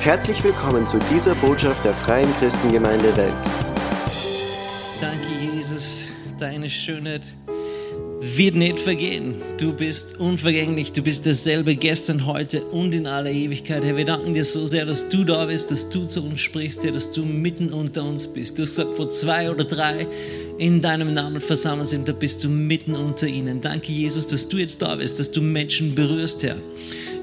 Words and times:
Herzlich 0.00 0.42
willkommen 0.44 0.86
zu 0.86 0.98
dieser 1.12 1.34
Botschaft 1.34 1.84
der 1.84 1.92
Freien 1.92 2.32
Christengemeinde 2.38 3.14
Wels. 3.16 3.56
Danke, 5.00 5.54
Jesus, 5.54 6.06
deine 6.38 6.70
Schönheit 6.70 7.34
wird 8.20 8.54
nicht 8.54 8.78
vergehen. 8.78 9.34
Du 9.58 9.72
bist 9.72 10.18
unvergänglich, 10.18 10.92
du 10.92 11.02
bist 11.02 11.26
dasselbe 11.26 11.74
gestern, 11.74 12.26
heute 12.26 12.64
und 12.64 12.92
in 12.94 13.08
aller 13.08 13.30
Ewigkeit. 13.30 13.82
Herr, 13.82 13.96
wir 13.96 14.04
danken 14.04 14.34
dir 14.34 14.44
so 14.44 14.68
sehr, 14.68 14.86
dass 14.86 15.08
du 15.08 15.24
da 15.24 15.46
bist, 15.46 15.72
dass 15.72 15.88
du 15.88 16.06
zu 16.06 16.22
uns 16.22 16.40
sprichst, 16.40 16.84
Herr, 16.84 16.92
dass 16.92 17.10
du 17.10 17.24
mitten 17.24 17.72
unter 17.72 18.04
uns 18.04 18.28
bist. 18.28 18.56
Du 18.56 18.62
gesagt, 18.62 18.98
wo 18.98 19.06
zwei 19.06 19.50
oder 19.50 19.64
drei 19.64 20.06
in 20.58 20.80
deinem 20.80 21.12
Namen 21.12 21.40
versammelt 21.40 21.88
sind, 21.88 22.08
da 22.08 22.12
bist 22.12 22.44
du 22.44 22.48
mitten 22.48 22.94
unter 22.94 23.26
ihnen. 23.26 23.60
Danke, 23.60 23.92
Jesus, 23.92 24.26
dass 24.28 24.48
du 24.48 24.58
jetzt 24.58 24.80
da 24.80 24.94
bist, 24.94 25.18
dass 25.18 25.30
du 25.30 25.40
Menschen 25.40 25.94
berührst, 25.94 26.44
Herr. 26.44 26.56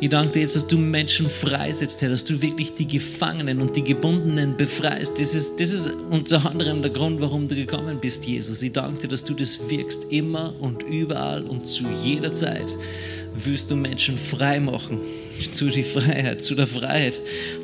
Ich 0.05 0.11
danke 0.11 0.33
dir 0.33 0.41
jetzt, 0.41 0.55
dass 0.55 0.67
du 0.67 0.77
Menschen 0.77 1.27
freisetzt, 1.27 1.99
Herr, 1.99 2.09
dass 2.09 2.23
du 2.23 2.39
wirklich 2.39 2.75
die 2.75 2.85
Gefangenen 2.85 3.59
und 3.59 3.75
die 3.75 3.83
Gebundenen 3.83 4.55
befreist. 4.55 5.19
Das 5.19 5.33
ist, 5.33 5.59
das 5.59 5.71
ist 5.71 5.89
unter 6.11 6.45
anderem 6.45 6.83
der 6.83 6.91
Grund, 6.91 7.19
warum 7.21 7.47
du 7.47 7.55
gekommen 7.55 7.97
bist, 7.99 8.23
Jesus. 8.23 8.61
Ich 8.61 8.71
danke 8.71 8.99
dir, 8.99 9.07
dass 9.07 9.23
du 9.23 9.33
das 9.33 9.59
wirkst, 9.67 10.05
immer 10.11 10.53
und 10.59 10.83
überall 10.83 11.41
und 11.45 11.65
zu 11.65 11.85
jeder 12.03 12.31
Zeit 12.31 12.67
willst 13.43 13.71
du 13.71 13.75
Menschen 13.75 14.17
frei 14.17 14.59
machen 14.59 14.99
zu 15.51 15.69
der 15.69 15.83
Freiheit, 15.83 16.43
zu 16.43 16.55
der 16.55 16.67
Freiheit 16.67 17.19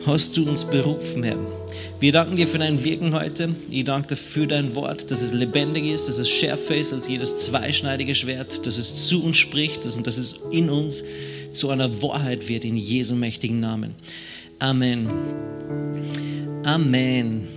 hast 0.06 0.36
du 0.36 0.48
uns 0.48 0.66
berufen, 0.66 1.24
Herr. 1.24 1.38
Wir 2.00 2.12
danken 2.12 2.36
dir 2.36 2.48
für 2.48 2.60
dein 2.60 2.84
Wirken 2.84 3.14
heute. 3.14 3.56
Ich 3.70 3.86
danke 3.86 4.10
dir 4.10 4.16
für 4.18 4.48
dein 4.48 4.76
Wort, 4.76 5.10
dass 5.10 5.22
es 5.22 5.34
lebendig 5.34 5.86
ist, 5.86 6.08
dass 6.08 6.18
es 6.18 6.30
schärfer 6.30 6.76
ist 6.76 6.94
als 6.94 7.08
jedes 7.08 7.38
zweischneidige 7.38 8.16
Schwert, 8.16 8.66
dass 8.66 8.78
es 8.78 9.08
zu 9.08 9.24
uns 9.24 9.38
spricht 9.38 9.86
und 9.86 10.06
dass 10.06 10.18
es 10.18 10.36
in 10.52 10.70
uns 10.70 11.04
zu 11.52 11.70
einer 11.70 12.02
Wahrheit 12.02 12.48
wird, 12.50 12.66
in 12.66 12.78
Jesu 12.78 13.16
mächtigen 13.16 13.60
Namen. 13.60 13.96
Amen. 14.60 15.10
Amen. 16.64 17.48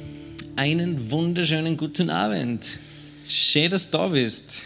Einen 0.56 1.10
wunderschönen 1.10 1.76
guten 1.76 2.10
Abend. 2.10 2.64
Schön, 3.28 3.70
dass 3.70 3.90
du 3.90 3.98
da 3.98 4.08
bist. 4.08 4.62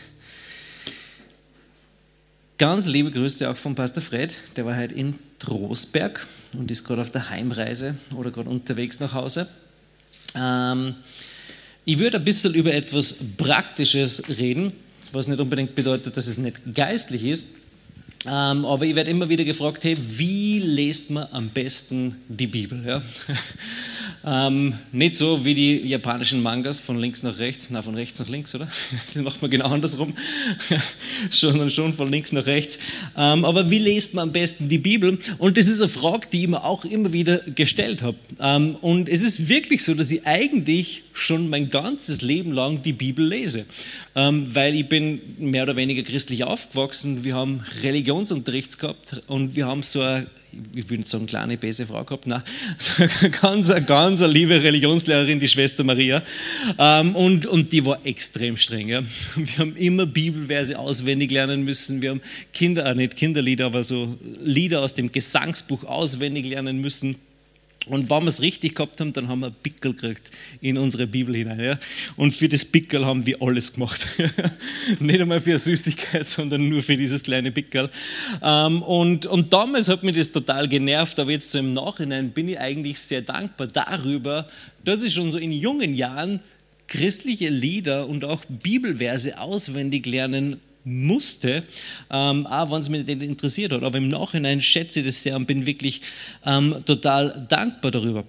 Ganz 2.59 2.87
liebe 2.87 3.13
Grüße 3.13 3.49
auch 3.49 3.57
von 3.57 3.77
Pastor 3.77 4.03
Fred, 4.03 4.35
der 4.57 4.67
war 4.67 4.77
heute 4.77 4.93
in 4.93 5.21
Trostberg 5.39 6.27
und 6.55 6.69
ist 6.73 6.83
gerade 6.83 7.03
auf 7.03 7.13
der 7.13 7.31
Heimreise 7.31 7.95
oder 8.17 8.33
gerade 8.33 8.51
unterwegs 8.51 8.99
nach 8.99 9.13
Hause. 9.13 9.47
Ähm, 10.35 10.97
ich 11.85 12.01
würde 12.01 12.17
ein 12.17 12.25
bisschen 12.25 12.55
über 12.55 12.75
etwas 12.75 13.15
Praktisches 13.37 14.25
reden, 14.29 14.73
was 15.13 15.29
nicht 15.29 15.39
unbedingt 15.39 15.77
bedeutet, 15.77 16.17
dass 16.17 16.27
es 16.27 16.37
nicht 16.37 16.59
geistlich 16.75 17.23
ist, 17.23 17.47
ähm, 18.27 18.65
aber 18.65 18.85
ich 18.85 18.97
werde 18.97 19.11
immer 19.11 19.29
wieder 19.29 19.45
gefragt, 19.45 19.85
hey, 19.85 19.97
wie 20.01 20.59
lest 20.59 21.09
man 21.09 21.29
am 21.31 21.51
besten 21.51 22.17
die 22.29 22.49
Bibel? 22.49 22.83
Ja? 22.85 23.03
ähm, 24.49 24.75
nicht 24.91 25.15
so 25.15 25.45
wie 25.45 25.55
die 25.55 25.87
japanischen 25.87 26.43
Mangas 26.43 26.81
von 26.81 26.99
links 26.99 27.23
nach 27.23 27.39
rechts, 27.39 27.69
na 27.71 27.81
von 27.81 27.95
rechts 27.95 28.19
nach 28.19 28.29
links, 28.29 28.55
oder? 28.57 28.69
Das 29.15 29.23
macht 29.23 29.41
man 29.41 29.51
genau 29.53 29.69
andersrum, 29.69 30.15
schon, 31.31 31.71
schon 31.71 31.95
von 31.95 32.11
links 32.11 32.33
nach 32.33 32.47
rechts. 32.47 32.81
Ähm, 33.17 33.45
aber 33.45 33.71
wie 33.71 33.79
lest 33.79 34.15
man 34.15 34.25
am 34.25 34.33
besten 34.33 34.69
die 34.69 34.79
Bibel? 34.79 35.19
Und 35.39 35.57
das 35.57 35.69
ist 35.69 35.81
eine 35.81 35.89
Frage, 35.89 36.27
die 36.33 36.43
ich 36.43 36.49
mir 36.49 36.65
auch 36.65 36.85
immer 36.85 37.13
wieder 37.13 37.39
gestellt 37.39 38.03
habe. 38.03 38.17
Ähm, 38.41 38.75
und 38.81 39.09
es 39.09 39.23
ist 39.23 39.49
wirklich 39.49 39.85
so, 39.85 39.95
dass 39.95 40.11
ich 40.11 40.27
eigentlich 40.27 41.05
schon 41.13 41.49
mein 41.49 41.71
ganzes 41.71 42.21
Leben 42.21 42.53
lang 42.53 42.83
die 42.83 42.93
Bibel 42.93 43.27
lese, 43.27 43.67
ähm, 44.15 44.49
weil 44.55 44.75
ich 44.75 44.89
bin 44.89 45.21
mehr 45.39 45.65
oder 45.65 45.77
weniger 45.77 46.03
christlich 46.03 46.45
aufgewachsen. 46.45 47.25
Wir 47.25 47.35
haben 47.35 47.65
Religionsunterricht 48.09 48.79
gehabt 48.79 49.21
und 49.27 49.55
wir 49.55 49.67
haben 49.67 49.83
so 49.83 50.01
eine, 50.01 50.29
ich 50.75 50.89
will 50.89 50.99
nicht 50.99 51.11
sagen 51.11 51.27
kleine 51.27 51.59
böse 51.59 51.87
Frau 51.87 52.03
gehabt, 52.05 52.27
nein, 52.27 52.43
so 52.79 53.03
eine 53.03 53.31
ganz, 53.31 53.73
ganz 53.87 54.23
eine 54.23 54.33
liebe 54.33 54.63
Religionslehrerin, 54.63 55.39
die 55.39 55.49
Schwester 55.49 55.85
Maria, 55.85 56.23
ähm, 56.79 57.15
und, 57.15 57.47
und 57.47 57.71
die 57.71 57.85
war 57.85 58.05
extrem 58.07 58.57
streng. 58.57 58.89
Ja. 58.89 59.03
Wir 59.37 59.59
haben 59.59 59.77
immer 59.77 60.07
Bibelverse 60.07 60.79
auswendig 60.79 61.31
lernen 61.31 61.65
müssen. 61.65 62.01
Wir 62.01 62.11
haben 62.11 62.23
Kinder, 62.55 62.87
äh, 62.87 62.95
nicht 62.95 63.15
Kinderlieder, 63.15 63.67
aber 63.67 63.85
so 63.85 64.17
Lieder 64.43 64.81
aus 64.81 64.95
dem 64.95 65.13
Gesangsbuch 65.13 65.85
auswendig 65.85 66.47
lernen 66.47 66.81
müssen. 66.81 67.17
Und 67.89 68.11
wenn 68.11 68.23
wir 68.25 68.29
es 68.29 68.41
richtig 68.41 68.75
gehabt 68.75 69.01
haben, 69.01 69.13
dann 69.13 69.29
haben 69.29 69.41
wir 69.41 69.51
Pickel 69.51 69.95
gekriegt 69.95 70.31
in 70.61 70.79
unsere 70.79 71.07
Bibel 71.07 71.35
hinein. 71.35 71.61
Ja? 71.61 71.79
Und 72.17 72.33
für 72.33 72.49
das 72.49 72.65
Pickel 72.65 73.05
haben 73.05 73.27
wir 73.27 73.41
alles 73.41 73.73
gemacht. 73.73 74.07
Nicht 75.01 75.21
einmal 75.21 75.41
für 75.41 75.51
eine 75.51 75.59
Süßigkeit, 75.59 76.27
sondern 76.27 76.69
nur 76.69 76.83
für 76.83 76.97
dieses 76.97 77.23
kleine 77.23 77.51
Pickel. 77.53 77.91
Ähm, 78.43 78.83
und, 78.83 79.27
und 79.27 79.53
damals 79.53 79.89
hat 79.89 80.03
mich 80.03 80.17
das 80.17 80.31
total 80.31 80.69
genervt, 80.69 81.19
aber 81.19 81.31
jetzt 81.31 81.51
so 81.51 81.59
im 81.59 81.73
Nachhinein 81.73 82.31
bin 82.31 82.49
ich 82.49 82.59
eigentlich 82.59 82.99
sehr 83.01 83.23
dankbar 83.23 83.67
darüber, 83.67 84.49
dass 84.85 85.03
ich 85.03 85.15
schon 85.15 85.31
so 85.31 85.39
in 85.39 85.53
jungen 85.53 85.95
Jahren 85.95 86.41
christliche 86.87 87.51
Lieder 87.51 88.09
und 88.09 88.25
auch 88.25 88.45
Bibelverse 88.49 89.39
auswendig 89.39 90.07
lernen 90.07 90.61
musste, 90.89 91.65
ähm, 92.11 92.47
auch 92.47 92.71
wenn 92.71 92.81
es 92.81 92.89
mich 92.89 93.07
nicht 93.07 93.23
interessiert 93.23 93.73
hat. 93.73 93.83
Aber 93.83 93.99
im 93.99 94.09
Nachhinein 94.09 94.61
schätze 94.61 95.01
ich 95.01 95.07
das 95.07 95.23
sehr 95.23 95.37
und 95.37 95.47
bin 95.47 95.67
wirklich 95.67 96.01
ähm, 96.45 96.77
total 96.85 97.47
dankbar 97.49 97.91
darüber. 97.91 98.25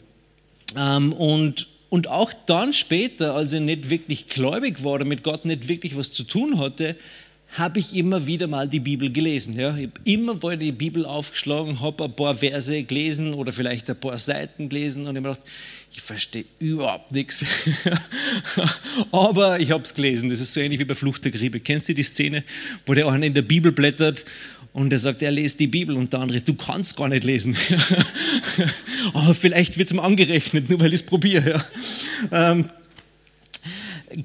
Ähm, 0.78 1.14
und, 1.14 1.68
und 1.90 2.08
auch 2.08 2.32
dann 2.46 2.74
später, 2.74 3.36
als 3.36 3.54
ich 3.54 3.62
nicht 3.62 3.90
wirklich 3.90 4.28
gläubig 4.28 4.84
war, 4.84 5.04
mit 5.06 5.24
Gott 5.24 5.46
nicht 5.46 5.68
wirklich 5.68 5.96
was 5.98 6.12
zu 6.12 6.24
tun 6.24 6.60
hatte, 6.60 6.96
habe 7.52 7.80
ich 7.80 7.96
immer 7.96 8.28
wieder 8.28 8.48
mal 8.48 8.68
die 8.68 8.80
Bibel 8.80 9.12
gelesen. 9.12 9.54
Ja. 9.54 9.76
Ich 9.76 9.88
habe 9.88 10.00
immer 10.04 10.38
wieder 10.42 10.58
die 10.58 10.72
Bibel 10.72 11.06
aufgeschlagen, 11.06 11.80
habe 11.80 12.06
ein 12.06 12.16
paar 12.16 12.38
Verse 12.38 12.84
gelesen 12.84 13.34
oder 13.34 13.52
vielleicht 13.52 13.90
ein 13.90 14.00
paar 14.00 14.18
Seiten 14.18 14.70
gelesen 14.70 15.08
und 15.08 15.16
ich 15.16 15.24
habe 15.24 15.30
gedacht, 15.30 15.50
ich 15.92 16.02
verstehe 16.02 16.46
überhaupt 16.60 17.12
nichts. 17.12 17.44
Aber 19.12 19.60
ich 19.60 19.72
habe 19.72 19.84
es 19.84 19.94
gelesen. 19.94 20.30
Das 20.30 20.40
ist 20.40 20.54
so 20.54 20.60
ähnlich 20.60 20.80
wie 20.80 20.86
bei 20.86 20.94
Flucht 20.94 21.26
der 21.26 21.32
Griebe. 21.32 21.60
Kennst 21.60 21.90
du 21.90 21.96
die 21.96 22.04
Szene, 22.04 22.44
wo 22.86 22.94
der 22.94 23.08
eine 23.08 23.26
in 23.26 23.34
der 23.34 23.42
Bibel 23.42 23.72
blättert 23.72 24.26
und 24.72 24.94
er 24.94 25.00
sagt, 25.00 25.24
er 25.24 25.32
liest 25.32 25.60
die 25.60 25.68
Bibel 25.68 25.98
und 25.98 26.14
der 26.14 26.20
andere, 26.20 26.42
du 26.42 26.54
kannst 26.54 26.96
gar 26.96 27.10
nicht 27.10 27.24
lesen. 27.24 27.58
Aber 29.14 29.34
vielleicht 29.34 29.80
wird 29.80 29.88
es 29.88 29.94
ihm 29.94 30.00
angerechnet, 30.00 30.70
nur 30.70 30.80
weil 30.80 30.94
ich 30.94 31.02
es 31.02 31.06
probiere. 31.06 31.64
Ja. 32.32 32.52
Ähm, 32.52 32.70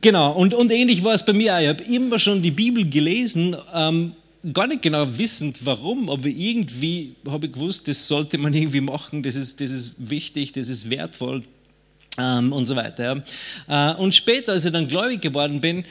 Genau, 0.01 0.33
und, 0.33 0.55
und 0.55 0.73
ähnlich 0.73 1.05
war 1.05 1.15
es 1.15 1.25
bei 1.25 1.33
mir 1.33 1.55
auch. 1.55 1.61
Ich 1.61 1.69
habe 1.69 1.85
immer 1.85 2.19
schon 2.19 2.41
die 2.41 2.51
Bibel 2.51 2.89
gelesen, 2.89 3.57
ähm, 3.73 4.13
gar 4.53 4.67
nicht 4.67 4.83
genau 4.83 5.07
wissend, 5.19 5.59
warum, 5.65 6.09
aber 6.09 6.27
irgendwie 6.27 7.17
habe 7.27 7.47
ich 7.47 7.53
gewusst, 7.53 7.87
das 7.89 8.07
sollte 8.07 8.39
man 8.39 8.55
irgendwie 8.55 8.81
machen, 8.81 9.23
das 9.23 9.35
ist, 9.35 9.61
das 9.61 9.71
ist 9.71 9.95
wichtig, 9.99 10.53
das 10.53 10.69
ist 10.69 10.89
wertvoll 10.89 11.45
ähm, 12.19 12.53
und 12.53 12.67
so 12.67 12.77
weiter. 12.77 13.23
Ja. 13.69 13.93
Äh, 13.93 13.97
und 13.97 14.15
später, 14.15 14.53
als 14.53 14.65
ich 14.65 14.73
dann 14.73 14.89
gläubig 14.89 15.21
geworden 15.21 15.61
bin, 15.61 15.85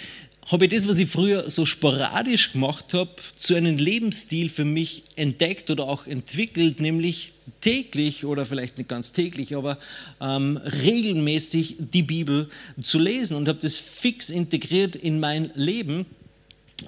habe 0.48 0.66
ich 0.66 0.72
das, 0.72 0.88
was 0.88 1.00
ich 1.00 1.10
früher 1.10 1.50
so 1.50 1.66
sporadisch 1.66 2.52
gemacht 2.52 2.94
habe, 2.94 3.12
zu 3.38 3.56
einem 3.56 3.78
Lebensstil 3.78 4.50
für 4.50 4.66
mich 4.66 5.04
entdeckt 5.16 5.70
oder 5.70 5.86
auch 5.86 6.08
entwickelt, 6.08 6.80
nämlich 6.80 7.32
täglich 7.62 8.26
oder 8.26 8.46
vielleicht 8.46 8.78
nicht 8.78 8.90
ganz 8.90 9.12
täglich, 9.12 9.56
aber 9.56 9.78
ähm, 10.22 10.58
regelmäßig 10.58 11.78
die 11.80 12.04
Bibel 12.04 12.50
zu 12.82 13.00
lesen 13.00 13.36
und 13.36 13.48
habe 13.48 13.60
das 13.62 13.78
fix 13.78 14.30
integriert 14.30 14.96
in 14.96 15.20
mein 15.20 15.52
Leben. 15.56 16.06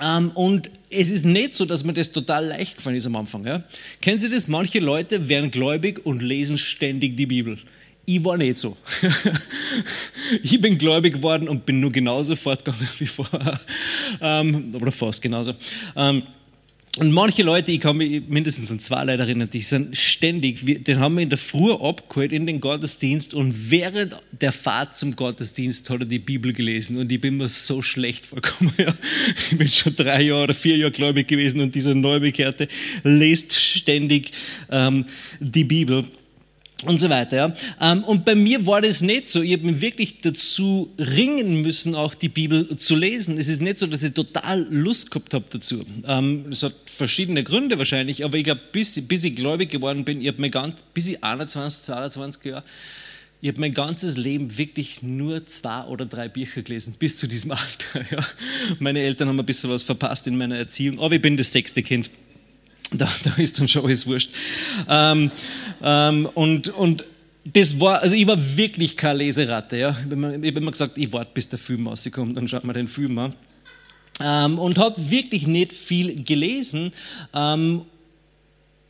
Ähm, 0.01 0.31
und 0.31 0.69
es 0.89 1.09
ist 1.09 1.25
nicht 1.25 1.55
so, 1.55 1.65
dass 1.65 1.83
mir 1.83 1.93
das 1.93 2.11
total 2.11 2.47
leicht 2.47 2.77
gefallen 2.77 2.97
ist 2.97 3.05
am 3.05 3.15
Anfang. 3.15 3.45
Ja? 3.45 3.63
Kennen 4.01 4.19
Sie 4.19 4.29
das? 4.29 4.47
Manche 4.47 4.79
Leute 4.79 5.29
werden 5.29 5.51
gläubig 5.51 6.05
und 6.05 6.21
lesen 6.21 6.57
ständig 6.57 7.17
die 7.17 7.25
Bibel. 7.25 7.59
Ich 8.05 8.23
war 8.23 8.37
nicht 8.37 8.59
so. 8.59 8.77
ich 10.43 10.61
bin 10.61 10.77
gläubig 10.77 11.15
geworden 11.15 11.49
und 11.49 11.65
bin 11.65 11.79
nur 11.79 11.91
genauso 11.91 12.35
fortgegangen 12.35 12.87
wie 12.99 13.07
vorher. 13.07 13.59
Ähm, 14.21 14.75
oder 14.75 14.91
fast 14.91 15.21
genauso. 15.21 15.55
Ähm, 15.95 16.23
und 16.97 17.11
manche 17.11 17.43
Leute, 17.43 17.73
ich 17.73 17.81
kann 17.81 17.97
mich 17.97 18.23
mindestens 18.29 18.71
an 18.71 18.79
zwei 18.79 19.03
Leute 19.03 19.23
erinnern, 19.23 19.49
die 19.51 19.61
sind 19.61 19.97
ständig, 19.97 20.65
den 20.85 20.99
haben 20.99 21.15
wir 21.15 21.23
in 21.23 21.29
der 21.29 21.37
Früh 21.37 21.73
abgeholt 21.73 22.31
in 22.31 22.45
den 22.45 22.61
Gottesdienst 22.61 23.33
und 23.33 23.69
während 23.69 24.15
der 24.31 24.53
Fahrt 24.53 24.95
zum 24.95 25.13
Gottesdienst 25.13 25.89
hat 25.89 26.03
er 26.03 26.05
die 26.05 26.19
Bibel 26.19 26.53
gelesen 26.53 26.97
und 26.97 27.11
ich 27.11 27.19
bin 27.19 27.35
mir 27.35 27.49
so 27.49 27.81
schlecht 27.81 28.25
vorgekommen. 28.25 28.73
Ja. 28.77 28.93
Ich 29.51 29.57
bin 29.57 29.67
schon 29.67 29.95
drei 29.95 30.21
Jahre 30.21 30.43
oder 30.43 30.53
vier 30.53 30.77
Jahre 30.77 30.91
gläubig 30.91 31.27
gewesen 31.27 31.59
und 31.59 31.75
dieser 31.75 31.95
Neubekehrte 31.95 32.67
liest 33.03 33.53
ständig 33.53 34.31
ähm, 34.69 35.05
die 35.39 35.63
Bibel 35.63 36.05
und 36.83 36.99
so 36.99 37.09
weiter. 37.09 37.37
Ja. 37.37 37.53
Ähm, 37.79 38.03
und 38.03 38.25
bei 38.25 38.35
mir 38.35 38.65
war 38.65 38.81
das 38.81 39.01
nicht 39.01 39.29
so. 39.29 39.41
Ich 39.41 39.53
habe 39.53 39.65
mich 39.65 39.81
wirklich 39.81 40.19
dazu 40.21 40.91
ringen 40.97 41.61
müssen, 41.61 41.95
auch 41.95 42.13
die 42.13 42.29
Bibel 42.29 42.77
zu 42.77 42.95
lesen. 42.95 43.37
Es 43.37 43.47
ist 43.47 43.61
nicht 43.61 43.79
so, 43.79 43.87
dass 43.87 44.03
ich 44.03 44.13
total 44.13 44.67
Lust 44.69 45.09
gehabt 45.09 45.33
habe 45.33 45.45
dazu. 45.49 45.83
Ähm, 46.05 46.47
es 46.49 46.63
hat 46.63 46.75
verschiedene 46.85 47.43
Gründe 47.43 47.77
wahrscheinlich, 47.77 48.25
aber 48.25 48.37
ich 48.37 48.43
glaube, 48.43 48.61
bis, 48.71 49.01
bis 49.07 49.23
ich 49.23 49.35
gläubig 49.35 49.71
geworden 49.71 50.03
bin, 50.03 50.21
ich 50.21 50.27
habe 50.27 50.41
mein 50.41 50.51
ganz, 50.51 50.83
bis 50.93 51.07
ich 51.07 51.23
21, 51.23 51.83
22 51.83 52.45
Jahre, 52.45 52.63
ich 53.41 53.49
habe 53.49 53.59
mein 53.59 53.73
ganzes 53.73 54.17
Leben 54.17 54.57
wirklich 54.57 55.03
nur 55.03 55.45
zwei 55.45 55.83
oder 55.83 56.05
drei 56.05 56.27
Bücher 56.27 56.61
gelesen, 56.61 56.95
bis 56.97 57.17
zu 57.17 57.27
diesem 57.27 57.51
Alter. 57.53 58.05
Ja. 58.11 58.25
Meine 58.79 59.01
Eltern 59.01 59.29
haben 59.29 59.39
ein 59.39 59.45
bisschen 59.45 59.69
was 59.69 59.83
verpasst 59.83 60.27
in 60.27 60.37
meiner 60.37 60.57
Erziehung, 60.57 60.99
aber 60.99 61.15
ich 61.15 61.21
bin 61.21 61.37
das 61.37 61.51
sechste 61.51 61.83
Kind. 61.83 62.09
Da, 62.91 63.09
da 63.23 63.35
ist 63.37 63.59
dann 63.59 63.67
schon 63.67 63.85
alles 63.85 64.05
wurscht. 64.05 64.29
Ähm, 64.87 65.31
ähm, 65.81 66.29
und, 66.33 66.69
und 66.69 67.03
das 67.45 67.79
war, 67.79 68.01
also 68.01 68.15
ich 68.15 68.25
war 68.27 68.37
wirklich 68.57 68.97
keine 68.97 69.19
Leseratte. 69.19 69.77
Ja. 69.77 69.89
Ich 69.91 70.05
habe 70.05 70.47
immer, 70.47 70.71
gesagt, 70.71 70.97
ich 70.97 71.11
warte, 71.13 71.31
bis 71.33 71.47
der 71.47 71.59
Film 71.59 71.87
rauskommt, 71.87 72.35
dann 72.35 72.47
schaut 72.47 72.63
man 72.63 72.73
den 72.73 72.87
Film 72.87 73.17
an. 73.19 73.35
Ähm, 74.21 74.59
und 74.59 74.77
habe 74.77 75.09
wirklich 75.11 75.45
nicht 75.45 75.73
viel 75.73 76.23
gelesen. 76.23 76.93
Ähm, 77.33 77.81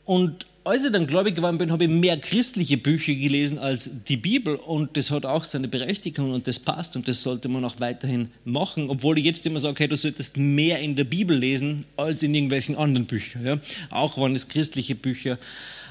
und 0.04 0.46
als 0.66 0.82
ich 0.82 0.90
dann 0.90 1.06
gläubig 1.06 1.36
geworden 1.36 1.58
bin, 1.58 1.70
habe 1.70 1.84
ich 1.84 1.90
mehr 1.90 2.18
christliche 2.18 2.76
Bücher 2.76 3.14
gelesen 3.14 3.56
als 3.58 3.88
die 4.08 4.16
Bibel 4.16 4.56
und 4.56 4.96
das 4.96 5.12
hat 5.12 5.24
auch 5.24 5.44
seine 5.44 5.68
Berechtigung 5.68 6.32
und 6.32 6.48
das 6.48 6.58
passt 6.58 6.96
und 6.96 7.06
das 7.06 7.22
sollte 7.22 7.48
man 7.48 7.64
auch 7.64 7.78
weiterhin 7.78 8.32
machen, 8.44 8.90
obwohl 8.90 9.16
ich 9.18 9.24
jetzt 9.24 9.46
immer 9.46 9.60
sage, 9.60 9.76
hey, 9.78 9.88
du 9.88 9.96
solltest 9.96 10.36
mehr 10.36 10.80
in 10.80 10.96
der 10.96 11.04
Bibel 11.04 11.38
lesen 11.38 11.84
als 11.96 12.24
in 12.24 12.34
irgendwelchen 12.34 12.74
anderen 12.74 13.06
Büchern, 13.06 13.46
ja? 13.46 13.58
auch 13.90 14.20
wenn 14.20 14.34
es 14.34 14.48
christliche 14.48 14.96
Bücher, 14.96 15.38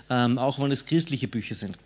ähm, 0.09 0.37
auch 0.37 0.59
wenn 0.59 0.71
es 0.71 0.85
christliche 0.85 1.29
Bücher 1.29 1.55
sind. 1.55 1.77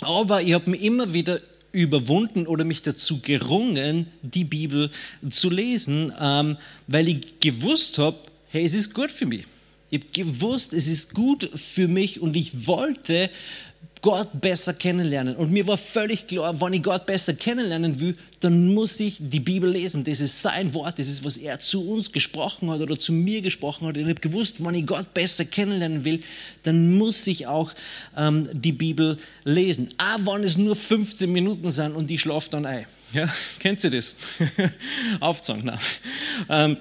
Aber 0.00 0.42
ich 0.42 0.52
habe 0.52 0.68
mich 0.68 0.82
immer 0.82 1.12
wieder 1.12 1.40
überwunden 1.70 2.48
oder 2.48 2.64
mich 2.64 2.82
dazu 2.82 3.20
gerungen, 3.20 4.08
die 4.22 4.44
Bibel 4.44 4.90
zu 5.30 5.48
lesen, 5.48 6.12
ähm, 6.20 6.56
weil 6.88 7.06
ich 7.06 7.38
gewusst 7.38 7.98
habe, 7.98 8.18
hey, 8.48 8.64
es 8.64 8.74
ist 8.74 8.92
gut 8.92 9.12
für 9.12 9.26
mich. 9.26 9.46
Ich 9.90 10.00
habe 10.00 10.10
gewusst, 10.12 10.72
es 10.72 10.88
ist 10.88 11.14
gut 11.14 11.48
für 11.54 11.88
mich 11.88 12.20
und 12.20 12.36
ich 12.36 12.66
wollte 12.66 13.30
Gott 14.02 14.40
besser 14.40 14.74
kennenlernen. 14.74 15.36
Und 15.36 15.50
mir 15.50 15.66
war 15.66 15.76
völlig 15.76 16.26
klar, 16.26 16.60
wenn 16.60 16.72
ich 16.74 16.82
Gott 16.82 17.06
besser 17.06 17.34
kennenlernen 17.34 17.98
will, 17.98 18.16
dann 18.40 18.72
muss 18.74 19.00
ich 19.00 19.16
die 19.18 19.40
Bibel 19.40 19.70
lesen. 19.70 20.04
Das 20.04 20.20
ist 20.20 20.40
sein 20.40 20.72
Wort, 20.74 20.98
das 20.98 21.08
ist, 21.08 21.24
was 21.24 21.36
er 21.36 21.58
zu 21.60 21.90
uns 21.90 22.12
gesprochen 22.12 22.70
hat 22.70 22.80
oder 22.80 22.98
zu 22.98 23.12
mir 23.12 23.42
gesprochen 23.42 23.86
hat. 23.86 23.96
Und 23.96 24.02
ich 24.02 24.08
habe 24.08 24.20
gewusst, 24.20 24.64
wenn 24.64 24.74
ich 24.74 24.86
Gott 24.86 25.12
besser 25.14 25.44
kennenlernen 25.44 26.04
will, 26.04 26.22
dann 26.62 26.96
muss 26.96 27.26
ich 27.26 27.46
auch 27.46 27.72
ähm, 28.16 28.48
die 28.52 28.72
Bibel 28.72 29.18
lesen. 29.44 29.88
Auch 29.98 30.18
wenn 30.34 30.44
es 30.44 30.56
nur 30.56 30.76
15 30.76 31.30
Minuten 31.30 31.70
sind 31.70 31.96
und 31.96 32.10
ich 32.10 32.20
schlafe 32.20 32.50
dann 32.50 32.66
ein. 32.66 32.86
Ja, 33.12 33.32
kennt 33.58 33.82
ihr 33.82 33.90
das? 33.90 34.14
Aufzeigen. 35.20 35.72
Ähm, 36.48 36.76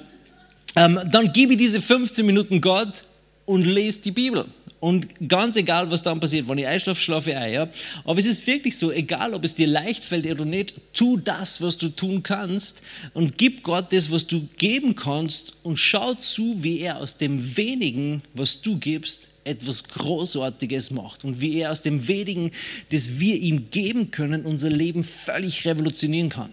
ähm, 0.76 1.00
dann 1.12 1.32
gebe 1.32 1.58
diese 1.58 1.82
15 1.82 2.26
Minuten 2.26 2.62
Gott 2.62 3.04
und 3.46 3.66
lese 3.66 4.00
die 4.00 4.12
Bibel. 4.12 4.46
Und 4.80 5.08
ganz 5.28 5.56
egal, 5.56 5.90
was 5.90 6.04
dann 6.04 6.20
passiert, 6.20 6.48
wenn 6.48 6.60
ich 6.60 6.68
einschlafe, 6.68 7.02
schlafe 7.02 7.32
ich 7.32 7.38
ein. 7.38 7.54
Ja? 7.54 7.70
Aber 8.04 8.20
es 8.20 8.26
ist 8.26 8.46
wirklich 8.46 8.78
so, 8.78 8.92
egal 8.92 9.34
ob 9.34 9.44
es 9.44 9.56
dir 9.56 9.66
leicht 9.66 10.04
fällt 10.04 10.30
oder 10.30 10.46
nicht, 10.46 10.76
tu 10.94 11.18
das, 11.18 11.60
was 11.60 11.78
du 11.78 11.90
tun 11.90 12.22
kannst 12.22 12.84
und 13.14 13.38
gib 13.38 13.64
Gott 13.64 13.92
das, 13.92 14.12
was 14.12 14.28
du 14.28 14.48
geben 14.58 14.96
kannst 14.96 15.54
und 15.64 15.78
schau 15.78 16.14
zu, 16.14 16.58
wie 16.62 16.82
er 16.82 17.00
aus 17.00 17.18
dem 17.18 17.58
wenigen, 17.58 18.22
was 18.36 18.62
du 18.62 18.78
gibst, 18.78 19.30
etwas 19.44 19.86
Großartiges 19.86 20.92
macht 20.92 21.24
und 21.24 21.40
wie 21.40 21.60
er 21.60 21.72
aus 21.72 21.82
dem 21.82 22.08
wenigen, 22.08 22.52
das 22.92 23.20
wir 23.20 23.38
ihm 23.38 23.72
geben 23.72 24.12
können, 24.12 24.46
unser 24.46 24.70
Leben 24.70 25.04
völlig 25.04 25.66
revolutionieren 25.66 26.30
kann. 26.30 26.52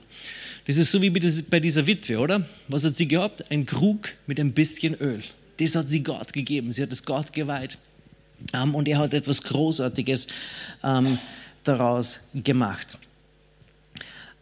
Das 0.67 0.77
ist 0.77 0.93
so 0.93 1.03
wie 1.03 1.11
bei 1.11 1.61
dieser 1.61 1.87
Witwe, 1.87 2.19
oder? 2.19 2.47
Was 2.69 2.85
hat 2.85 2.97
sie 2.97 3.09
gehabt? 3.09 3.51
Ein 3.51 3.67
Krug 3.67 4.11
mit 4.27 4.39
ein 4.39 4.53
bisschen 4.53 4.95
Öl. 4.95 5.23
Das 5.59 5.75
hat 5.75 5.89
sie 5.89 6.03
Gott 6.03 6.33
gegeben. 6.33 6.73
Sie 6.73 6.83
hat 6.83 6.93
es 6.93 7.05
Gott 7.05 7.33
geweiht. 7.33 7.79
Ähm, 8.53 8.75
und 8.75 8.89
er 8.89 8.99
hat 8.99 9.15
etwas 9.15 9.43
Großartiges 9.43 10.27
ähm, 10.83 11.19
daraus 11.65 12.21
gemacht. 12.35 12.99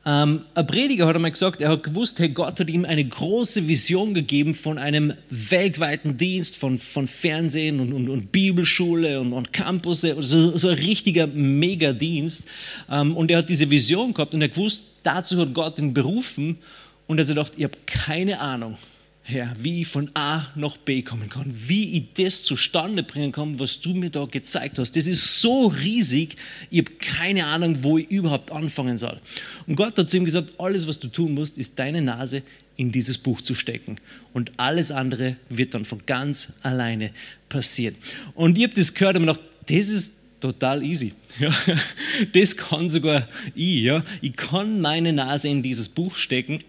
Ähm, 0.07 0.47
ein 0.55 0.67
Prediger 0.67 1.07
hat 1.07 1.15
einmal 1.15 1.31
gesagt, 1.31 1.61
er 1.61 1.69
hat 1.69 1.83
gewusst, 1.83 2.19
hey, 2.21 2.31
Gott 2.31 2.59
hat 2.59 2.71
ihm 2.71 2.87
eine 2.87 3.05
große 3.05 3.69
Vision 3.69 4.15
gegeben 4.15 4.55
von 4.55 4.79
einem 4.79 5.13
weltweiten 5.29 6.17
Dienst, 6.17 6.57
von, 6.57 6.79
von 6.79 7.07
Fernsehen 7.07 7.81
und, 7.81 7.93
und, 7.93 8.09
und 8.09 8.33
Bibelschule 8.33 9.21
und, 9.21 9.35
und 9.35 9.53
Campus, 9.53 10.03
also 10.05 10.57
so 10.57 10.69
ein 10.69 10.75
richtiger 10.75 11.27
Megadienst. 11.27 12.45
Ähm, 12.91 13.15
und 13.15 13.31
er 13.31 13.39
hat 13.39 13.51
diese 13.51 13.71
Vision 13.71 14.15
gehabt 14.15 14.33
und 14.33 14.41
er 14.41 14.49
gewusst, 14.49 14.85
dazu 15.03 15.39
hat 15.39 15.53
Gott 15.53 15.79
ihn 15.79 15.93
berufen 15.93 16.59
und 17.07 17.19
er 17.19 17.25
hat 17.25 17.29
gedacht, 17.29 17.53
ich 17.59 17.65
habe 17.65 17.77
keine 17.85 18.41
Ahnung, 18.41 18.79
Herr, 19.23 19.55
wie 19.59 19.83
ich 19.83 19.87
von 19.87 20.11
A 20.15 20.47
nach 20.55 20.77
B 20.79 21.03
kommen 21.03 21.29
kann, 21.29 21.53
wie 21.55 21.97
ich 21.97 22.05
das 22.15 22.43
zustande 22.43 23.03
bringen 23.03 23.33
kann, 23.33 23.59
was 23.59 23.81
du 23.81 23.95
mir 23.95 24.11
da 24.11 24.25
gezeigt 24.25 24.79
hast. 24.79 24.97
Das 24.97 25.07
ist 25.07 25.41
so 25.41 25.67
riesig, 25.67 26.37
ich 26.71 26.79
habe 26.81 26.91
keine 26.99 27.47
Ahnung, 27.47 27.83
wo 27.83 27.99
ich 27.99 28.11
überhaupt 28.11 28.51
anfangen 28.51 28.99
soll. 28.99 29.21
Und 29.67 29.77
Gott 29.77 29.97
hat 29.99 30.09
zu 30.09 30.17
ihm 30.17 30.25
gesagt, 30.25 30.55
alles, 30.59 30.87
was 30.87 30.99
du 30.99 31.09
tun 31.09 31.35
musst, 31.35 31.59
ist 31.59 31.79
deine 31.79 32.03
Nase 32.03 32.43
in 32.77 32.91
dieses 32.91 33.19
Buch 33.19 33.43
zu 33.43 33.55
stecken. 33.55 33.97
Und 34.33 34.53
alles 34.57 34.91
andere 34.91 35.37
wird 35.49 35.75
dann 35.75 35.85
von 35.85 36.01
ganz 36.07 36.49
alleine 36.63 37.11
passieren. 37.49 37.95
Und 38.35 38.57
ich 38.57 38.65
habe 38.65 38.75
das 38.75 38.95
gehört 38.95 39.17
und 39.17 39.27
mir 39.27 39.35
gedacht, 39.35 39.47
das 39.67 39.89
ist 39.91 40.13
total 40.41 40.83
easy. 40.83 41.13
Ja, 41.39 41.55
das 42.33 42.57
kann 42.57 42.89
sogar 42.89 43.29
ich. 43.55 43.83
Ja. 43.83 44.03
Ich 44.23 44.35
kann 44.35 44.81
meine 44.81 45.13
Nase 45.13 45.49
in 45.49 45.63
dieses 45.63 45.89
Buch 45.89 46.17
stecken 46.17 46.65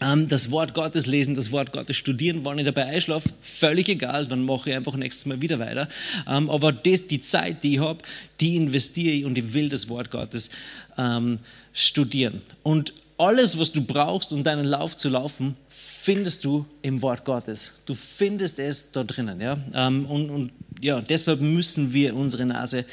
das 0.00 0.50
Wort 0.50 0.72
Gottes 0.72 1.06
lesen, 1.06 1.34
das 1.34 1.52
Wort 1.52 1.72
Gottes 1.72 1.96
studieren, 1.96 2.40
wann 2.42 2.58
ich 2.58 2.64
dabei 2.64 2.86
einschlafe, 2.86 3.28
völlig 3.42 3.88
egal, 3.88 4.26
dann 4.26 4.44
mache 4.44 4.70
ich 4.70 4.76
einfach 4.76 4.96
nächstes 4.96 5.26
Mal 5.26 5.42
wieder 5.42 5.58
weiter. 5.58 5.88
Ähm, 6.26 6.48
aber 6.48 6.72
das, 6.72 7.06
die 7.06 7.20
Zeit, 7.20 7.62
die 7.62 7.74
ich 7.74 7.80
habe, 7.80 7.98
die 8.40 8.56
investiere 8.56 9.14
ich 9.14 9.24
und 9.26 9.36
ich 9.36 9.52
will 9.52 9.68
das 9.68 9.88
Wort 9.90 10.10
Gottes 10.10 10.48
ähm, 10.96 11.38
studieren. 11.74 12.40
Und 12.62 12.94
alles, 13.18 13.58
was 13.58 13.72
du 13.72 13.82
brauchst, 13.82 14.32
um 14.32 14.42
deinen 14.42 14.64
Lauf 14.64 14.96
zu 14.96 15.10
laufen, 15.10 15.56
findest 15.68 16.46
du 16.46 16.64
im 16.80 17.02
Wort 17.02 17.26
Gottes. 17.26 17.72
Du 17.84 17.94
findest 17.94 18.58
es 18.58 18.90
da 18.90 19.04
drinnen. 19.04 19.40
Ja? 19.40 19.58
und, 19.86 20.06
und 20.06 20.52
ja, 20.80 21.02
deshalb 21.02 21.42
müssen 21.42 21.92
wir 21.92 22.16
unsere 22.16 22.46
Nase 22.46 22.86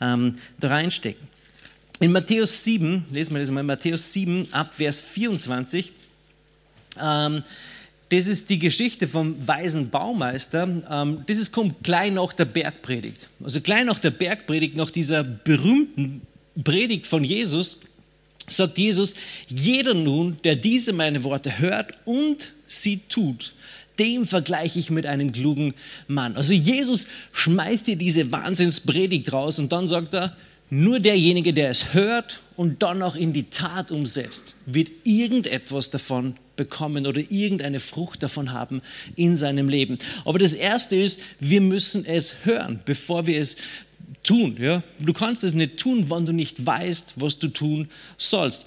ähm, 0.00 0.36
da 0.60 0.68
reinstecken. 0.68 1.26
In 1.98 2.12
Matthäus 2.12 2.62
7, 2.62 3.06
lesen 3.10 3.34
wir 3.34 3.40
das 3.40 3.50
mal, 3.50 3.64
Matthäus 3.64 4.12
7 4.12 4.52
ab 4.52 4.74
Vers 4.74 5.00
24, 5.00 5.92
ähm, 7.00 7.42
das 8.12 8.26
ist 8.26 8.50
die 8.50 8.58
Geschichte 8.58 9.08
vom 9.08 9.36
weisen 9.48 9.88
Baumeister. 9.88 10.68
Ähm, 10.90 11.24
das 11.26 11.38
ist, 11.38 11.50
kommt 11.50 11.82
gleich 11.82 12.12
nach 12.12 12.34
der 12.34 12.44
Bergpredigt. 12.44 13.28
Also 13.42 13.60
gleich 13.60 13.84
nach 13.84 13.98
der 13.98 14.10
Bergpredigt, 14.10 14.76
nach 14.76 14.90
dieser 14.90 15.24
berühmten 15.24 16.20
Predigt 16.62 17.06
von 17.06 17.24
Jesus, 17.24 17.78
sagt 18.48 18.76
Jesus, 18.76 19.14
jeder 19.48 19.94
nun, 19.94 20.36
der 20.44 20.56
diese 20.56 20.92
meine 20.92 21.24
Worte 21.24 21.58
hört 21.58 21.92
und 22.04 22.52
sie 22.66 23.00
tut, 23.08 23.54
dem 23.98 24.26
vergleiche 24.26 24.78
ich 24.78 24.90
mit 24.90 25.06
einem 25.06 25.32
klugen 25.32 25.74
Mann. 26.06 26.36
Also 26.36 26.52
Jesus 26.52 27.06
schmeißt 27.32 27.86
dir 27.86 27.96
diese 27.96 28.30
Wahnsinnspredigt 28.30 29.32
raus 29.32 29.58
und 29.58 29.72
dann 29.72 29.88
sagt 29.88 30.12
er, 30.12 30.36
nur 30.68 31.00
derjenige, 31.00 31.52
der 31.52 31.70
es 31.70 31.92
hört 31.94 32.40
und 32.56 32.82
dann 32.82 33.02
auch 33.02 33.14
in 33.14 33.32
die 33.32 33.44
Tat 33.44 33.90
umsetzt, 33.90 34.54
wird 34.66 34.90
irgendetwas 35.04 35.90
davon 35.90 36.34
bekommen 36.56 37.06
oder 37.06 37.20
irgendeine 37.30 37.80
Frucht 37.80 38.22
davon 38.22 38.52
haben 38.52 38.82
in 39.16 39.36
seinem 39.36 39.68
Leben. 39.68 39.98
Aber 40.24 40.38
das 40.38 40.54
Erste 40.54 40.96
ist, 40.96 41.18
wir 41.40 41.60
müssen 41.60 42.04
es 42.04 42.44
hören, 42.44 42.80
bevor 42.84 43.26
wir 43.26 43.40
es 43.40 43.56
tun. 44.22 44.56
Ja? 44.58 44.82
Du 45.00 45.12
kannst 45.12 45.44
es 45.44 45.54
nicht 45.54 45.78
tun, 45.78 46.10
wenn 46.10 46.26
du 46.26 46.32
nicht 46.32 46.64
weißt, 46.64 47.14
was 47.16 47.38
du 47.38 47.48
tun 47.48 47.88
sollst. 48.18 48.66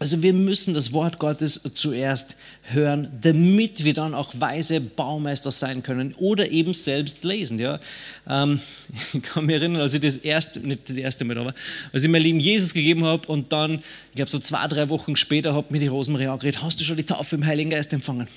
Also 0.00 0.22
wir 0.22 0.32
müssen 0.32 0.74
das 0.74 0.92
Wort 0.92 1.18
Gottes 1.18 1.60
zuerst 1.74 2.36
hören, 2.62 3.08
damit 3.20 3.82
wir 3.82 3.94
dann 3.94 4.14
auch 4.14 4.32
weise 4.38 4.80
Baumeister 4.80 5.50
sein 5.50 5.82
können 5.82 6.14
oder 6.18 6.52
eben 6.52 6.72
selbst 6.72 7.24
lesen. 7.24 7.58
Ja? 7.58 7.80
Ähm, 8.28 8.60
ich 9.12 9.22
kann 9.22 9.46
mich 9.46 9.56
erinnern, 9.56 9.82
als 9.82 9.94
ich 9.94 10.00
das 10.00 10.16
erste, 10.16 10.60
nicht 10.60 10.88
das 10.88 10.96
erste 10.96 11.24
Mal, 11.24 11.36
aber 11.38 11.54
als 11.92 12.04
ich 12.04 12.10
mein 12.10 12.22
Leben 12.22 12.38
Jesus 12.38 12.74
gegeben 12.74 13.04
habe 13.04 13.26
und 13.26 13.52
dann, 13.52 13.82
ich 14.10 14.16
glaube 14.16 14.30
so 14.30 14.38
zwei, 14.38 14.68
drei 14.68 14.88
Wochen 14.88 15.16
später, 15.16 15.52
hat 15.54 15.72
mir 15.72 15.80
die 15.80 15.88
Rosemarie 15.88 16.28
angeredet, 16.28 16.62
hast 16.62 16.78
du 16.78 16.84
schon 16.84 16.96
die 16.96 17.02
Taufe 17.02 17.34
im 17.34 17.44
Heiligen 17.44 17.70
Geist 17.70 17.92
empfangen? 17.92 18.28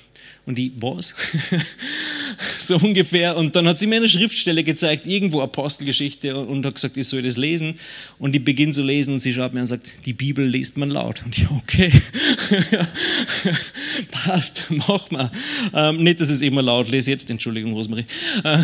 Und 0.44 0.58
ich, 0.58 0.72
was? 0.80 1.14
so 2.58 2.76
ungefähr. 2.76 3.36
Und 3.36 3.54
dann 3.54 3.68
hat 3.68 3.78
sie 3.78 3.86
mir 3.86 3.96
eine 3.96 4.08
Schriftstelle 4.08 4.64
gezeigt, 4.64 5.06
irgendwo 5.06 5.40
Apostelgeschichte 5.40 6.36
und 6.36 6.66
hat 6.66 6.74
gesagt, 6.74 6.96
ich 6.96 7.06
soll 7.06 7.22
das 7.22 7.36
lesen. 7.36 7.78
Und 8.18 8.34
ich 8.34 8.44
beginne 8.44 8.72
zu 8.72 8.82
lesen 8.82 9.14
und 9.14 9.20
sie 9.20 9.32
schaut 9.32 9.52
mir 9.52 9.60
an 9.60 9.64
und 9.64 9.68
sagt, 9.68 9.92
die 10.04 10.12
Bibel 10.12 10.44
liest 10.44 10.76
man 10.76 10.90
laut. 10.90 11.22
Und 11.24 11.38
ich, 11.38 11.48
okay, 11.48 11.92
passt, 14.10 14.64
mach 14.68 15.10
mal. 15.12 15.30
Ähm, 15.74 16.02
nicht, 16.02 16.20
dass 16.20 16.28
es 16.28 16.40
immer 16.40 16.62
laut 16.62 16.90
lese 16.90 17.12
jetzt, 17.12 17.30
Entschuldigung, 17.30 17.72
Rosemarie. 17.74 18.06
Äh, 18.42 18.62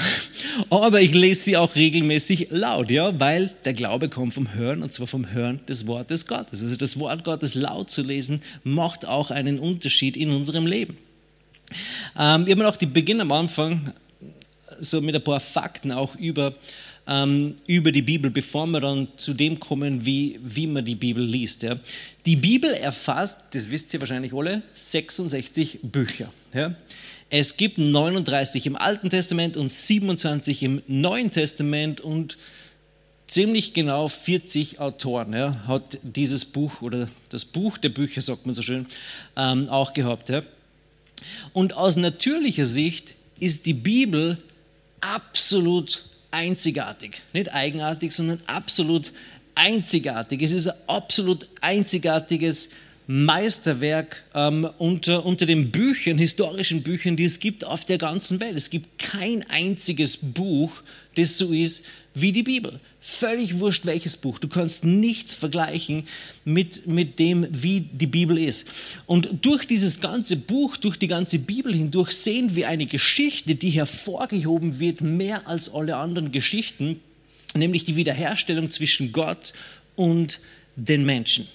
aber 0.70 1.00
ich 1.00 1.14
lese 1.14 1.44
sie 1.44 1.56
auch 1.56 1.76
regelmäßig 1.76 2.48
laut, 2.50 2.90
ja, 2.90 3.18
weil 3.20 3.52
der 3.64 3.74
Glaube 3.74 4.08
kommt 4.08 4.34
vom 4.34 4.54
Hören 4.54 4.82
und 4.82 4.92
zwar 4.92 5.06
vom 5.06 5.30
Hören 5.30 5.60
des 5.68 5.86
Wortes 5.86 6.26
Gottes. 6.26 6.60
Also 6.60 6.74
das 6.74 6.98
Wort 6.98 7.22
Gottes 7.22 7.54
laut 7.54 7.90
zu 7.90 8.02
lesen, 8.02 8.42
macht 8.64 9.06
auch 9.06 9.30
einen 9.30 9.60
Unterschied 9.60 10.16
in 10.16 10.30
unserem 10.30 10.66
Leben. 10.66 10.96
Ähm, 12.18 12.46
ich 12.46 12.52
habe 12.52 12.68
auch 12.68 12.76
die 12.76 12.86
Beginn 12.86 13.20
am 13.20 13.32
Anfang 13.32 13.92
so 14.80 15.00
mit 15.00 15.14
ein 15.14 15.24
paar 15.24 15.40
Fakten 15.40 15.92
auch 15.92 16.14
über, 16.16 16.54
ähm, 17.06 17.56
über 17.66 17.92
die 17.92 18.02
Bibel, 18.02 18.30
bevor 18.30 18.66
wir 18.66 18.80
dann 18.80 19.08
zu 19.16 19.34
dem 19.34 19.58
kommen, 19.58 20.04
wie, 20.04 20.38
wie 20.42 20.66
man 20.66 20.84
die 20.84 20.94
Bibel 20.94 21.24
liest. 21.24 21.62
Ja. 21.62 21.74
Die 22.26 22.36
Bibel 22.36 22.72
erfasst, 22.72 23.38
das 23.52 23.70
wisst 23.70 23.92
ihr 23.94 24.00
wahrscheinlich 24.00 24.32
alle, 24.32 24.62
66 24.74 25.80
Bücher. 25.82 26.32
Ja. 26.52 26.74
Es 27.30 27.56
gibt 27.56 27.78
39 27.78 28.66
im 28.66 28.76
Alten 28.76 29.10
Testament 29.10 29.56
und 29.56 29.70
27 29.70 30.62
im 30.62 30.82
Neuen 30.86 31.30
Testament 31.30 32.00
und 32.00 32.38
ziemlich 33.26 33.74
genau 33.74 34.08
40 34.08 34.80
Autoren 34.80 35.34
ja, 35.34 35.66
hat 35.66 35.98
dieses 36.02 36.46
Buch 36.46 36.80
oder 36.80 37.08
das 37.28 37.44
Buch 37.44 37.76
der 37.76 37.90
Bücher, 37.90 38.22
sagt 38.22 38.46
man 38.46 38.54
so 38.54 38.62
schön, 38.62 38.86
ähm, 39.36 39.68
auch 39.68 39.92
gehabt. 39.92 40.30
Ja. 40.30 40.42
Und 41.52 41.76
aus 41.76 41.96
natürlicher 41.96 42.66
Sicht 42.66 43.14
ist 43.40 43.66
die 43.66 43.74
Bibel 43.74 44.38
absolut 45.00 46.04
einzigartig. 46.30 47.22
Nicht 47.32 47.52
eigenartig, 47.52 48.12
sondern 48.12 48.40
absolut 48.46 49.12
einzigartig. 49.54 50.42
Es 50.42 50.52
ist 50.52 50.68
ein 50.68 50.78
absolut 50.86 51.48
einzigartiges 51.60 52.68
Meisterwerk 53.06 54.22
ähm, 54.34 54.68
unter, 54.76 55.24
unter 55.24 55.46
den 55.46 55.70
Büchern, 55.70 56.18
historischen 56.18 56.82
Büchern, 56.82 57.16
die 57.16 57.24
es 57.24 57.40
gibt 57.40 57.64
auf 57.64 57.86
der 57.86 57.96
ganzen 57.96 58.38
Welt. 58.38 58.54
Es 58.54 58.68
gibt 58.68 58.98
kein 58.98 59.48
einziges 59.48 60.18
Buch, 60.18 60.70
das 61.16 61.38
so 61.38 61.52
ist 61.52 61.82
wie 62.14 62.32
die 62.32 62.42
Bibel. 62.42 62.80
Völlig 63.10 63.58
wurscht 63.58 63.86
welches 63.86 64.18
Buch. 64.18 64.38
Du 64.38 64.48
kannst 64.48 64.84
nichts 64.84 65.32
vergleichen 65.32 66.04
mit, 66.44 66.86
mit 66.86 67.18
dem, 67.18 67.46
wie 67.50 67.80
die 67.80 68.06
Bibel 68.06 68.36
ist. 68.36 68.66
Und 69.06 69.30
durch 69.40 69.66
dieses 69.66 70.00
ganze 70.00 70.36
Buch, 70.36 70.76
durch 70.76 70.98
die 70.98 71.08
ganze 71.08 71.38
Bibel 71.38 71.74
hindurch 71.74 72.10
sehen 72.12 72.54
wir 72.54 72.68
eine 72.68 72.84
Geschichte, 72.84 73.54
die 73.54 73.70
hervorgehoben 73.70 74.78
wird, 74.78 75.00
mehr 75.00 75.48
als 75.48 75.72
alle 75.72 75.96
anderen 75.96 76.32
Geschichten, 76.32 77.00
nämlich 77.56 77.84
die 77.84 77.96
Wiederherstellung 77.96 78.70
zwischen 78.70 79.10
Gott 79.10 79.54
und 79.96 80.38
den 80.76 81.06
Menschen. 81.06 81.48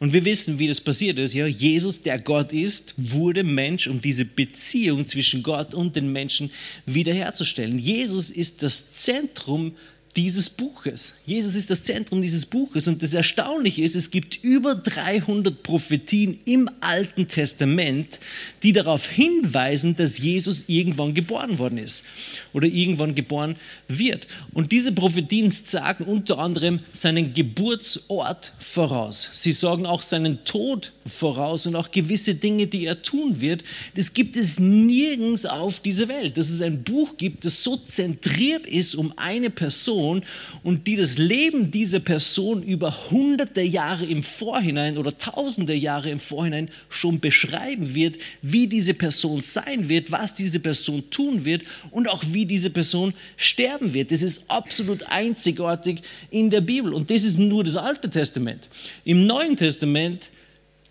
Und 0.00 0.12
wir 0.12 0.24
wissen, 0.24 0.58
wie 0.58 0.66
das 0.66 0.80
passiert 0.80 1.16
ist. 1.20 1.32
Ja, 1.32 1.46
Jesus, 1.46 2.02
der 2.02 2.18
Gott 2.18 2.52
ist, 2.52 2.94
wurde 2.96 3.44
Mensch, 3.44 3.86
um 3.86 4.02
diese 4.02 4.24
Beziehung 4.24 5.06
zwischen 5.06 5.44
Gott 5.44 5.74
und 5.74 5.94
den 5.94 6.10
Menschen 6.12 6.50
wiederherzustellen. 6.86 7.78
Jesus 7.78 8.30
ist 8.30 8.64
das 8.64 8.92
Zentrum 8.92 9.76
dieses 10.16 10.50
Buches. 10.50 11.14
Jesus 11.24 11.54
ist 11.54 11.70
das 11.70 11.82
Zentrum 11.82 12.20
dieses 12.20 12.44
Buches 12.44 12.86
und 12.86 13.02
das 13.02 13.14
Erstaunliche 13.14 13.82
ist, 13.82 13.96
es 13.96 14.10
gibt 14.10 14.44
über 14.44 14.74
300 14.74 15.62
Prophetien 15.62 16.38
im 16.44 16.68
Alten 16.80 17.28
Testament, 17.28 18.20
die 18.62 18.72
darauf 18.72 19.08
hinweisen, 19.08 19.96
dass 19.96 20.18
Jesus 20.18 20.64
irgendwann 20.66 21.14
geboren 21.14 21.58
worden 21.58 21.78
ist 21.78 22.04
oder 22.52 22.66
irgendwann 22.66 23.14
geboren 23.14 23.56
wird. 23.88 24.26
Und 24.52 24.70
diese 24.70 24.92
Prophetien 24.92 25.50
sagen 25.50 26.04
unter 26.04 26.38
anderem 26.38 26.80
seinen 26.92 27.32
Geburtsort 27.32 28.52
voraus. 28.58 29.30
Sie 29.32 29.52
sagen 29.52 29.86
auch 29.86 30.02
seinen 30.02 30.44
Tod 30.44 30.92
voraus 31.06 31.66
und 31.66 31.74
auch 31.74 31.90
gewisse 31.90 32.34
Dinge, 32.34 32.66
die 32.66 32.84
er 32.84 33.00
tun 33.00 33.40
wird. 33.40 33.64
Das 33.94 34.12
gibt 34.12 34.36
es 34.36 34.58
nirgends 34.58 35.46
auf 35.46 35.80
dieser 35.80 36.08
Welt, 36.08 36.36
dass 36.36 36.50
es 36.50 36.60
ein 36.60 36.82
Buch 36.82 37.16
gibt, 37.16 37.46
das 37.46 37.64
so 37.64 37.78
zentriert 37.78 38.66
ist 38.66 38.94
um 38.94 39.14
eine 39.16 39.48
Person, 39.48 40.01
Person 40.02 40.22
und 40.62 40.86
die 40.86 40.96
das 40.96 41.18
Leben 41.18 41.70
dieser 41.70 42.00
Person 42.00 42.62
über 42.62 43.10
hunderte 43.10 43.62
Jahre 43.62 44.04
im 44.04 44.22
Vorhinein 44.22 44.98
oder 44.98 45.16
tausende 45.16 45.74
Jahre 45.74 46.10
im 46.10 46.18
Vorhinein 46.18 46.68
schon 46.88 47.20
beschreiben 47.20 47.94
wird, 47.94 48.18
wie 48.42 48.66
diese 48.66 48.94
Person 48.94 49.40
sein 49.40 49.88
wird, 49.88 50.10
was 50.10 50.34
diese 50.34 50.58
Person 50.58 51.04
tun 51.10 51.44
wird 51.44 51.62
und 51.90 52.08
auch 52.08 52.24
wie 52.28 52.46
diese 52.46 52.70
Person 52.70 53.14
sterben 53.36 53.94
wird. 53.94 54.10
Das 54.10 54.22
ist 54.22 54.44
absolut 54.48 55.04
einzigartig 55.04 56.02
in 56.30 56.50
der 56.50 56.60
Bibel 56.60 56.92
und 56.92 57.10
das 57.10 57.22
ist 57.22 57.38
nur 57.38 57.62
das 57.62 57.76
Alte 57.76 58.10
Testament. 58.10 58.68
Im 59.04 59.26
Neuen 59.26 59.56
Testament 59.56 60.30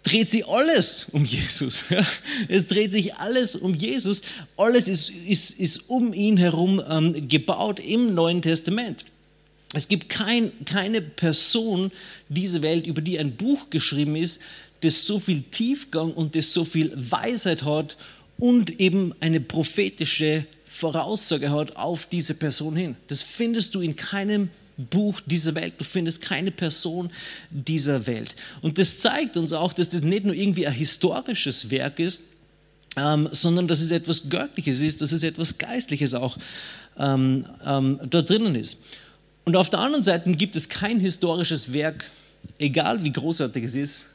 dreht 0.03 0.29
sich 0.29 0.47
alles 0.47 1.05
um 1.11 1.25
Jesus. 1.25 1.81
Es 2.47 2.67
dreht 2.67 2.91
sich 2.91 3.15
alles 3.15 3.55
um 3.55 3.75
Jesus. 3.75 4.21
Alles 4.57 4.87
ist, 4.87 5.09
ist, 5.09 5.51
ist 5.51 5.89
um 5.89 6.13
ihn 6.13 6.37
herum 6.37 6.81
ähm, 6.87 7.27
gebaut 7.27 7.79
im 7.79 8.13
Neuen 8.13 8.41
Testament. 8.41 9.05
Es 9.73 9.87
gibt 9.87 10.09
kein, 10.09 10.51
keine 10.65 11.01
Person 11.01 11.91
dieser 12.27 12.61
Welt, 12.61 12.87
über 12.87 13.01
die 13.01 13.17
ein 13.17 13.35
Buch 13.35 13.69
geschrieben 13.69 14.15
ist, 14.15 14.41
das 14.81 15.05
so 15.05 15.19
viel 15.19 15.43
Tiefgang 15.43 16.13
und 16.13 16.35
das 16.35 16.51
so 16.51 16.65
viel 16.65 16.91
Weisheit 16.95 17.63
hat 17.63 17.95
und 18.37 18.79
eben 18.79 19.13
eine 19.19 19.39
prophetische 19.39 20.45
Voraussage 20.65 21.51
hat 21.51 21.75
auf 21.75 22.05
diese 22.07 22.33
Person 22.33 22.75
hin. 22.75 22.95
Das 23.07 23.21
findest 23.21 23.75
du 23.75 23.81
in 23.81 23.95
keinem 23.95 24.49
Buch 24.89 25.21
dieser 25.25 25.55
Welt. 25.55 25.73
Du 25.77 25.83
findest 25.83 26.21
keine 26.21 26.51
Person 26.51 27.11
dieser 27.49 28.07
Welt. 28.07 28.35
Und 28.61 28.77
das 28.77 28.99
zeigt 28.99 29.37
uns 29.37 29.53
auch, 29.53 29.73
dass 29.73 29.89
das 29.89 30.01
nicht 30.01 30.25
nur 30.25 30.35
irgendwie 30.35 30.67
ein 30.67 30.73
historisches 30.73 31.69
Werk 31.69 31.99
ist, 31.99 32.21
ähm, 32.97 33.29
sondern 33.31 33.67
dass 33.67 33.81
es 33.81 33.91
etwas 33.91 34.29
Göttliches 34.29 34.81
ist, 34.81 35.01
dass 35.01 35.11
es 35.11 35.23
etwas 35.23 35.57
Geistliches 35.57 36.13
auch 36.13 36.37
ähm, 36.97 37.45
ähm, 37.65 37.99
da 38.09 38.21
drinnen 38.21 38.55
ist. 38.55 38.79
Und 39.45 39.55
auf 39.55 39.69
der 39.69 39.79
anderen 39.79 40.03
Seite 40.03 40.31
gibt 40.31 40.55
es 40.55 40.69
kein 40.69 40.99
historisches 40.99 41.73
Werk, 41.73 42.09
egal 42.59 43.03
wie 43.03 43.11
großartig 43.11 43.63
es 43.63 43.75
ist, 43.75 44.07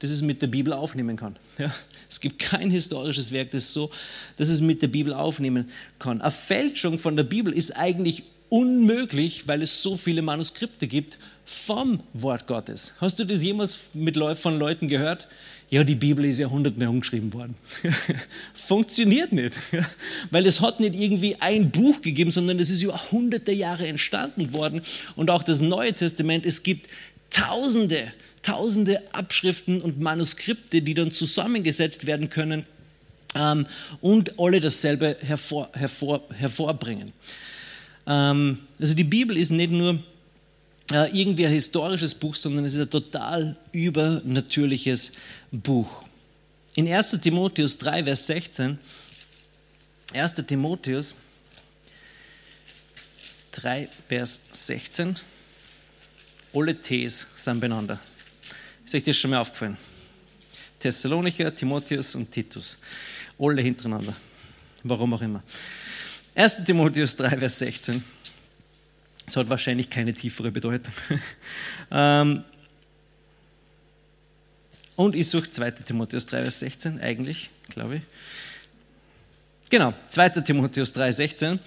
das 0.00 0.10
es 0.10 0.20
mit 0.20 0.42
der 0.42 0.48
Bibel 0.48 0.72
aufnehmen 0.72 1.16
kann. 1.16 1.36
Ja? 1.58 1.72
Es 2.10 2.20
gibt 2.20 2.38
kein 2.38 2.70
historisches 2.70 3.32
Werk, 3.32 3.52
das 3.52 3.72
so, 3.72 3.90
dass 4.36 4.48
es 4.48 4.60
mit 4.60 4.82
der 4.82 4.88
Bibel 4.88 5.12
aufnehmen 5.12 5.70
kann. 5.98 6.20
Eine 6.20 6.30
Fälschung 6.30 6.98
von 6.98 7.16
der 7.16 7.24
Bibel 7.24 7.52
ist 7.52 7.76
eigentlich 7.76 8.22
unmöglich, 8.54 9.48
weil 9.48 9.62
es 9.62 9.82
so 9.82 9.96
viele 9.96 10.22
Manuskripte 10.22 10.86
gibt 10.86 11.18
vom 11.44 12.04
Wort 12.12 12.46
Gottes. 12.46 12.94
Hast 13.00 13.18
du 13.18 13.24
das 13.24 13.42
jemals 13.42 13.80
mit 13.94 14.14
Leu 14.14 14.36
von 14.36 14.60
Leuten 14.60 14.86
gehört? 14.86 15.26
Ja, 15.70 15.82
die 15.82 15.96
Bibel 15.96 16.24
ist 16.24 16.38
ja 16.38 16.48
hundertmal 16.48 16.86
umgeschrieben 16.86 17.32
worden. 17.32 17.56
Funktioniert 18.54 19.32
nicht, 19.32 19.56
weil 20.30 20.46
es 20.46 20.60
hat 20.60 20.78
nicht 20.78 20.94
irgendwie 20.94 21.34
ein 21.40 21.72
Buch 21.72 22.00
gegeben, 22.00 22.30
sondern 22.30 22.60
es 22.60 22.70
ist 22.70 22.80
über 22.80 23.10
hunderte 23.10 23.50
Jahre 23.50 23.88
entstanden 23.88 24.52
worden. 24.52 24.82
Und 25.16 25.32
auch 25.32 25.42
das 25.42 25.60
Neue 25.60 25.92
Testament, 25.92 26.46
es 26.46 26.62
gibt 26.62 26.88
Tausende, 27.30 28.12
Tausende 28.42 29.02
Abschriften 29.12 29.82
und 29.82 29.98
Manuskripte, 29.98 30.80
die 30.80 30.94
dann 30.94 31.10
zusammengesetzt 31.10 32.06
werden 32.06 32.30
können 32.30 32.66
ähm, 33.34 33.66
und 34.00 34.38
alle 34.38 34.60
dasselbe 34.60 35.16
hervor, 35.22 35.70
hervor, 35.72 36.22
hervorbringen. 36.32 37.12
Ähm, 38.06 38.58
also 38.78 38.94
die 38.94 39.04
Bibel 39.04 39.36
ist 39.36 39.50
nicht 39.50 39.72
nur 39.72 40.02
äh, 40.92 41.18
irgendwie 41.18 41.46
ein 41.46 41.52
historisches 41.52 42.14
Buch, 42.14 42.34
sondern 42.34 42.64
es 42.64 42.74
ist 42.74 42.80
ein 42.80 42.90
total 42.90 43.56
übernatürliches 43.72 45.12
Buch. 45.50 46.04
In 46.74 46.92
1 46.92 47.18
Timotheus 47.20 47.78
3, 47.78 48.04
Vers 48.04 48.26
16, 48.26 48.78
1 50.12 50.34
Timotheus 50.46 51.14
3, 53.52 53.88
Vers 54.08 54.40
16, 54.52 55.16
alle 56.52 56.80
Ts 56.80 57.26
sind 57.34 57.60
beieinander. 57.60 57.98
Ist 58.84 58.94
euch 58.94 59.02
das 59.02 59.16
schon 59.16 59.30
mal 59.30 59.38
aufgefallen? 59.38 59.76
Thessalonicher, 60.78 61.54
Timotheus 61.54 62.14
und 62.14 62.30
Titus. 62.30 62.76
Alle 63.38 63.62
hintereinander. 63.62 64.14
Warum 64.82 65.14
auch 65.14 65.22
immer. 65.22 65.42
1 66.34 66.64
Timotheus 66.64 67.16
3, 67.16 67.38
Vers 67.38 67.58
16. 67.58 68.02
Das 69.24 69.36
hat 69.36 69.48
wahrscheinlich 69.48 69.88
keine 69.88 70.12
tiefere 70.12 70.50
Bedeutung. 70.50 70.92
Ähm, 71.90 72.42
und 74.96 75.14
ich 75.14 75.28
suche 75.28 75.50
2 75.50 75.70
Timotheus 75.72 76.26
3, 76.26 76.42
Vers 76.42 76.60
16, 76.60 77.00
eigentlich, 77.00 77.50
glaube 77.68 77.96
ich. 77.96 78.02
Genau, 79.70 79.92
2 80.08 80.28
Timotheus 80.28 80.92
3, 80.92 81.12
16. 81.12 81.58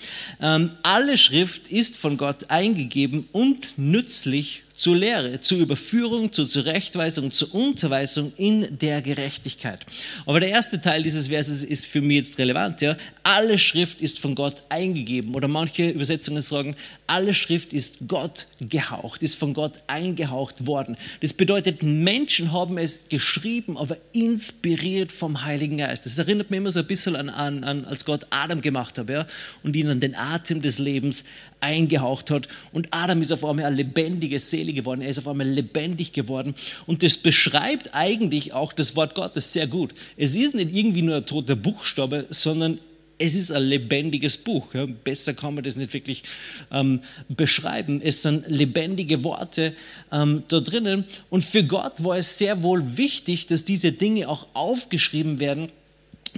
Ähm, 0.41 0.71
alle 0.83 1.17
Schrift 1.17 1.69
ist 1.69 1.97
von 1.97 2.17
Gott 2.17 2.49
eingegeben 2.49 3.27
und 3.31 3.77
nützlich 3.77 4.63
zur 4.77 4.95
Lehre, 4.95 5.41
zur 5.41 5.57
Überführung, 5.57 6.31
zur 6.31 6.47
Zurechtweisung, 6.47 7.31
zur 7.31 7.53
Unterweisung 7.53 8.31
in 8.37 8.77
der 8.77 9.01
Gerechtigkeit. 9.01 9.85
Aber 10.27 10.39
der 10.39 10.49
erste 10.49 10.79
Teil 10.79 11.01
dieses 11.01 11.27
Verses 11.27 11.63
ist 11.63 11.87
für 11.87 11.99
mich 11.99 12.17
jetzt 12.17 12.37
relevant. 12.37 12.81
Ja? 12.81 12.95
Alle 13.23 13.57
Schrift 13.57 13.99
ist 13.99 14.19
von 14.19 14.35
Gott 14.35 14.61
eingegeben 14.69 15.33
oder 15.33 15.47
manche 15.47 15.89
Übersetzungen 15.89 16.43
sagen, 16.43 16.75
alle 17.07 17.33
Schrift 17.33 17.73
ist 17.73 17.93
Gott 18.07 18.45
gehaucht, 18.61 19.23
ist 19.23 19.35
von 19.35 19.55
Gott 19.55 19.73
eingehaucht 19.87 20.67
worden. 20.67 20.95
Das 21.21 21.33
bedeutet, 21.33 21.81
Menschen 21.81 22.51
haben 22.51 22.77
es 22.77 22.99
geschrieben, 23.09 23.77
aber 23.77 23.97
inspiriert 24.13 25.11
vom 25.11 25.43
Heiligen 25.43 25.77
Geist. 25.77 26.05
Das 26.05 26.19
erinnert 26.19 26.51
mich 26.51 26.59
immer 26.59 26.71
so 26.71 26.81
ein 26.81 26.87
bisschen 26.87 27.15
an, 27.15 27.29
an, 27.29 27.63
an 27.63 27.85
als 27.85 28.05
Gott 28.05 28.27
Adam 28.29 28.61
gemacht 28.61 28.99
hat 28.99 29.09
ja? 29.09 29.25
und 29.63 29.75
ihnen 29.75 29.99
den 29.99 30.13
Atem 30.13 30.61
des 30.61 30.77
Lebens 30.77 31.23
eingehaucht 31.59 32.31
hat. 32.31 32.47
Und 32.71 32.87
Adam 32.91 33.21
ist 33.21 33.31
auf 33.31 33.45
einmal 33.45 33.65
eine 33.65 33.77
lebendige 33.77 34.39
Seele 34.39 34.73
geworden. 34.73 35.01
Er 35.01 35.09
ist 35.09 35.19
auf 35.19 35.27
einmal 35.27 35.47
lebendig 35.47 36.13
geworden. 36.13 36.55
Und 36.85 37.03
das 37.03 37.17
beschreibt 37.17 37.93
eigentlich 37.93 38.53
auch 38.53 38.73
das 38.73 38.95
Wort 38.95 39.15
Gottes 39.15 39.53
sehr 39.53 39.67
gut. 39.67 39.93
Es 40.15 40.35
ist 40.35 40.55
nicht 40.55 40.73
irgendwie 40.73 41.01
nur 41.01 41.17
ein 41.17 41.25
toter 41.25 41.55
Buchstabe, 41.55 42.27
sondern 42.29 42.79
es 43.19 43.35
ist 43.35 43.51
ein 43.51 43.63
lebendiges 43.63 44.37
Buch. 44.37 44.67
Besser 45.03 45.33
kann 45.33 45.55
man 45.55 45.63
das 45.63 45.75
nicht 45.75 45.93
wirklich 45.93 46.23
ähm, 46.71 47.01
beschreiben. 47.29 48.01
Es 48.03 48.21
sind 48.21 48.47
lebendige 48.47 49.23
Worte 49.23 49.73
ähm, 50.11 50.43
da 50.47 50.59
drinnen. 50.59 51.05
Und 51.29 51.43
für 51.43 51.63
Gott 51.63 52.03
war 52.03 52.17
es 52.17 52.37
sehr 52.37 52.61
wohl 52.61 52.97
wichtig, 52.97 53.47
dass 53.47 53.65
diese 53.65 53.91
Dinge 53.91 54.29
auch 54.29 54.47
aufgeschrieben 54.53 55.39
werden 55.39 55.69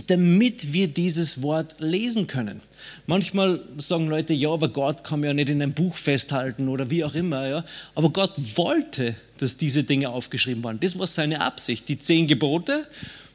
damit 0.07 0.73
wir 0.73 0.87
dieses 0.87 1.41
Wort 1.41 1.75
lesen 1.79 2.27
können. 2.27 2.61
Manchmal 3.05 3.61
sagen 3.77 4.07
Leute, 4.07 4.33
ja, 4.33 4.49
aber 4.49 4.69
Gott 4.69 5.03
kann 5.03 5.23
ja 5.23 5.33
nicht 5.33 5.49
in 5.49 5.61
einem 5.61 5.73
Buch 5.73 5.95
festhalten 5.95 6.69
oder 6.69 6.89
wie 6.89 7.03
auch 7.03 7.13
immer. 7.13 7.47
Ja. 7.47 7.65
Aber 7.95 8.09
Gott 8.09 8.33
wollte, 8.55 9.15
dass 9.37 9.57
diese 9.57 9.83
Dinge 9.83 10.09
aufgeschrieben 10.09 10.63
waren. 10.63 10.79
Das 10.79 10.97
war 10.97 11.07
seine 11.07 11.41
Absicht. 11.41 11.89
Die 11.89 11.99
zehn 11.99 12.27
Gebote, 12.27 12.87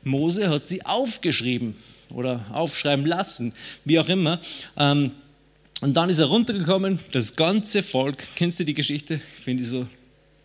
Mose 0.02 0.48
hat 0.48 0.66
sie 0.66 0.84
aufgeschrieben 0.84 1.76
oder 2.10 2.46
aufschreiben 2.52 3.06
lassen, 3.06 3.52
wie 3.84 3.98
auch 3.98 4.08
immer. 4.08 4.40
Ähm, 4.76 5.12
und 5.80 5.94
dann 5.94 6.08
ist 6.08 6.18
er 6.18 6.26
runtergekommen, 6.26 7.00
das 7.12 7.36
ganze 7.36 7.82
Volk, 7.82 8.24
kennst 8.36 8.60
du 8.60 8.64
die 8.64 8.74
Geschichte? 8.74 9.20
Ich 9.36 9.44
finde 9.44 9.62
die 9.64 9.68
so 9.68 9.86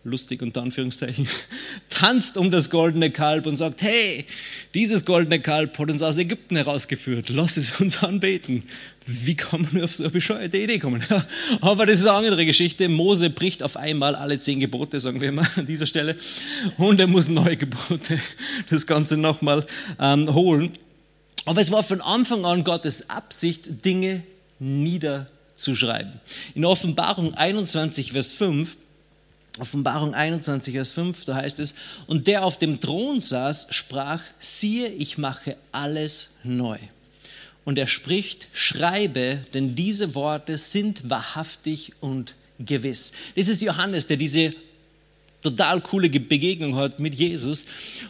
lustig 0.03 0.41
unter 0.41 0.61
Anführungszeichen, 0.61 1.27
tanzt 1.89 2.37
um 2.37 2.51
das 2.51 2.69
goldene 2.69 3.11
Kalb 3.11 3.45
und 3.45 3.57
sagt, 3.57 3.81
hey, 3.81 4.25
dieses 4.73 5.05
goldene 5.05 5.39
Kalb 5.39 5.77
hat 5.77 5.89
uns 5.89 6.01
aus 6.01 6.17
Ägypten 6.17 6.55
herausgeführt, 6.55 7.29
lass 7.29 7.57
es 7.57 7.79
uns 7.79 8.01
anbeten. 8.01 8.63
Wie 9.05 9.35
kann 9.35 9.67
man 9.71 9.83
auf 9.83 9.95
so 9.95 10.03
eine 10.03 10.11
bescheuerte 10.11 10.57
Idee 10.57 10.79
kommen? 10.79 11.03
Aber 11.61 11.85
das 11.85 11.99
ist 11.99 12.07
eine 12.07 12.17
andere 12.17 12.45
Geschichte. 12.45 12.87
Mose 12.87 13.29
bricht 13.29 13.63
auf 13.63 13.75
einmal 13.75 14.15
alle 14.15 14.39
zehn 14.39 14.59
Gebote, 14.59 14.99
sagen 14.99 15.19
wir 15.19 15.31
mal 15.31 15.47
an 15.55 15.65
dieser 15.65 15.87
Stelle, 15.87 16.15
und 16.77 16.99
er 16.99 17.07
muss 17.07 17.27
neue 17.27 17.57
Gebote, 17.57 18.19
das 18.69 18.87
Ganze 18.87 19.17
nochmal 19.17 19.65
ähm, 19.99 20.33
holen. 20.33 20.73
Aber 21.45 21.61
es 21.61 21.71
war 21.71 21.83
von 21.83 22.01
Anfang 22.01 22.45
an 22.45 22.63
Gottes 22.63 23.09
Absicht, 23.09 23.83
Dinge 23.83 24.23
niederzuschreiben. 24.59 26.13
In 26.53 26.65
Offenbarung 26.65 27.33
21, 27.33 28.11
Vers 28.11 28.31
5 28.31 28.77
Offenbarung 29.59 30.13
21, 30.13 30.73
Vers 30.73 30.91
5, 30.91 31.25
da 31.25 31.35
heißt 31.35 31.59
es, 31.59 31.73
und 32.07 32.27
der 32.27 32.43
auf 32.43 32.57
dem 32.57 32.79
Thron 32.79 33.21
saß, 33.21 33.67
sprach, 33.69 34.21
siehe, 34.39 34.87
ich 34.87 35.17
mache 35.17 35.57
alles 35.71 36.29
neu. 36.43 36.77
Und 37.65 37.77
er 37.77 37.87
spricht, 37.87 38.47
schreibe, 38.53 39.45
denn 39.53 39.75
diese 39.75 40.15
Worte 40.15 40.57
sind 40.57 41.09
wahrhaftig 41.09 41.93
und 41.99 42.35
gewiss. 42.59 43.11
Das 43.35 43.47
ist 43.47 43.61
Johannes, 43.61 44.07
der 44.07 44.17
diese 44.17 44.53
total 45.41 45.81
coole 45.81 46.09
Begegnung 46.09 46.75
hat 46.75 46.99
mit 46.99 47.15
Jesus. 47.15 47.65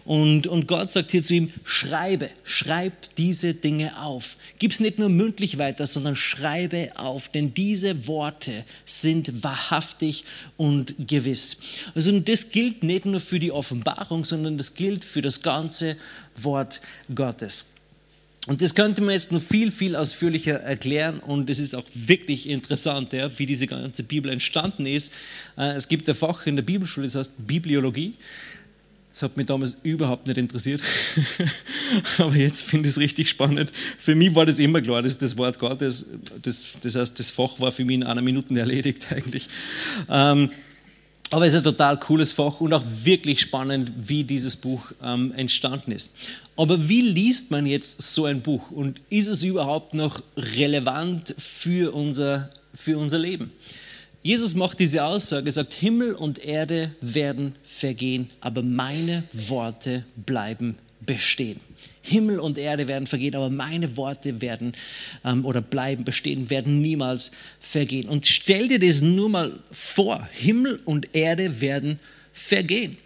Und, 0.06 0.48
und 0.48 0.68
Gott 0.68 0.92
sagt 0.92 1.12
hier 1.12 1.24
zu 1.24 1.36
ihm, 1.36 1.52
schreibe, 1.64 2.30
schreib 2.44 2.94
diese 3.16 3.54
Dinge 3.54 4.02
auf. 4.02 4.36
Gib 4.58 4.72
es 4.72 4.80
nicht 4.80 5.00
nur 5.00 5.10
mündlich 5.10 5.58
weiter, 5.58 5.88
sondern 5.88 6.16
schreibe 6.16 6.92
auf, 6.96 7.30
denn 7.30 7.54
diese 7.54 8.08
Worte 8.08 8.66
sind 8.86 9.44
wahrhaftig 9.44 10.24
und 10.58 10.96
gewiss. 11.08 11.58
Also 11.96 12.18
das 12.20 12.50
gilt 12.50 12.84
nicht 12.84 13.06
nur 13.06 13.20
für 13.20 13.40
die 13.40 13.52
Offenbarung, 13.52 14.26
sondern 14.26 14.58
das 14.58 14.74
gilt 14.74 15.06
für 15.06 15.22
das 15.22 15.42
ganze 15.42 15.98
Wort 16.36 16.82
Gottes. 17.14 17.66
Und 18.50 18.64
das 18.64 18.74
könnte 18.74 19.04
man 19.04 19.12
jetzt 19.12 19.32
noch 19.32 19.44
viel, 19.44 19.70
viel 19.70 19.96
ausführlicher 19.96 20.56
erklären 20.56 21.20
und 21.20 21.52
es 21.52 21.60
ist 21.60 21.76
auch 21.76 21.84
wirklich 21.94 22.50
interessant, 22.50 23.14
ja, 23.14 23.30
wie 23.38 23.46
diese 23.46 23.68
ganze 23.68 24.02
Bibel 24.02 24.32
entstanden 24.32 24.88
ist. 24.88 25.14
Äh, 25.56 25.74
es 25.74 25.88
gibt 25.88 26.10
ein 26.10 26.16
Fach 26.16 26.48
in 26.48 26.56
der 26.56 26.64
Bibelschule, 26.64 27.06
das 27.06 27.14
heißt 27.14 27.34
Bibliologie. 27.38 28.16
Das 29.12 29.22
hat 29.22 29.38
mich 29.38 29.46
damals 29.46 29.78
überhaupt 29.84 30.26
nicht 30.26 30.40
interessiert. 30.40 30.82
Aber 32.18 32.36
jetzt 32.36 32.64
finde 32.64 32.90
ich 32.90 32.96
es 32.96 33.00
richtig 33.00 33.30
spannend. 33.30 33.72
Für 34.00 34.16
mich 34.16 34.34
war 34.34 34.48
das 34.48 34.58
immer 34.58 34.82
klar, 34.82 35.04
dass 35.04 35.16
das 35.16 35.38
Wort 35.38 35.60
Gottes, 35.60 36.08
das, 36.42 36.66
das 36.82 36.96
heißt, 36.96 37.20
das 37.20 37.30
Fach 37.30 37.60
war 37.60 37.72
für 37.72 37.86
mich 37.86 37.98
in 37.98 38.04
einer 38.04 38.24
Minute 38.24 38.60
erledigt 38.60 39.06
eigentlich. 39.12 39.48
Ähm, 40.10 40.50
aber 41.32 41.46
es 41.46 41.54
ist 41.54 41.60
ein 41.60 41.64
total 41.64 42.00
cooles 42.00 42.34
Fach 42.34 42.60
und 42.60 42.74
auch 42.74 42.84
wirklich 43.04 43.42
spannend, 43.42 43.92
wie 43.96 44.24
dieses 44.24 44.56
Buch 44.56 44.92
ähm, 45.04 45.32
entstanden 45.34 45.92
ist. 45.92 46.12
Aber 46.58 46.90
wie 46.90 47.02
liest 47.02 47.52
man 47.52 47.66
jetzt 47.66 48.02
so 48.02 48.26
ein 48.26 48.42
Buch 48.42 48.72
und 48.72 49.02
ist 49.10 49.28
es 49.28 49.44
überhaupt 49.44 49.94
noch 49.94 50.22
relevant 50.36 51.36
für 51.38 51.94
unser, 51.94 52.50
für 52.74 52.98
unser 52.98 53.20
Leben? 53.20 53.52
Jesus 54.22 54.54
macht 54.54 54.80
diese 54.80 55.06
Aussage, 55.06 55.52
sagt, 55.52 55.74
Himmel 55.74 56.14
und 56.14 56.40
Erde 56.40 56.96
werden 57.00 57.56
vergehen, 57.64 58.30
aber 58.42 58.62
meine 58.62 59.24
Worte 59.32 60.04
bleiben 60.18 60.76
bestehen. 61.02 61.60
Himmel 62.02 62.40
und 62.40 62.58
Erde 62.58 62.88
werden 62.88 63.08
vergehen, 63.08 63.36
aber 63.36 63.50
meine 63.50 63.96
Worte 63.98 64.42
werden 64.42 64.74
ähm, 65.24 65.46
oder 65.46 65.62
bleiben 65.62 66.04
bestehen, 66.04 66.50
werden 66.50 66.82
niemals 66.82 67.32
vergehen. 67.60 68.10
Und 68.10 68.28
stell 68.28 68.68
dir 68.68 68.80
das 68.80 69.02
nur 69.02 69.30
mal 69.30 69.60
vor, 69.72 70.28
Himmel 70.32 70.80
und 70.86 71.16
Erde 71.16 71.62
werden 71.62 72.00
vergehen. 72.34 72.98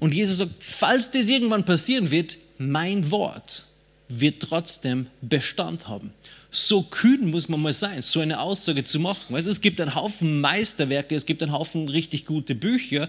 Und 0.00 0.12
Jesus 0.12 0.36
sagt, 0.36 0.62
falls 0.62 1.10
das 1.10 1.28
irgendwann 1.28 1.64
passieren 1.64 2.10
wird, 2.10 2.36
mein 2.58 3.10
Wort 3.10 3.66
wird 4.08 4.40
trotzdem 4.40 5.06
Bestand 5.22 5.88
haben. 5.88 6.12
So 6.50 6.82
kühn 6.82 7.30
muss 7.30 7.48
man 7.48 7.60
mal 7.60 7.72
sein, 7.72 8.02
so 8.02 8.20
eine 8.20 8.38
Aussage 8.38 8.84
zu 8.84 9.00
machen. 9.00 9.34
Weißt, 9.34 9.48
es 9.48 9.60
gibt 9.60 9.80
einen 9.80 9.94
Haufen 9.94 10.40
Meisterwerke, 10.40 11.14
es 11.14 11.26
gibt 11.26 11.42
einen 11.42 11.52
Haufen 11.52 11.88
richtig 11.88 12.26
gute 12.26 12.54
Bücher. 12.54 13.08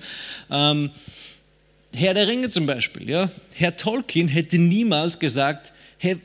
Ähm, 0.50 0.90
Herr 1.96 2.14
der 2.14 2.28
Ringe 2.28 2.50
zum 2.50 2.66
Beispiel. 2.66 3.10
Ja? 3.10 3.32
Herr 3.54 3.76
Tolkien 3.76 4.28
hätte 4.28 4.58
niemals 4.58 5.20
gesagt, 5.20 5.72
hey, 5.98 6.18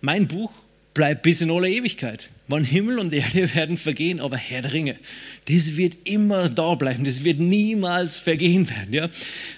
mein 0.00 0.28
Buch 0.28 0.52
bleibt 0.94 1.22
bis 1.22 1.40
in 1.40 1.50
alle 1.50 1.68
Ewigkeit. 1.68 2.30
Wann 2.48 2.62
Himmel 2.62 3.00
und 3.00 3.12
Erde 3.12 3.52
werden 3.54 3.76
vergehen, 3.76 4.20
aber 4.20 4.36
Herr 4.36 4.62
der 4.62 4.72
Ringe, 4.72 4.96
das 5.48 5.76
wird 5.76 5.96
immer 6.04 6.48
da 6.48 6.74
bleiben, 6.76 7.04
das 7.04 7.24
wird 7.24 7.40
niemals 7.40 8.18
vergehen 8.18 8.68
werden. 8.70 8.92
Ja? 8.92 9.08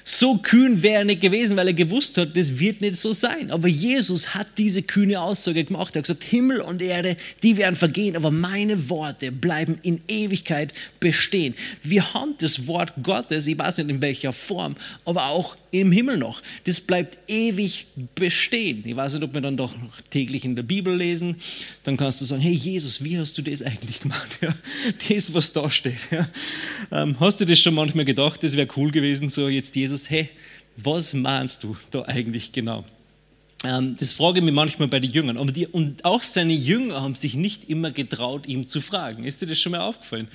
So 0.05 0.39
kühn 0.39 0.83
wäre 0.83 1.01
er 1.01 1.05
nicht 1.05 1.21
gewesen, 1.21 1.57
weil 1.57 1.69
er 1.69 1.75
gewusst 1.75 2.17
hat, 2.17 2.37
das 2.37 2.59
wird 2.59 2.81
nicht 2.81 2.97
so 2.97 3.13
sein. 3.13 3.51
Aber 3.51 3.69
Jesus 3.69 4.35
hat 4.35 4.47
diese 4.57 4.83
kühne 4.83 5.21
Aussage 5.21 5.65
gemacht. 5.65 5.95
Er 5.95 6.01
hat 6.01 6.05
gesagt, 6.05 6.25
Himmel 6.25 6.61
und 6.61 6.81
Erde, 6.81 7.17
die 7.43 7.57
werden 7.59 7.77
vergehen, 7.77 8.17
aber 8.17 8.31
meine 8.31 8.89
Worte 8.89 9.33
bleiben 9.33 9.79
in 9.83 10.01
Ewigkeit 10.09 10.73
bestehen. 10.99 11.55
Wir 11.83 12.15
haben 12.15 12.35
das 12.39 12.67
Wort 12.67 12.95
Gottes, 13.03 13.47
ich 13.47 13.59
weiß 13.59 13.79
nicht 13.79 13.91
in 13.91 14.01
welcher 14.01 14.33
Form, 14.33 14.77
aber 15.05 15.27
auch 15.27 15.57
im 15.71 15.93
Himmel 15.93 16.17
noch. 16.17 16.43
Das 16.65 16.81
bleibt 16.81 17.19
ewig 17.29 17.87
bestehen. 18.15 18.83
Ich 18.87 18.97
weiß 18.97 19.15
nicht, 19.15 19.23
ob 19.23 19.35
wir 19.35 19.41
dann 19.41 19.57
doch 19.57 19.75
täglich 20.11 20.45
in 20.45 20.57
der 20.57 20.63
Bibel 20.63 20.95
lesen. 20.95 21.37
Dann 21.85 21.97
kannst 21.97 22.21
du 22.21 22.25
sagen, 22.25 22.41
hey 22.41 22.53
Jesus, 22.53 22.78
Jesus, 22.79 23.03
wie 23.03 23.19
hast 23.19 23.37
du 23.37 23.43
das 23.43 23.61
eigentlich 23.61 23.99
gemacht? 23.99 24.39
Ja, 24.41 24.55
das, 25.09 25.35
was 25.35 25.53
da 25.53 25.69
steht. 25.69 25.99
Ja. 26.13 26.29
Ähm, 26.93 27.17
hast 27.19 27.41
du 27.41 27.45
das 27.45 27.59
schon 27.59 27.75
manchmal 27.75 28.05
gedacht, 28.05 28.41
das 28.45 28.53
wäre 28.53 28.69
cool 28.77 28.93
gewesen, 28.93 29.31
so 29.31 29.49
jetzt 29.49 29.75
Jesus, 29.75 30.09
hey, 30.09 30.29
was 30.77 31.13
meinst 31.13 31.65
du 31.65 31.77
da 31.91 32.03
eigentlich 32.03 32.53
genau? 32.53 32.85
Ähm, 33.65 33.97
das 33.99 34.13
frage 34.13 34.39
ich 34.39 34.45
mich 34.45 34.55
manchmal 34.55 34.87
bei 34.87 35.01
den 35.01 35.11
Jüngern. 35.11 35.39
Aber 35.39 35.51
die, 35.51 35.67
und 35.67 36.05
auch 36.05 36.23
seine 36.23 36.53
Jünger 36.53 37.01
haben 37.01 37.17
sich 37.17 37.35
nicht 37.35 37.69
immer 37.69 37.91
getraut, 37.91 38.47
ihm 38.47 38.69
zu 38.69 38.81
fragen. 38.81 39.25
Ist 39.25 39.43
dir 39.43 39.47
das 39.47 39.59
schon 39.59 39.73
mal 39.73 39.81
aufgefallen? 39.81 40.29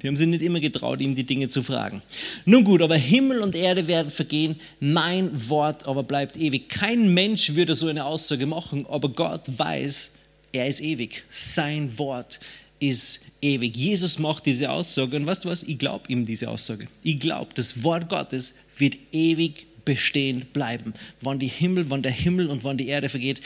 Die 0.00 0.06
haben 0.06 0.16
sich 0.16 0.28
nicht 0.28 0.42
immer 0.42 0.60
getraut, 0.60 1.00
ihm 1.00 1.16
die 1.16 1.24
Dinge 1.24 1.48
zu 1.48 1.64
fragen. 1.64 2.00
Nun 2.44 2.62
gut, 2.62 2.80
aber 2.80 2.94
Himmel 2.94 3.40
und 3.40 3.56
Erde 3.56 3.88
werden 3.88 4.12
vergehen, 4.12 4.60
mein 4.78 5.48
Wort 5.48 5.88
aber 5.88 6.04
bleibt 6.04 6.36
ewig. 6.36 6.68
Kein 6.68 7.12
Mensch 7.12 7.56
würde 7.56 7.74
so 7.74 7.88
eine 7.88 8.04
Aussage 8.04 8.46
machen, 8.46 8.86
aber 8.88 9.08
Gott 9.08 9.42
weiß, 9.46 10.12
er 10.52 10.66
ist 10.66 10.80
ewig. 10.80 11.24
Sein 11.30 11.98
Wort 11.98 12.40
ist 12.80 13.20
ewig. 13.42 13.76
Jesus 13.76 14.18
macht 14.18 14.46
diese 14.46 14.70
Aussage 14.70 15.16
und 15.16 15.26
weißt 15.26 15.44
du 15.44 15.48
was? 15.48 15.62
Ich 15.62 15.78
glaube 15.78 16.04
ihm 16.08 16.26
diese 16.26 16.48
Aussage. 16.48 16.86
Ich 17.02 17.18
glaube, 17.18 17.52
das 17.54 17.82
Wort 17.82 18.08
Gottes 18.08 18.54
wird 18.76 18.96
ewig 19.12 19.66
bestehen 19.84 20.46
bleiben. 20.52 20.94
Wann 21.20 21.38
die 21.38 21.48
Himmel, 21.48 21.90
wann 21.90 22.02
der 22.02 22.12
Himmel 22.12 22.48
und 22.48 22.62
wann 22.62 22.76
die 22.76 22.88
Erde 22.88 23.08
vergeht, 23.08 23.40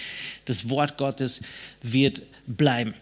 das 0.45 0.69
Wort 0.69 0.99
Gottes 0.99 1.41
wird 1.83 2.23
bleiben. 2.47 2.95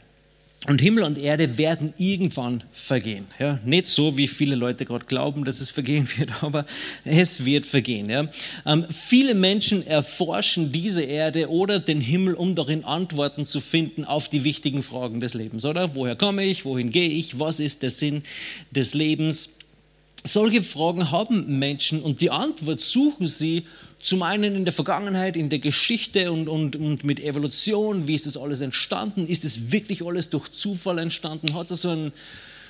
Und 0.67 0.83
Himmel 0.83 1.05
und 1.05 1.17
Erde 1.17 1.57
werden 1.57 1.95
irgendwann 1.97 2.65
vergehen. 2.71 3.27
Ja, 3.39 3.59
nicht 3.65 3.87
so, 3.87 4.19
wie 4.19 4.29
viele 4.29 4.57
Leute 4.57 4.85
gerade 4.85 5.07
glauben, 5.07 5.47
dass 5.47 5.61
es 5.61 5.71
vergehen 5.71 6.07
wird, 6.19 6.43
aber 6.43 6.67
es 7.05 7.47
wird 7.47 7.65
vergehen. 7.65 8.11
Ja. 8.11 8.29
Ähm, 8.67 8.85
viele 8.91 9.35
Menschen 9.35 9.87
erforschen 9.87 10.71
diese 10.71 11.03
Erde 11.03 11.49
oder 11.49 11.79
den 11.79 12.03
Himmel, 12.03 12.35
um 12.35 12.55
darin 12.55 12.85
Antworten 12.85 13.47
zu 13.47 13.61
finden 13.61 14.05
auf 14.05 14.29
die 14.29 14.45
wichtigen 14.45 14.83
Fragen 14.83 15.21
des 15.21 15.33
Lebens. 15.33 15.65
Oder 15.65 15.95
woher 15.95 16.15
komme 16.15 16.45
ich? 16.45 16.67
Wohin 16.67 16.91
gehe 16.91 17.09
ich? 17.09 17.41
Was 17.41 17.59
ist 17.59 17.83
der 17.83 17.91
Sinn 17.91 18.23
des 18.71 18.93
Lebens? 18.93 19.49
Solche 20.25 20.63
Fragen 20.63 21.11
haben 21.11 21.59
Menschen 21.59 22.03
und 22.03 22.21
die 22.21 22.31
Antwort 22.31 22.83
suchen 22.83 23.27
sie 23.27 23.65
zum 24.01 24.23
einen 24.23 24.57
in 24.57 24.65
der 24.65 24.73
Vergangenheit, 24.73 25.37
in 25.37 25.51
der 25.51 25.59
Geschichte 25.59 26.33
und, 26.33 26.49
und, 26.49 26.77
und 26.77 27.05
mit 27.05 27.21
Evolution. 27.21 28.07
Wie 28.09 28.15
ist 28.15 28.27
das 28.27 28.37
alles 28.37 28.61
entstanden? 28.61 29.27
Ist 29.27 29.45
es 29.45 29.73
wirklich 29.73 30.05
alles 30.05 30.31
durch 30.31 30.51
Zufall 30.51 30.99
entstanden? 30.99 31.55
Hat 31.55 31.71
es 31.71 31.83
so 31.83 31.91
einen 31.91 32.13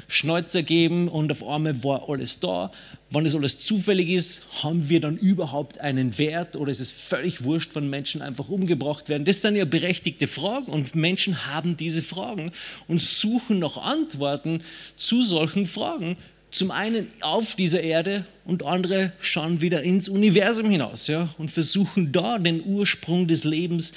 Schnäuzer 0.08 0.62
gegeben 0.62 1.08
und 1.08 1.30
auf 1.30 1.46
einmal 1.46 1.84
war 1.84 2.08
alles 2.08 2.40
da? 2.40 2.72
Wann 3.10 3.24
das 3.24 3.34
alles 3.36 3.60
zufällig 3.60 4.08
ist, 4.08 4.42
haben 4.62 4.88
wir 4.88 5.00
dann 5.00 5.16
überhaupt 5.16 5.78
einen 5.78 6.18
Wert 6.18 6.56
oder 6.56 6.72
ist 6.72 6.80
es 6.80 6.90
völlig 6.90 7.44
wurscht, 7.44 7.74
wenn 7.76 7.88
Menschen 7.88 8.20
einfach 8.22 8.48
umgebracht 8.48 9.08
werden? 9.08 9.24
Das 9.24 9.40
sind 9.40 9.54
ja 9.54 9.64
berechtigte 9.64 10.26
Fragen 10.26 10.72
und 10.72 10.96
Menschen 10.96 11.46
haben 11.46 11.76
diese 11.76 12.02
Fragen 12.02 12.50
und 12.88 13.00
suchen 13.00 13.60
nach 13.60 13.76
Antworten 13.76 14.62
zu 14.96 15.22
solchen 15.22 15.66
Fragen 15.66 16.16
zum 16.50 16.70
einen 16.70 17.10
auf 17.20 17.54
dieser 17.54 17.80
Erde 17.80 18.26
und 18.44 18.64
andere 18.64 19.12
schauen 19.20 19.60
wieder 19.60 19.82
ins 19.82 20.08
Universum 20.08 20.68
hinaus 20.68 21.06
ja, 21.06 21.32
und 21.38 21.50
versuchen 21.50 22.10
da 22.10 22.38
den 22.38 22.64
Ursprung 22.64 23.28
des 23.28 23.44
Lebens 23.44 23.92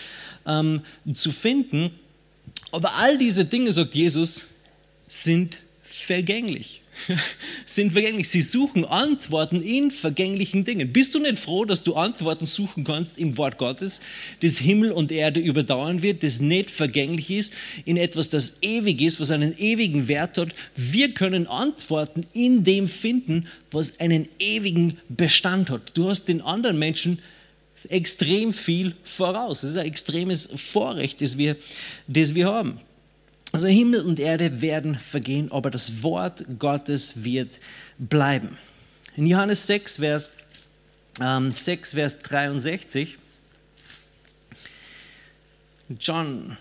ähm, 0.45 0.81
zu 1.13 1.31
finden. 1.31 1.91
Aber 2.71 2.93
all 2.95 3.17
diese 3.17 3.45
Dinge, 3.45 3.73
sagt 3.73 3.95
Jesus, 3.95 4.45
sind 5.07 5.57
vergänglich. 5.81 6.82
sind 7.65 7.93
vergänglich. 7.93 8.29
Sie 8.29 8.41
suchen 8.41 8.85
Antworten 8.85 9.61
in 9.61 9.91
vergänglichen 9.91 10.65
Dingen. 10.65 10.93
Bist 10.93 11.15
du 11.15 11.19
nicht 11.19 11.39
froh, 11.39 11.65
dass 11.65 11.83
du 11.83 11.95
Antworten 11.95 12.45
suchen 12.45 12.83
kannst 12.83 13.17
im 13.17 13.37
Wort 13.37 13.57
Gottes, 13.57 14.01
das 14.41 14.57
Himmel 14.57 14.91
und 14.91 15.11
Erde 15.11 15.39
überdauern 15.39 16.01
wird, 16.01 16.23
das 16.23 16.39
nicht 16.39 16.71
vergänglich 16.71 17.29
ist, 17.29 17.53
in 17.85 17.97
etwas, 17.97 18.29
das 18.29 18.53
ewig 18.61 19.01
ist, 19.01 19.19
was 19.19 19.31
einen 19.31 19.57
ewigen 19.57 20.07
Wert 20.07 20.37
hat? 20.37 20.53
Wir 20.75 21.13
können 21.13 21.47
Antworten 21.47 22.25
in 22.33 22.63
dem 22.63 22.87
finden, 22.87 23.47
was 23.71 23.99
einen 23.99 24.27
ewigen 24.39 24.97
Bestand 25.09 25.69
hat. 25.69 25.91
Du 25.95 26.09
hast 26.09 26.25
den 26.25 26.41
anderen 26.41 26.79
Menschen 26.79 27.19
extrem 27.89 28.53
viel 28.53 28.95
voraus. 29.03 29.61
Das 29.61 29.71
ist 29.71 29.77
ein 29.77 29.85
extremes 29.85 30.49
Vorrecht, 30.55 31.21
das 31.21 31.37
wir, 31.37 31.57
das 32.07 32.35
wir 32.35 32.47
haben. 32.47 32.79
Also 33.53 33.67
Himmel 33.67 34.01
und 34.01 34.19
Erde 34.19 34.61
werden 34.61 34.95
vergehen, 34.95 35.51
aber 35.51 35.69
das 35.69 36.01
Wort 36.01 36.43
Gottes 36.57 37.23
wird 37.23 37.59
bleiben. 37.99 38.57
In 39.15 39.27
Johannes 39.27 39.67
6, 39.67 39.97
Vers, 39.97 40.31
ähm, 41.21 41.51
6, 41.51 41.93
Vers 41.93 42.17
63, 42.17 43.19
John, 45.99 46.57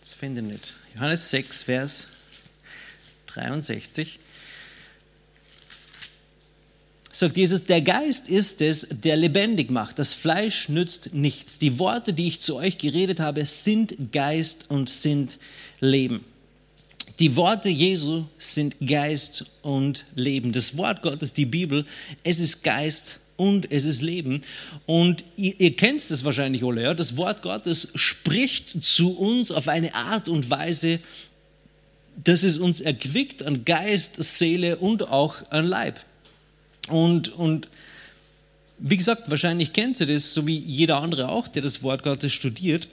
das 0.00 0.14
finde 0.14 0.40
ich 0.40 0.46
nicht, 0.48 0.74
Johannes 0.96 1.30
6, 1.30 1.62
Vers 1.62 2.08
63, 3.28 4.18
sagt 7.18 7.36
Jesus, 7.36 7.64
der 7.64 7.80
Geist 7.80 8.28
ist 8.28 8.60
es, 8.62 8.86
der 8.90 9.16
lebendig 9.16 9.70
macht. 9.70 9.98
Das 9.98 10.14
Fleisch 10.14 10.68
nützt 10.68 11.12
nichts. 11.12 11.58
Die 11.58 11.78
Worte, 11.78 12.12
die 12.12 12.28
ich 12.28 12.40
zu 12.40 12.56
euch 12.56 12.78
geredet 12.78 13.18
habe, 13.18 13.44
sind 13.46 14.12
Geist 14.12 14.66
und 14.68 14.88
sind 14.88 15.38
Leben. 15.80 16.24
Die 17.18 17.34
Worte 17.34 17.68
Jesu 17.68 18.26
sind 18.38 18.76
Geist 18.84 19.44
und 19.62 20.04
Leben. 20.14 20.52
Das 20.52 20.76
Wort 20.76 21.02
Gottes, 21.02 21.32
die 21.32 21.46
Bibel, 21.46 21.84
es 22.22 22.38
ist 22.38 22.62
Geist 22.62 23.18
und 23.36 23.72
es 23.72 23.84
ist 23.84 24.02
Leben. 24.02 24.42
Und 24.86 25.24
ihr, 25.36 25.58
ihr 25.58 25.74
kennt 25.74 26.08
es 26.08 26.24
wahrscheinlich 26.24 26.62
alle, 26.62 26.82
ja? 26.82 26.94
das 26.94 27.16
Wort 27.16 27.42
Gottes 27.42 27.88
spricht 27.96 28.84
zu 28.84 29.18
uns 29.18 29.50
auf 29.50 29.66
eine 29.66 29.96
Art 29.96 30.28
und 30.28 30.50
Weise, 30.50 31.00
dass 32.22 32.44
es 32.44 32.58
uns 32.58 32.80
erquickt 32.80 33.42
an 33.42 33.64
Geist, 33.64 34.22
Seele 34.22 34.76
und 34.76 35.08
auch 35.08 35.50
an 35.50 35.66
Leib. 35.66 35.98
Und, 36.90 37.28
und 37.28 37.68
wie 38.78 38.96
gesagt, 38.96 39.30
wahrscheinlich 39.30 39.72
kennt 39.72 40.00
ihr 40.00 40.06
das, 40.06 40.32
so 40.32 40.46
wie 40.46 40.58
jeder 40.58 41.00
andere 41.00 41.28
auch, 41.28 41.48
der 41.48 41.62
das 41.62 41.82
Wort 41.82 42.02
Gottes 42.02 42.32
studiert. 42.32 42.88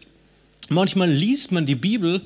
Manchmal 0.70 1.12
liest 1.12 1.52
man 1.52 1.66
die 1.66 1.76
Bibel 1.76 2.22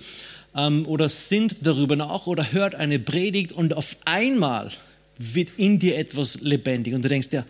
ähm, 0.55 0.85
oder 0.85 1.09
sinnt 1.09 1.57
darüber 1.61 1.95
nach 1.95 2.25
oder 2.27 2.51
hört 2.51 2.75
eine 2.75 2.99
Predigt 2.99 3.51
und 3.51 3.73
auf 3.73 3.97
einmal 4.05 4.71
wird 5.17 5.49
in 5.57 5.79
dir 5.79 5.97
etwas 5.97 6.39
lebendig 6.41 6.93
und 6.93 7.03
du 7.03 7.09
denkst 7.09 7.29
dir, 7.29 7.45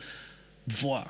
boah, 0.82 1.06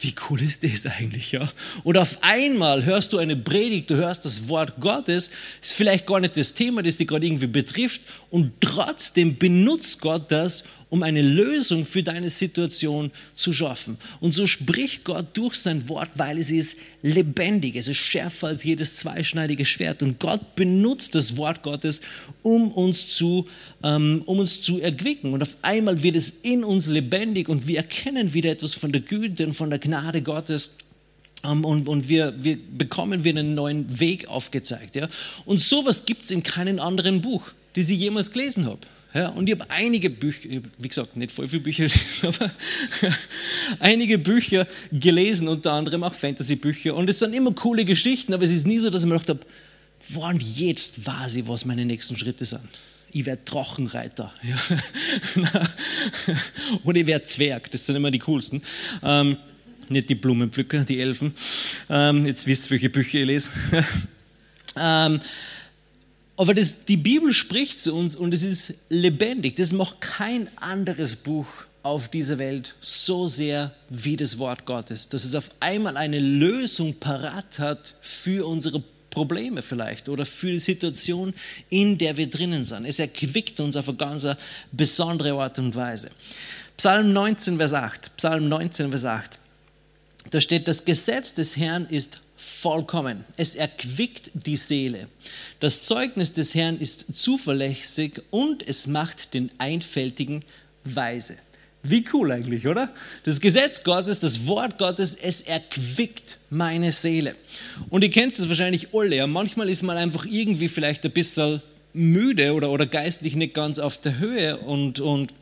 wie 0.00 0.14
cool 0.28 0.42
ist 0.42 0.64
das 0.64 0.86
eigentlich, 0.86 1.32
ja? 1.32 1.48
Oder 1.84 2.02
auf 2.02 2.18
einmal 2.22 2.84
hörst 2.84 3.12
du 3.12 3.18
eine 3.18 3.36
Predigt, 3.36 3.90
du 3.90 3.96
hörst 3.96 4.24
das 4.24 4.48
Wort 4.48 4.80
Gottes, 4.80 5.30
ist 5.60 5.74
vielleicht 5.74 6.06
gar 6.06 6.18
nicht 6.20 6.36
das 6.36 6.54
Thema, 6.54 6.82
das 6.82 6.96
dich 6.96 7.06
gerade 7.06 7.26
irgendwie 7.26 7.46
betrifft 7.46 8.00
und 8.30 8.52
trotzdem 8.60 9.36
benutzt 9.38 10.00
Gott 10.00 10.30
das, 10.30 10.64
um 10.92 11.02
eine 11.02 11.22
Lösung 11.22 11.86
für 11.86 12.02
deine 12.02 12.28
Situation 12.28 13.12
zu 13.34 13.54
schaffen. 13.54 13.96
Und 14.20 14.34
so 14.34 14.46
spricht 14.46 15.04
Gott 15.04 15.28
durch 15.32 15.54
sein 15.54 15.88
Wort, 15.88 16.10
weil 16.16 16.36
es 16.36 16.50
ist 16.50 16.76
lebendig, 17.00 17.76
es 17.76 17.88
ist 17.88 17.96
schärfer 17.96 18.48
als 18.48 18.62
jedes 18.62 18.96
zweischneidige 18.96 19.64
Schwert. 19.64 20.02
Und 20.02 20.20
Gott 20.20 20.54
benutzt 20.54 21.14
das 21.14 21.38
Wort 21.38 21.62
Gottes, 21.62 22.02
um 22.42 22.70
uns 22.70 23.08
zu, 23.08 23.46
ähm, 23.82 24.20
um 24.26 24.38
uns 24.38 24.60
zu 24.60 24.82
erquicken. 24.82 25.32
Und 25.32 25.40
auf 25.40 25.56
einmal 25.62 26.02
wird 26.02 26.14
es 26.14 26.34
in 26.42 26.62
uns 26.62 26.86
lebendig 26.86 27.48
und 27.48 27.66
wir 27.66 27.78
erkennen 27.78 28.34
wieder 28.34 28.50
etwas 28.50 28.74
von 28.74 28.92
der 28.92 29.00
Güte 29.00 29.46
und 29.46 29.54
von 29.54 29.70
der 29.70 29.78
Gnade 29.78 30.20
Gottes. 30.20 30.74
Ähm, 31.42 31.64
und, 31.64 31.88
und 31.88 32.10
wir, 32.10 32.34
wir, 32.44 32.58
bekommen 32.70 33.24
wir 33.24 33.30
einen 33.30 33.54
neuen 33.54 33.98
Weg 33.98 34.28
aufgezeigt. 34.28 34.94
Ja? 34.96 35.08
Und 35.46 35.58
sowas 35.62 36.04
gibt 36.04 36.24
es 36.24 36.30
in 36.30 36.42
keinem 36.42 36.78
anderen 36.78 37.22
Buch, 37.22 37.50
das 37.72 37.88
ich 37.88 37.98
jemals 37.98 38.30
gelesen 38.30 38.66
habe. 38.66 38.80
Ja, 39.14 39.28
und 39.28 39.46
ich 39.48 39.58
habe 39.58 39.70
einige 39.70 40.08
Bücher, 40.08 40.48
wie 40.78 40.88
gesagt, 40.88 41.16
nicht 41.16 41.32
voll 41.32 41.46
viele 41.46 41.62
Bücher 41.62 41.84
gelesen, 41.88 42.26
aber 42.26 42.50
einige 43.78 44.18
Bücher 44.18 44.66
gelesen, 44.90 45.48
unter 45.48 45.72
anderem 45.72 46.02
auch 46.02 46.14
Fantasy-Bücher. 46.14 46.94
Und 46.94 47.10
es 47.10 47.18
sind 47.18 47.34
immer 47.34 47.52
coole 47.52 47.84
Geschichten, 47.84 48.32
aber 48.32 48.44
es 48.44 48.50
ist 48.50 48.66
nie 48.66 48.78
so, 48.78 48.88
dass 48.88 49.02
ich 49.02 49.08
mir 49.08 49.18
gedacht 49.18 49.28
habe, 49.28 49.40
wow, 50.08 50.30
und 50.30 50.42
jetzt 50.42 51.06
weiß 51.06 51.36
ich, 51.36 51.46
was 51.48 51.64
meine 51.64 51.84
nächsten 51.84 52.16
Schritte 52.16 52.44
sind. 52.44 52.62
Ich 53.12 53.26
werde 53.26 53.42
Drachenreiter. 53.44 54.32
Ja. 55.36 55.68
Oder 56.84 57.00
ich 57.00 57.06
werde 57.06 57.24
Zwerg, 57.26 57.70
das 57.70 57.86
sind 57.86 57.96
immer 57.96 58.10
die 58.10 58.18
coolsten. 58.18 58.62
Ähm, 59.02 59.36
nicht 59.88 60.08
die 60.08 60.14
Blumenpflücker, 60.14 60.80
die 60.80 61.00
Elfen. 61.00 61.34
Ähm, 61.90 62.24
jetzt 62.26 62.46
wisst 62.46 62.66
ihr, 62.66 62.70
welche 62.72 62.90
Bücher 62.90 63.18
ich 63.18 63.26
lese. 63.26 63.50
ähm, 64.76 65.20
aber 66.42 66.54
das, 66.54 66.84
die 66.86 66.96
Bibel 66.96 67.32
spricht 67.32 67.78
zu 67.78 67.94
uns 67.94 68.16
und 68.16 68.34
es 68.34 68.42
ist 68.42 68.74
lebendig. 68.88 69.54
Das 69.54 69.72
macht 69.72 70.00
kein 70.00 70.48
anderes 70.58 71.14
Buch 71.14 71.46
auf 71.84 72.08
dieser 72.08 72.36
Welt 72.38 72.74
so 72.80 73.28
sehr 73.28 73.72
wie 73.88 74.16
das 74.16 74.38
Wort 74.38 74.66
Gottes, 74.66 75.08
dass 75.08 75.24
es 75.24 75.36
auf 75.36 75.50
einmal 75.60 75.96
eine 75.96 76.18
Lösung 76.18 76.94
parat 76.94 77.60
hat 77.60 77.94
für 78.00 78.44
unsere 78.44 78.82
Probleme 79.10 79.62
vielleicht 79.62 80.08
oder 80.08 80.26
für 80.26 80.50
die 80.50 80.58
Situation, 80.58 81.32
in 81.70 81.96
der 81.96 82.16
wir 82.16 82.28
drinnen 82.28 82.64
sind. 82.64 82.86
Es 82.86 82.98
erquickt 82.98 83.60
uns 83.60 83.76
auf 83.76 83.88
eine 83.88 83.98
ganz 83.98 84.26
besondere 84.72 85.34
Art 85.34 85.60
und 85.60 85.76
Weise. 85.76 86.10
Psalm 86.76 87.12
19, 87.12 87.56
Vers 87.56 87.72
8. 87.72 88.16
Psalm 88.16 88.48
19, 88.48 88.90
Vers 88.90 89.04
8. 89.04 89.38
Da 90.30 90.40
steht, 90.40 90.66
das 90.66 90.84
Gesetz 90.84 91.34
des 91.34 91.56
Herrn 91.56 91.86
ist 91.86 92.20
vollkommen. 92.42 93.24
Es 93.36 93.54
erquickt 93.54 94.30
die 94.34 94.56
Seele. 94.56 95.08
Das 95.60 95.82
Zeugnis 95.82 96.32
des 96.32 96.54
Herrn 96.54 96.78
ist 96.78 97.06
zuverlässig 97.14 98.20
und 98.30 98.66
es 98.68 98.86
macht 98.86 99.32
den 99.34 99.50
Einfältigen 99.58 100.44
weise. 100.84 101.36
Wie 101.84 102.04
cool 102.12 102.30
eigentlich, 102.30 102.66
oder? 102.66 102.90
Das 103.24 103.40
Gesetz 103.40 103.82
Gottes, 103.82 104.20
das 104.20 104.46
Wort 104.46 104.78
Gottes, 104.78 105.14
es 105.14 105.42
erquickt 105.42 106.38
meine 106.50 106.92
Seele. 106.92 107.36
Und 107.90 108.02
ihr 108.02 108.10
kennt 108.10 108.38
es 108.38 108.48
wahrscheinlich 108.48 108.94
alle. 108.94 109.16
Ja? 109.16 109.26
Manchmal 109.26 109.68
ist 109.68 109.82
man 109.82 109.96
einfach 109.96 110.24
irgendwie 110.24 110.68
vielleicht 110.68 111.04
ein 111.04 111.12
bisschen 111.12 111.62
müde 111.92 112.54
oder, 112.54 112.70
oder 112.70 112.86
geistlich 112.86 113.34
nicht 113.34 113.54
ganz 113.54 113.78
auf 113.78 113.98
der 113.98 114.18
Höhe 114.18 114.58
und, 114.58 115.00
und, 115.00 115.32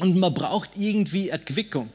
und 0.00 0.16
man 0.16 0.34
braucht 0.34 0.70
irgendwie 0.76 1.28
Erquickung. 1.28 1.90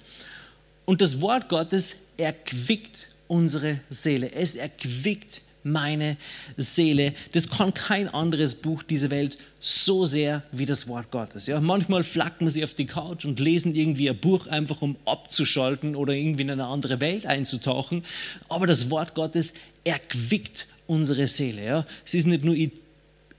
Und 0.86 1.01
das 1.01 1.19
Wort 1.21 1.49
Gottes 1.49 1.95
erquickt 2.17 3.10
unsere 3.27 3.79
Seele. 3.89 4.31
Es 4.31 4.55
erquickt 4.55 5.41
meine 5.63 6.17
Seele. 6.57 7.13
Das 7.31 7.49
kann 7.49 7.73
kein 7.73 8.09
anderes 8.09 8.55
Buch 8.55 8.83
dieser 8.83 9.09
Welt 9.09 9.38
so 9.59 10.05
sehr 10.05 10.43
wie 10.51 10.65
das 10.65 10.88
Wort 10.88 11.09
Gottes. 11.12 11.47
Ja, 11.47 11.59
manchmal 11.62 12.03
flacken 12.03 12.49
sie 12.49 12.63
auf 12.63 12.73
die 12.73 12.86
Couch 12.86 13.25
und 13.25 13.39
lesen 13.39 13.73
irgendwie 13.73 14.09
ein 14.09 14.17
Buch 14.17 14.47
einfach, 14.47 14.81
um 14.81 14.97
abzuschalten 15.05 15.95
oder 15.95 16.13
irgendwie 16.13 16.43
in 16.43 16.51
eine 16.51 16.65
andere 16.65 16.99
Welt 16.99 17.25
einzutauchen. 17.25 18.03
Aber 18.49 18.67
das 18.67 18.89
Wort 18.89 19.15
Gottes 19.15 19.53
erquickt 19.83 20.67
unsere 20.86 21.27
Seele. 21.27 21.65
Ja. 21.65 21.86
Es 22.05 22.13
ist 22.13 22.27
nicht 22.27 22.43
nur, 22.43 22.55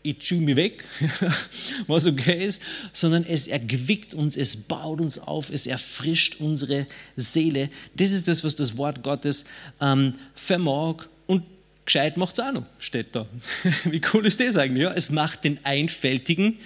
ich 0.05 0.23
schiebe 0.23 0.43
mich 0.43 0.57
weg, 0.57 0.85
was 1.87 2.07
okay 2.07 2.47
ist, 2.47 2.61
sondern 2.93 3.25
es 3.25 3.47
erquickt 3.47 4.13
uns, 4.13 4.37
es 4.37 4.55
baut 4.55 5.01
uns 5.01 5.19
auf, 5.19 5.51
es 5.51 5.67
erfrischt 5.67 6.37
unsere 6.39 6.87
Seele. 7.17 7.71
Das 7.97 8.13
ist 8.13 8.29
das, 8.29 8.45
was 8.45 8.55
das 8.55 8.77
Wort 8.77 9.03
Gottes 9.03 9.45
ähm, 9.81 10.15
vermag 10.35 11.07
und 11.27 11.43
gescheit 11.87 12.19
macht 12.19 12.39
es 12.39 12.45
auch 12.45 12.53
noch, 12.53 12.67
steht 12.79 13.17
da. 13.17 13.27
Wie 13.85 14.03
cool 14.13 14.27
ist 14.27 14.41
das 14.41 14.57
eigentlich? 14.57 14.83
Ja? 14.83 14.93
Es 14.93 15.11
macht 15.11 15.43
den 15.43 15.59
Einfältigen 15.65 16.59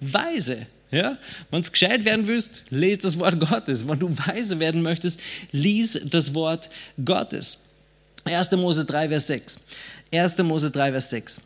weise. 0.00 0.66
Ja? 0.90 1.16
Wenn 1.50 1.62
du 1.62 1.70
gescheit 1.70 2.04
werden 2.04 2.26
willst, 2.26 2.62
lese 2.68 3.00
das 3.00 3.18
Wort 3.18 3.40
Gottes. 3.40 3.88
Wenn 3.88 3.98
du 3.98 4.10
weise 4.18 4.60
werden 4.60 4.82
möchtest, 4.82 5.18
lies 5.50 5.98
das 6.04 6.34
Wort 6.34 6.68
Gottes. 7.02 7.56
1. 8.24 8.50
Mose 8.52 8.84
3, 8.84 9.08
Vers 9.08 9.28
6. 9.28 9.58
1. 10.12 10.38
Mose 10.38 10.70
3, 10.70 10.92
Vers 10.92 11.10
6. 11.10 11.40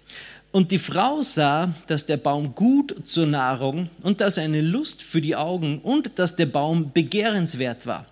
Und 0.52 0.72
die 0.72 0.78
Frau 0.78 1.22
sah, 1.22 1.74
dass 1.86 2.06
der 2.06 2.16
Baum 2.16 2.56
gut 2.56 2.94
zur 3.04 3.26
Nahrung 3.26 3.88
und 4.02 4.20
dass 4.20 4.36
eine 4.36 4.60
Lust 4.60 5.00
für 5.02 5.20
die 5.20 5.36
Augen 5.36 5.78
und 5.78 6.18
dass 6.18 6.34
der 6.34 6.46
Baum 6.46 6.92
begehrenswert 6.92 7.86
war, 7.86 8.06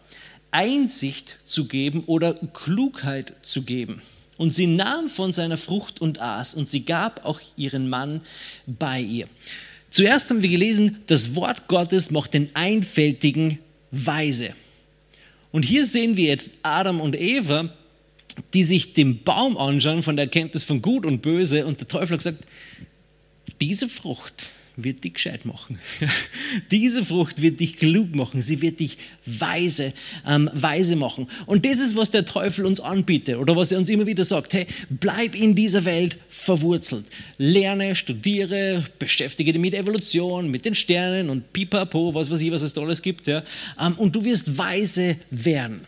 Einsicht 0.52 1.38
zu 1.46 1.66
geben 1.66 2.04
oder 2.06 2.34
Klugheit 2.34 3.34
zu 3.42 3.62
geben. 3.62 4.02
Und 4.36 4.54
sie 4.54 4.68
nahm 4.68 5.08
von 5.08 5.32
seiner 5.32 5.56
Frucht 5.56 6.00
und 6.00 6.20
aß 6.20 6.54
und 6.54 6.68
sie 6.68 6.84
gab 6.84 7.24
auch 7.24 7.40
ihren 7.56 7.88
Mann 7.88 8.20
bei 8.66 9.00
ihr. 9.00 9.26
Zuerst 9.90 10.30
haben 10.30 10.42
wir 10.42 10.48
gelesen, 10.48 11.02
das 11.06 11.34
Wort 11.34 11.66
Gottes 11.66 12.12
macht 12.12 12.34
den 12.34 12.54
Einfältigen 12.54 13.58
weise. 13.90 14.50
Und 15.50 15.64
hier 15.64 15.86
sehen 15.86 16.16
wir 16.16 16.26
jetzt 16.26 16.52
Adam 16.62 17.00
und 17.00 17.18
Eva, 17.18 17.70
die 18.54 18.64
sich 18.64 18.92
den 18.92 19.22
Baum 19.22 19.56
anschauen 19.56 20.02
von 20.02 20.16
der 20.16 20.26
Erkenntnis 20.26 20.64
von 20.64 20.82
Gut 20.82 21.06
und 21.06 21.22
Böse 21.22 21.66
und 21.66 21.80
der 21.80 21.88
Teufel 21.88 22.12
hat 22.12 22.18
gesagt, 22.18 22.44
diese 23.60 23.88
Frucht, 23.88 24.44
wird 24.78 25.02
dich 25.02 25.14
gescheit 25.14 25.44
machen. 25.44 25.78
Diese 26.70 27.04
Frucht 27.04 27.42
wird 27.42 27.60
dich 27.60 27.76
klug 27.76 28.14
machen. 28.14 28.40
Sie 28.40 28.62
wird 28.62 28.80
dich 28.80 28.96
weise, 29.26 29.92
ähm, 30.26 30.48
weise 30.54 30.94
machen. 30.94 31.26
Und 31.46 31.66
das 31.66 31.80
ist, 31.80 31.96
was 31.96 32.10
der 32.10 32.24
Teufel 32.24 32.64
uns 32.64 32.80
anbietet 32.80 33.36
oder 33.36 33.56
was 33.56 33.72
er 33.72 33.78
uns 33.78 33.90
immer 33.90 34.06
wieder 34.06 34.24
sagt. 34.24 34.52
Hey, 34.54 34.66
bleib 34.88 35.34
in 35.34 35.54
dieser 35.54 35.84
Welt 35.84 36.16
verwurzelt. 36.28 37.06
Lerne, 37.38 37.94
studiere, 37.94 38.84
beschäftige 38.98 39.52
dich 39.52 39.60
mit 39.60 39.74
Evolution, 39.74 40.50
mit 40.50 40.64
den 40.64 40.76
Sternen 40.76 41.28
und 41.28 41.52
pipapo, 41.52 42.14
was 42.14 42.30
weiß 42.30 42.40
ich, 42.40 42.52
was 42.52 42.62
es 42.62 42.72
da 42.72 42.84
gibt. 43.02 43.26
Ja? 43.26 43.42
Ähm, 43.80 43.94
und 43.94 44.14
du 44.14 44.24
wirst 44.24 44.56
weise 44.56 45.16
werden. 45.30 45.86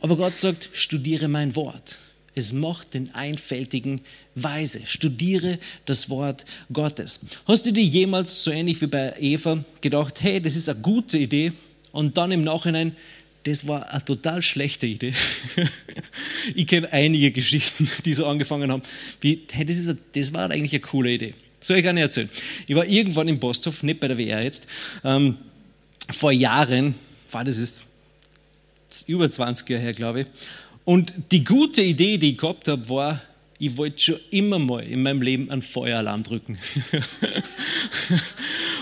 Aber 0.00 0.16
Gott 0.16 0.38
sagt, 0.38 0.70
studiere 0.72 1.28
mein 1.28 1.54
Wort. 1.56 1.98
Es 2.34 2.52
macht 2.52 2.94
den 2.94 3.14
Einfältigen 3.14 4.00
weise. 4.34 4.80
Studiere 4.86 5.58
das 5.84 6.08
Wort 6.08 6.46
Gottes. 6.72 7.20
Hast 7.46 7.66
du 7.66 7.72
dir 7.72 7.84
jemals 7.84 8.42
so 8.42 8.50
ähnlich 8.50 8.80
wie 8.80 8.86
bei 8.86 9.14
Eva 9.20 9.64
gedacht, 9.80 10.22
hey, 10.22 10.40
das 10.40 10.56
ist 10.56 10.68
eine 10.68 10.80
gute 10.80 11.18
Idee 11.18 11.52
und 11.92 12.16
dann 12.16 12.32
im 12.32 12.42
Nachhinein, 12.42 12.96
das 13.44 13.66
war 13.66 13.90
eine 13.90 14.04
total 14.04 14.40
schlechte 14.40 14.86
Idee. 14.86 15.14
ich 16.54 16.66
kenne 16.66 16.90
einige 16.92 17.32
Geschichten, 17.32 17.90
die 18.04 18.14
so 18.14 18.26
angefangen 18.26 18.72
haben, 18.72 18.82
wie, 19.20 19.42
hey, 19.50 19.66
das, 19.66 19.76
ist 19.76 19.88
eine, 19.88 19.98
das 20.14 20.32
war 20.32 20.50
eigentlich 20.50 20.72
eine 20.72 20.80
coole 20.80 21.10
Idee. 21.10 21.34
Soll 21.60 21.78
ich 21.78 21.84
gar 21.84 21.92
nicht 21.92 22.02
erzählen. 22.02 22.30
Ich 22.66 22.74
war 22.74 22.86
irgendwann 22.86 23.28
in 23.28 23.38
Bosthof, 23.38 23.82
nicht 23.82 24.00
bei 24.00 24.08
der 24.08 24.18
WR 24.18 24.42
jetzt, 24.42 24.66
ähm, 25.04 25.36
vor 26.10 26.32
Jahren, 26.32 26.94
war 27.30 27.44
das 27.44 27.58
ist 27.58 27.84
über 29.06 29.30
20 29.30 29.68
Jahre 29.68 29.82
her, 29.82 29.92
glaube 29.92 30.20
ich, 30.22 30.26
und 30.84 31.14
die 31.30 31.44
gute 31.44 31.82
Idee, 31.82 32.18
die 32.18 32.32
ich 32.32 32.38
gehabt 32.38 32.66
habe, 32.68 32.88
war, 32.88 33.22
ich 33.58 33.76
wollte 33.76 34.00
schon 34.00 34.16
immer 34.30 34.58
mal 34.58 34.82
in 34.82 35.04
meinem 35.04 35.22
Leben 35.22 35.48
einen 35.48 35.62
Feueralarm 35.62 36.24
drücken. 36.24 36.58
und 36.90 37.02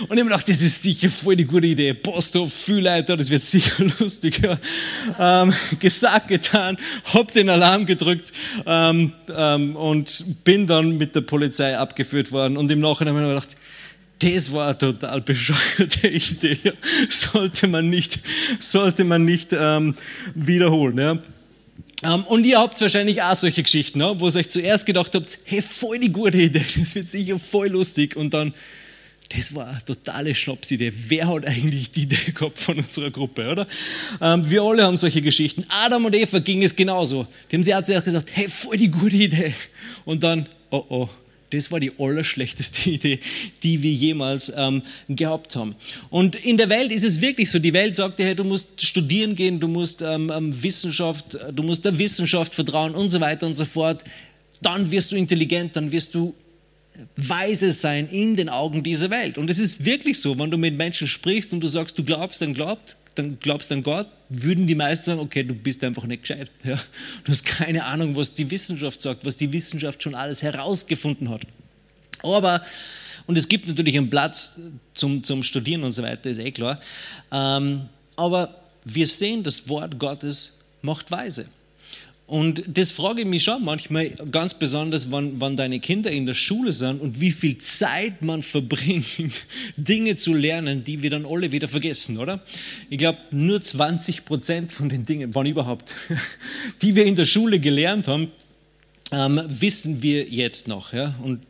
ich 0.01 0.09
habe 0.09 0.23
gedacht, 0.23 0.49
das 0.49 0.59
ist 0.59 0.81
sicher 0.81 1.11
voll 1.11 1.35
die 1.35 1.45
gute 1.45 1.67
Idee. 1.67 1.93
Posthof, 1.93 2.51
Fühlleiter, 2.51 3.15
das 3.15 3.29
wird 3.29 3.43
sicher 3.43 3.85
lustig. 3.99 4.41
Ähm, 5.19 5.53
gesagt, 5.77 6.29
getan, 6.29 6.77
hab 7.13 7.31
den 7.31 7.49
Alarm 7.49 7.85
gedrückt 7.85 8.31
ähm, 8.65 9.13
ähm, 9.31 9.75
und 9.75 10.43
bin 10.43 10.65
dann 10.65 10.97
mit 10.97 11.13
der 11.13 11.21
Polizei 11.21 11.77
abgeführt 11.77 12.31
worden. 12.31 12.57
Und 12.57 12.71
im 12.71 12.79
Nachhinein 12.79 13.13
habe 13.13 13.23
ich 13.23 13.29
mir 13.29 13.35
gedacht, 13.35 13.55
das 14.21 14.51
war 14.51 14.67
eine 14.67 14.77
total 14.77 15.21
bescheuerte 15.21 16.07
Idee. 16.07 16.59
Sollte 17.09 17.67
man 17.67 17.89
nicht, 17.89 18.19
sollte 18.59 19.03
man 19.03 19.25
nicht 19.25 19.51
ähm, 19.51 19.95
wiederholen. 20.35 20.97
Ja. 20.97 21.11
Um, 21.11 21.19
ähm, 22.03 22.23
und 22.25 22.43
ihr 22.45 22.59
habt 22.59 22.79
wahrscheinlich 22.81 23.21
auch 23.21 23.35
solche 23.35 23.63
Geschichten, 23.63 23.99
ne? 23.99 24.15
wo 24.17 24.27
ihr 24.27 24.35
euch 24.35 24.49
zuerst 24.49 24.85
gedacht 24.85 25.13
habt, 25.15 25.37
hey, 25.43 25.61
voll 25.61 25.99
die 25.99 26.11
gute 26.11 26.37
Idee, 26.37 26.65
das 26.79 26.95
wird 26.95 27.07
sicher 27.07 27.39
voll 27.39 27.69
lustig. 27.69 28.15
Und 28.15 28.33
dann, 28.33 28.53
das 29.35 29.55
war 29.55 29.67
eine 29.67 29.85
totale 29.85 30.35
Schnapsidee. 30.35 30.93
Wer 31.07 31.27
hat 31.27 31.47
eigentlich 31.47 31.89
die 31.91 32.03
Idee 32.03 32.31
gehabt 32.33 32.59
von 32.59 32.77
unserer 32.77 33.09
Gruppe, 33.09 33.49
oder? 33.49 33.67
Um, 34.19 34.27
ähm, 34.43 34.49
wir 34.49 34.61
alle 34.61 34.83
haben 34.83 34.97
solche 34.97 35.21
Geschichten. 35.21 35.65
Adam 35.69 36.05
und 36.05 36.15
Eva 36.15 36.39
ging 36.39 36.63
es 36.63 36.75
genauso. 36.75 37.25
Die 37.49 37.55
haben 37.55 37.63
sie 37.63 37.73
auch 37.73 37.83
zuerst 37.83 38.05
gesagt, 38.05 38.29
hey, 38.33 38.47
voll 38.47 38.77
die 38.77 38.89
gute 38.89 39.15
Idee. 39.15 39.53
Und 40.05 40.23
dann, 40.23 40.47
oh 40.69 40.85
oh, 40.89 41.09
das 41.51 41.71
war 41.71 41.79
die 41.79 41.91
allerschlechteste 41.99 42.89
Idee, 42.89 43.19
die 43.63 43.83
wir 43.83 43.91
jemals 43.91 44.51
ähm, 44.55 44.81
gehabt 45.07 45.55
haben. 45.55 45.75
Und 46.09 46.35
in 46.35 46.57
der 46.57 46.69
Welt 46.69 46.91
ist 46.91 47.03
es 47.03 47.21
wirklich 47.21 47.51
so. 47.51 47.59
Die 47.59 47.73
Welt 47.73 47.95
sagt 47.95 48.19
dir, 48.19 48.25
hey, 48.25 48.35
du 48.35 48.43
musst 48.43 48.81
studieren 48.81 49.35
gehen, 49.35 49.59
du 49.59 49.67
musst 49.67 50.01
ähm, 50.01 50.31
ähm, 50.33 50.63
Wissenschaft, 50.63 51.37
du 51.53 51.63
musst 51.63 51.85
der 51.85 51.97
Wissenschaft 51.97 52.53
vertrauen 52.53 52.95
und 52.95 53.09
so 53.09 53.19
weiter 53.19 53.45
und 53.45 53.55
so 53.55 53.65
fort. 53.65 54.03
Dann 54.61 54.91
wirst 54.91 55.11
du 55.11 55.15
intelligent, 55.15 55.75
dann 55.75 55.91
wirst 55.91 56.15
du 56.15 56.33
weise 57.15 57.71
sein 57.71 58.09
in 58.09 58.35
den 58.35 58.49
Augen 58.49 58.83
dieser 58.83 59.09
Welt. 59.09 59.37
Und 59.37 59.49
es 59.49 59.59
ist 59.59 59.85
wirklich 59.85 60.19
so, 60.19 60.37
wenn 60.37 60.51
du 60.51 60.57
mit 60.57 60.77
Menschen 60.77 61.07
sprichst 61.07 61.53
und 61.53 61.61
du 61.61 61.67
sagst, 61.67 61.97
du 61.97 62.03
glaubst, 62.03 62.41
dann 62.41 62.53
glaubt, 62.53 62.97
dann 63.21 63.39
glaubst 63.39 63.71
an 63.71 63.83
Gott, 63.83 64.07
würden 64.29 64.67
die 64.67 64.75
meisten 64.75 65.05
sagen, 65.05 65.19
okay, 65.19 65.43
du 65.43 65.53
bist 65.53 65.83
einfach 65.83 66.05
nicht 66.05 66.23
gescheit. 66.23 66.49
Ja? 66.63 66.79
Du 67.23 67.31
hast 67.31 67.45
keine 67.45 67.85
Ahnung, 67.85 68.15
was 68.15 68.33
die 68.33 68.49
Wissenschaft 68.49 69.01
sagt, 69.01 69.25
was 69.25 69.35
die 69.35 69.51
Wissenschaft 69.51 70.01
schon 70.01 70.15
alles 70.15 70.41
herausgefunden 70.41 71.29
hat. 71.29 71.41
Aber, 72.23 72.61
und 73.27 73.37
es 73.37 73.47
gibt 73.47 73.67
natürlich 73.67 73.97
einen 73.97 74.09
Platz 74.09 74.59
zum, 74.93 75.23
zum 75.23 75.43
Studieren 75.43 75.83
und 75.83 75.93
so 75.93 76.03
weiter, 76.03 76.29
ist 76.29 76.39
eh 76.39 76.51
klar. 76.51 76.79
Ähm, 77.31 77.89
aber 78.15 78.55
wir 78.83 79.07
sehen, 79.07 79.43
das 79.43 79.67
Wort 79.67 79.99
Gottes 79.99 80.53
macht 80.81 81.11
weise. 81.11 81.45
Und 82.31 82.63
das 82.65 82.91
frage 82.91 83.23
ich 83.23 83.27
mich 83.27 83.43
schon 83.43 83.61
manchmal 83.61 84.11
ganz 84.31 84.53
besonders, 84.53 85.11
wann, 85.11 85.41
wann 85.41 85.57
deine 85.57 85.81
Kinder 85.81 86.09
in 86.09 86.25
der 86.25 86.33
Schule 86.33 86.71
sind 86.71 87.01
und 87.01 87.19
wie 87.19 87.33
viel 87.33 87.57
Zeit 87.57 88.21
man 88.21 88.41
verbringt, 88.41 89.05
Dinge 89.75 90.15
zu 90.15 90.33
lernen, 90.33 90.85
die 90.85 91.03
wir 91.03 91.09
dann 91.09 91.25
alle 91.25 91.51
wieder 91.51 91.67
vergessen, 91.67 92.17
oder? 92.17 92.39
Ich 92.89 92.99
glaube, 92.99 93.17
nur 93.31 93.61
20 93.61 94.23
Prozent 94.23 94.71
von 94.71 94.87
den 94.87 95.05
Dingen, 95.05 95.35
wann 95.35 95.45
überhaupt, 95.45 95.93
die 96.81 96.95
wir 96.95 97.03
in 97.03 97.17
der 97.17 97.25
Schule 97.25 97.59
gelernt 97.59 98.07
haben, 98.07 98.31
ähm, 99.11 99.41
wissen 99.49 100.01
wir 100.01 100.23
jetzt 100.29 100.69
noch. 100.69 100.93
Ja? 100.93 101.15
Und 101.21 101.41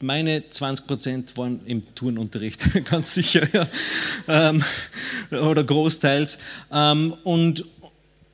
meine 0.00 0.48
20 0.48 0.86
Prozent 0.86 1.36
waren 1.36 1.60
im 1.66 1.94
Turnunterricht, 1.94 2.82
ganz 2.86 3.12
sicher, 3.12 3.46
ja. 3.52 3.68
ähm, 4.26 4.64
oder 5.32 5.64
großteils. 5.64 6.38
Ähm, 6.72 7.12
und, 7.24 7.66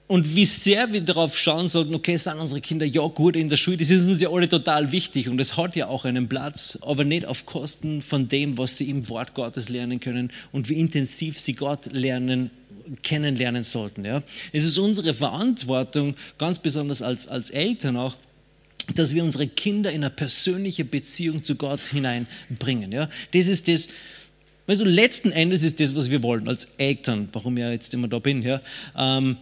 und 0.09 0.37
wie 0.37 0.45
sehr 0.45 0.93
wir 0.93 1.01
darauf 1.01 1.37
schauen 1.37 1.67
sollten, 1.69 1.95
okay, 1.95 2.17
sind 2.17 2.39
unsere 2.39 2.61
Kinder 2.61 2.87
ja 2.87 3.07
gut 3.09 3.35
in 3.35 3.49
der 3.49 3.57
Schule, 3.57 3.77
das 3.77 3.91
ist 3.91 4.07
uns 4.07 4.21
ja 4.21 4.31
alle 4.31 4.49
total 4.49 4.93
wichtig 4.93 5.29
und 5.29 5.41
es 5.41 5.57
hat 5.57 5.75
ja 5.75 5.89
auch 5.89 6.05
einen 6.05 6.29
Platz, 6.29 6.79
aber 6.83 7.05
nicht 7.05 7.27
auf 7.27 7.45
Kosten 7.45 8.03
von 8.03 8.29
dem, 8.29 8.57
was 8.57 8.79
sie 8.79 8.89
im 8.89 9.09
Wort 9.09 9.35
Gottes 9.35 9.69
lernen 9.69 9.99
können 9.99 10.31
und 10.53 10.69
wie 10.69 10.75
intensiv 10.75 11.41
sie 11.41 11.55
Gott 11.55 11.87
lernen 11.93 12.51
kennenlernen 13.03 13.65
sollten. 13.65 14.05
Ja. 14.05 14.23
Es 14.53 14.65
ist 14.65 14.79
unsere 14.79 15.13
Verantwortung, 15.13 16.15
ganz 16.39 16.61
besonders 16.61 17.03
als, 17.03 17.27
als 17.27 17.51
Eltern 17.51 17.97
auch, 17.97 18.15
dass 18.95 19.15
wir 19.15 19.25
unsere 19.25 19.49
Kinder 19.49 19.91
in 19.91 20.05
eine 20.05 20.11
persönliche 20.11 20.85
Beziehung 20.85 21.43
zu 21.43 21.57
Gott 21.57 21.81
hineinbringen. 21.81 22.93
Ja. 22.93 23.09
Das 23.33 23.49
ist 23.49 23.67
das, 23.67 23.89
also 24.69 24.85
letzten 24.85 25.33
Endes 25.33 25.65
ist 25.65 25.81
das, 25.81 25.97
was 25.97 26.11
wir 26.11 26.23
wollen 26.23 26.47
als 26.47 26.69
Eltern, 26.77 27.29
warum 27.33 27.57
ich 27.57 27.65
jetzt 27.65 27.93
immer 27.95 28.07
da 28.07 28.21
bin. 28.21 28.43
Ja. 28.43 28.61
Ähm, 28.97 29.37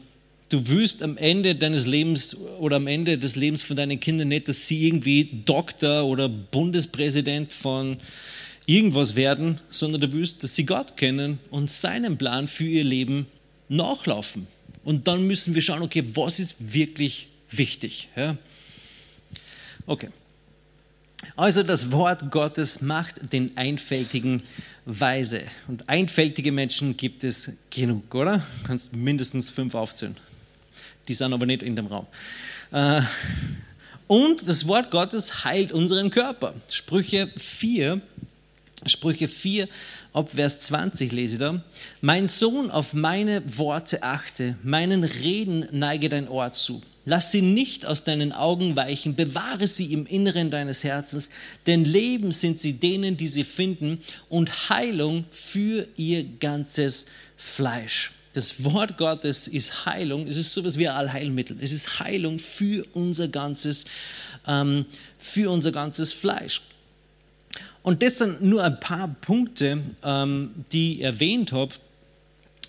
Du 0.50 0.68
willst 0.68 1.02
am 1.02 1.16
Ende 1.16 1.54
deines 1.54 1.87
Lebens 1.87 2.37
oder 2.37 2.76
am 2.76 2.87
Ende 2.87 3.16
des 3.16 3.35
Lebens 3.35 3.62
von 3.62 3.76
deinen 3.76 3.98
Kindern 3.98 4.28
nicht, 4.28 4.48
dass 4.48 4.66
sie 4.66 4.87
irgendwie 4.87 5.42
Doktor 5.44 6.04
oder 6.04 6.28
Bundespräsident 6.28 7.52
von 7.52 7.96
irgendwas 8.66 9.16
werden, 9.16 9.61
sondern 9.70 10.02
du 10.02 10.12
willst, 10.12 10.42
dass 10.42 10.54
sie 10.54 10.66
Gott 10.66 10.96
kennen 10.96 11.38
und 11.50 11.70
seinen 11.70 12.18
Plan 12.18 12.46
für 12.46 12.64
ihr 12.64 12.85
Leben 12.85 13.26
nachlaufen. 13.68 14.46
Und 14.85 15.09
dann 15.09 15.26
müssen 15.26 15.54
wir 15.54 15.62
schauen, 15.62 15.83
okay, 15.83 16.04
was 16.14 16.38
ist 16.38 16.57
wirklich 16.59 17.28
wichtig? 17.50 18.09
Ja? 18.14 18.37
Okay. 19.87 20.09
Also 21.37 21.62
das 21.62 21.90
Wort 21.90 22.30
Gottes 22.30 22.83
macht 22.83 23.33
den 23.33 23.57
Einfältigen 23.57 24.42
weise. 24.85 25.42
Und 25.68 25.88
einfältige 25.88 26.52
Menschen 26.52 26.98
gibt 26.98 27.24
es 27.24 27.50
genug, 27.70 28.14
oder? 28.14 28.38
Du 28.38 28.66
kannst 28.66 28.94
mindestens 28.94 29.48
fünf 29.48 29.74
aufzählen 29.74 30.16
die 31.09 31.14
sind 31.14 31.33
aber 31.33 31.47
nicht 31.47 31.62
in 31.62 31.77
dem 31.77 31.87
Raum. 31.87 32.07
Äh, 32.73 33.03
und 34.07 34.47
das 34.47 34.67
Wort 34.69 34.90
Gottes 34.90 35.45
heilt 35.45 35.73
unseren 35.73 36.11
Körper. 36.11 36.55
Sprüche 36.69 37.31
4, 37.37 38.01
Sprüche 38.87 39.29
4, 39.29 39.69
ab 40.12 40.31
Vers 40.31 40.61
20 40.61 41.11
lese 41.12 41.37
ich 41.37 41.40
da. 41.40 41.62
Mein 42.01 42.29
Sohn, 42.29 42.71
auf 42.71 42.93
meine 42.93 43.43
Worte 43.59 44.03
achte, 44.03 44.57
meinen 44.62 45.05
Reden 45.05 45.67
neige 45.71 46.09
dein 46.09 46.29
Ohr 46.29 46.53
zu. 46.53 46.83
Lass 47.07 47.33
sie 47.33 47.43
nicht 47.43 47.85
aus 47.85 48.05
deinen 48.05 48.33
Augen 48.33 48.77
weichen, 48.77 49.14
bewahre 49.14 49.67
sie 49.67 49.93
im 49.93 50.07
Inneren 50.07 50.51
deines 50.51 50.85
Herzens, 50.85 51.29
denn 51.67 51.85
Leben 51.85 52.33
sind 52.33 52.59
sie 52.59 52.75
denen, 52.75 53.17
die 53.17 53.29
sie 53.29 53.45
finden, 53.45 54.01
und 54.31 54.71
Heilung 54.71 55.25
für 55.31 55.87
ihr 55.97 56.25
ganzes 56.25 57.05
Fleisch. 57.37 58.12
Das 58.35 58.64
Wort 58.64 58.99
Gottes 58.99 59.47
ist 59.47 59.87
Heilung. 59.87 60.27
Es 60.27 60.37
ist 60.37 60.53
so 60.53 60.61
etwas 60.61 60.77
wie 60.77 60.88
ein 60.88 60.94
Allheilmittel. 60.94 61.57
Es 61.61 61.73
ist 61.73 62.01
Heilung 62.01 62.40
für 62.40 62.85
unser 62.92 63.29
ganzes, 63.29 63.85
ähm, 64.47 64.87
für 65.18 65.51
unser 65.51 65.70
ganzes 65.70 66.12
Fleisch. 66.12 66.61
Und 67.83 68.03
das 68.03 68.18
sind 68.18 68.42
nur 68.42 68.64
ein 68.64 68.81
paar 68.81 69.09
Punkte, 69.20 69.83
ähm, 70.03 70.51
die 70.73 70.94
ich 70.94 71.01
erwähnt 71.03 71.53
habe, 71.53 71.75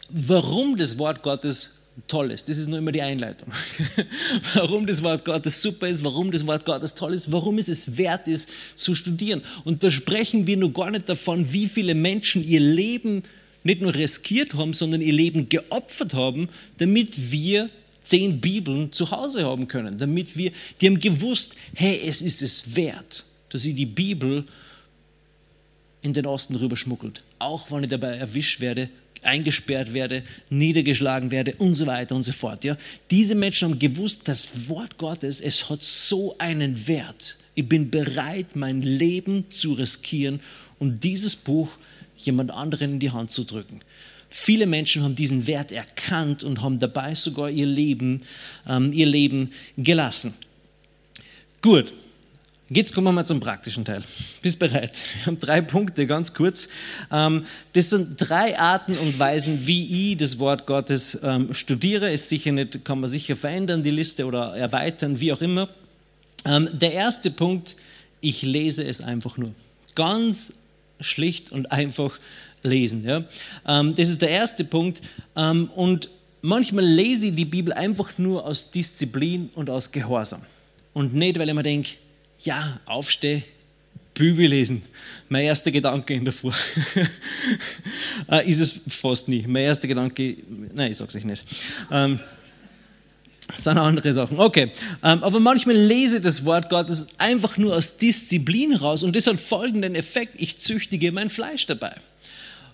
warum 0.09 0.77
das 0.77 0.99
Wort 0.99 1.23
Gottes 1.23 1.71
toll 2.07 2.29
ist. 2.29 2.47
Das 2.47 2.59
ist 2.59 2.67
nur 2.67 2.77
immer 2.77 2.91
die 2.91 3.01
Einleitung. 3.01 3.51
warum 4.53 4.85
das 4.85 5.01
Wort 5.01 5.25
Gottes 5.25 5.63
super 5.63 5.87
ist, 5.87 6.03
warum 6.03 6.29
das 6.29 6.45
Wort 6.45 6.65
Gottes 6.65 6.93
toll 6.93 7.15
ist, 7.15 7.31
warum 7.31 7.57
es 7.57 7.69
es 7.69 7.97
wert 7.97 8.27
ist 8.27 8.49
zu 8.75 8.93
studieren. 8.93 9.41
Und 9.63 9.83
da 9.83 9.89
sprechen 9.89 10.45
wir 10.45 10.57
nur 10.57 10.73
gar 10.73 10.91
nicht 10.91 11.09
davon, 11.09 11.51
wie 11.51 11.67
viele 11.67 11.95
Menschen 11.95 12.43
ihr 12.43 12.59
Leben 12.59 13.23
nicht 13.65 13.81
nur 13.81 13.93
riskiert 13.93 14.53
haben, 14.53 14.73
sondern 14.73 15.01
ihr 15.01 15.11
Leben 15.11 15.49
geopfert 15.49 16.13
haben, 16.13 16.49
damit 16.77 17.31
wir 17.31 17.69
zehn 18.03 18.39
Bibeln 18.39 18.91
zu 18.91 19.11
Hause 19.11 19.45
haben 19.45 19.67
können, 19.67 19.97
damit 19.97 20.37
wir, 20.37 20.51
die 20.79 20.85
haben 20.87 20.99
gewusst, 20.99 21.53
hey, 21.73 21.99
es 22.05 22.21
ist 22.21 22.41
es 22.41 22.75
wert, 22.75 23.25
dass 23.49 23.65
ich 23.65 23.75
die 23.75 23.87
Bibel 23.87 24.45
in 26.03 26.13
den 26.13 26.27
Osten 26.27 26.55
rüberschmuggelt, 26.55 27.23
auch 27.39 27.71
wenn 27.71 27.83
ich 27.83 27.89
dabei 27.89 28.15
erwischt 28.15 28.61
werde, 28.61 28.89
eingesperrt 29.23 29.91
werde, 29.95 30.21
niedergeschlagen 30.51 31.31
werde 31.31 31.55
und 31.55 31.73
so 31.73 31.87
weiter 31.87 32.15
und 32.15 32.21
so 32.21 32.31
fort. 32.33 32.63
Ja? 32.63 32.77
Diese 33.09 33.33
Menschen 33.33 33.69
haben 33.69 33.79
gewusst, 33.79 34.21
das 34.25 34.69
Wort 34.69 34.99
Gottes, 34.99 35.41
es 35.41 35.67
hat 35.67 35.83
so 35.83 36.37
einen 36.37 36.87
Wert. 36.87 37.35
Ich 37.55 37.67
bin 37.67 37.89
bereit, 37.89 38.55
mein 38.55 38.83
Leben 38.83 39.49
zu 39.49 39.73
riskieren, 39.73 40.41
um 40.77 40.99
dieses 40.99 41.35
Buch 41.35 41.71
jemand 42.17 42.51
anderen 42.51 42.93
in 42.93 42.99
die 42.99 43.11
Hand 43.11 43.31
zu 43.31 43.43
drücken. 43.43 43.81
Viele 44.29 44.65
Menschen 44.65 45.03
haben 45.03 45.15
diesen 45.15 45.47
Wert 45.47 45.71
erkannt 45.71 46.43
und 46.43 46.61
haben 46.61 46.79
dabei 46.79 47.15
sogar 47.15 47.49
ihr 47.49 47.65
Leben, 47.65 48.23
ähm, 48.67 48.91
ihr 48.91 49.05
Leben 49.05 49.51
gelassen. 49.77 50.33
Gut, 51.61 51.93
jetzt 52.69 52.93
kommen 52.93 53.07
wir 53.07 53.11
mal 53.11 53.25
zum 53.25 53.39
praktischen 53.39 53.85
Teil. 53.85 54.03
Bist 54.41 54.59
bereit? 54.59 54.91
Wir 55.17 55.27
haben 55.27 55.39
drei 55.39 55.61
Punkte, 55.61 56.05
ganz 56.05 56.33
kurz. 56.33 56.67
Ähm, 57.11 57.45
das 57.73 57.91
sind 57.91 58.17
drei 58.17 58.59
Arten 58.59 58.97
und 58.97 59.17
Weisen, 59.19 59.67
wie 59.67 60.11
ich 60.11 60.17
das 60.17 60.37
Wort 60.39 60.65
Gottes 60.65 61.17
ähm, 61.23 61.53
studiere. 61.53 62.11
Ist 62.11 62.29
sicher 62.29 62.51
nicht, 62.51 62.83
kann 62.83 62.99
man 62.99 63.09
sicher 63.09 63.35
verändern, 63.35 63.83
die 63.83 63.91
Liste 63.91 64.25
oder 64.25 64.55
erweitern, 64.55 65.19
wie 65.19 65.31
auch 65.31 65.41
immer. 65.41 65.69
Ähm, 66.45 66.69
der 66.73 66.93
erste 66.93 67.31
Punkt, 67.31 67.75
ich 68.21 68.41
lese 68.41 68.83
es 68.83 69.01
einfach 69.01 69.37
nur. 69.37 69.53
Ganz 69.95 70.51
schlicht 70.99 71.51
und 71.51 71.71
einfach 71.71 72.19
lesen. 72.63 73.03
Ja? 73.03 73.23
Ähm, 73.67 73.95
das 73.95 74.09
ist 74.09 74.21
der 74.21 74.29
erste 74.29 74.63
Punkt. 74.63 75.01
Ähm, 75.35 75.69
und 75.75 76.09
manchmal 76.41 76.85
lese 76.85 77.27
ich 77.27 77.35
die 77.35 77.45
Bibel 77.45 77.73
einfach 77.73 78.17
nur 78.17 78.45
aus 78.45 78.71
Disziplin 78.71 79.49
und 79.55 79.69
aus 79.69 79.91
Gehorsam. 79.91 80.41
Und 80.93 81.13
nicht, 81.13 81.37
weil 81.37 81.49
ich 81.49 81.55
mir 81.55 81.63
denke, 81.63 81.91
ja, 82.41 82.79
aufstehe, 82.85 83.43
Bibel 84.13 84.47
lesen. 84.47 84.81
Mein 85.27 85.43
erster 85.43 85.71
Gedanke 85.71 86.13
in 86.13 86.23
der 86.23 86.33
Früh. 86.33 86.51
äh, 88.31 88.49
ist 88.49 88.61
es 88.61 88.79
fast 88.87 89.27
nie. 89.27 89.45
Mein 89.45 89.63
erster 89.63 89.87
Gedanke, 89.87 90.37
nein, 90.73 90.91
ich 90.91 90.97
sag's 90.97 91.15
euch 91.15 91.25
nicht. 91.25 91.43
Ähm, 91.91 92.19
das 93.47 93.63
sind 93.63 93.77
andere 93.77 94.11
Sachen. 94.11 94.39
Okay. 94.39 94.71
Ähm, 95.03 95.23
aber 95.23 95.39
manchmal 95.39 95.75
lese 95.75 96.17
ich 96.17 96.23
das 96.23 96.45
Wort 96.45 96.69
Gottes 96.69 97.05
einfach 97.17 97.57
nur 97.57 97.75
aus 97.75 97.97
Disziplin 97.97 98.75
raus 98.75 99.03
und 99.03 99.15
das 99.15 99.27
hat 99.27 99.39
folgenden 99.39 99.95
Effekt. 99.95 100.33
Ich 100.37 100.59
züchtige 100.59 101.11
mein 101.11 101.29
Fleisch 101.29 101.65
dabei. 101.65 101.95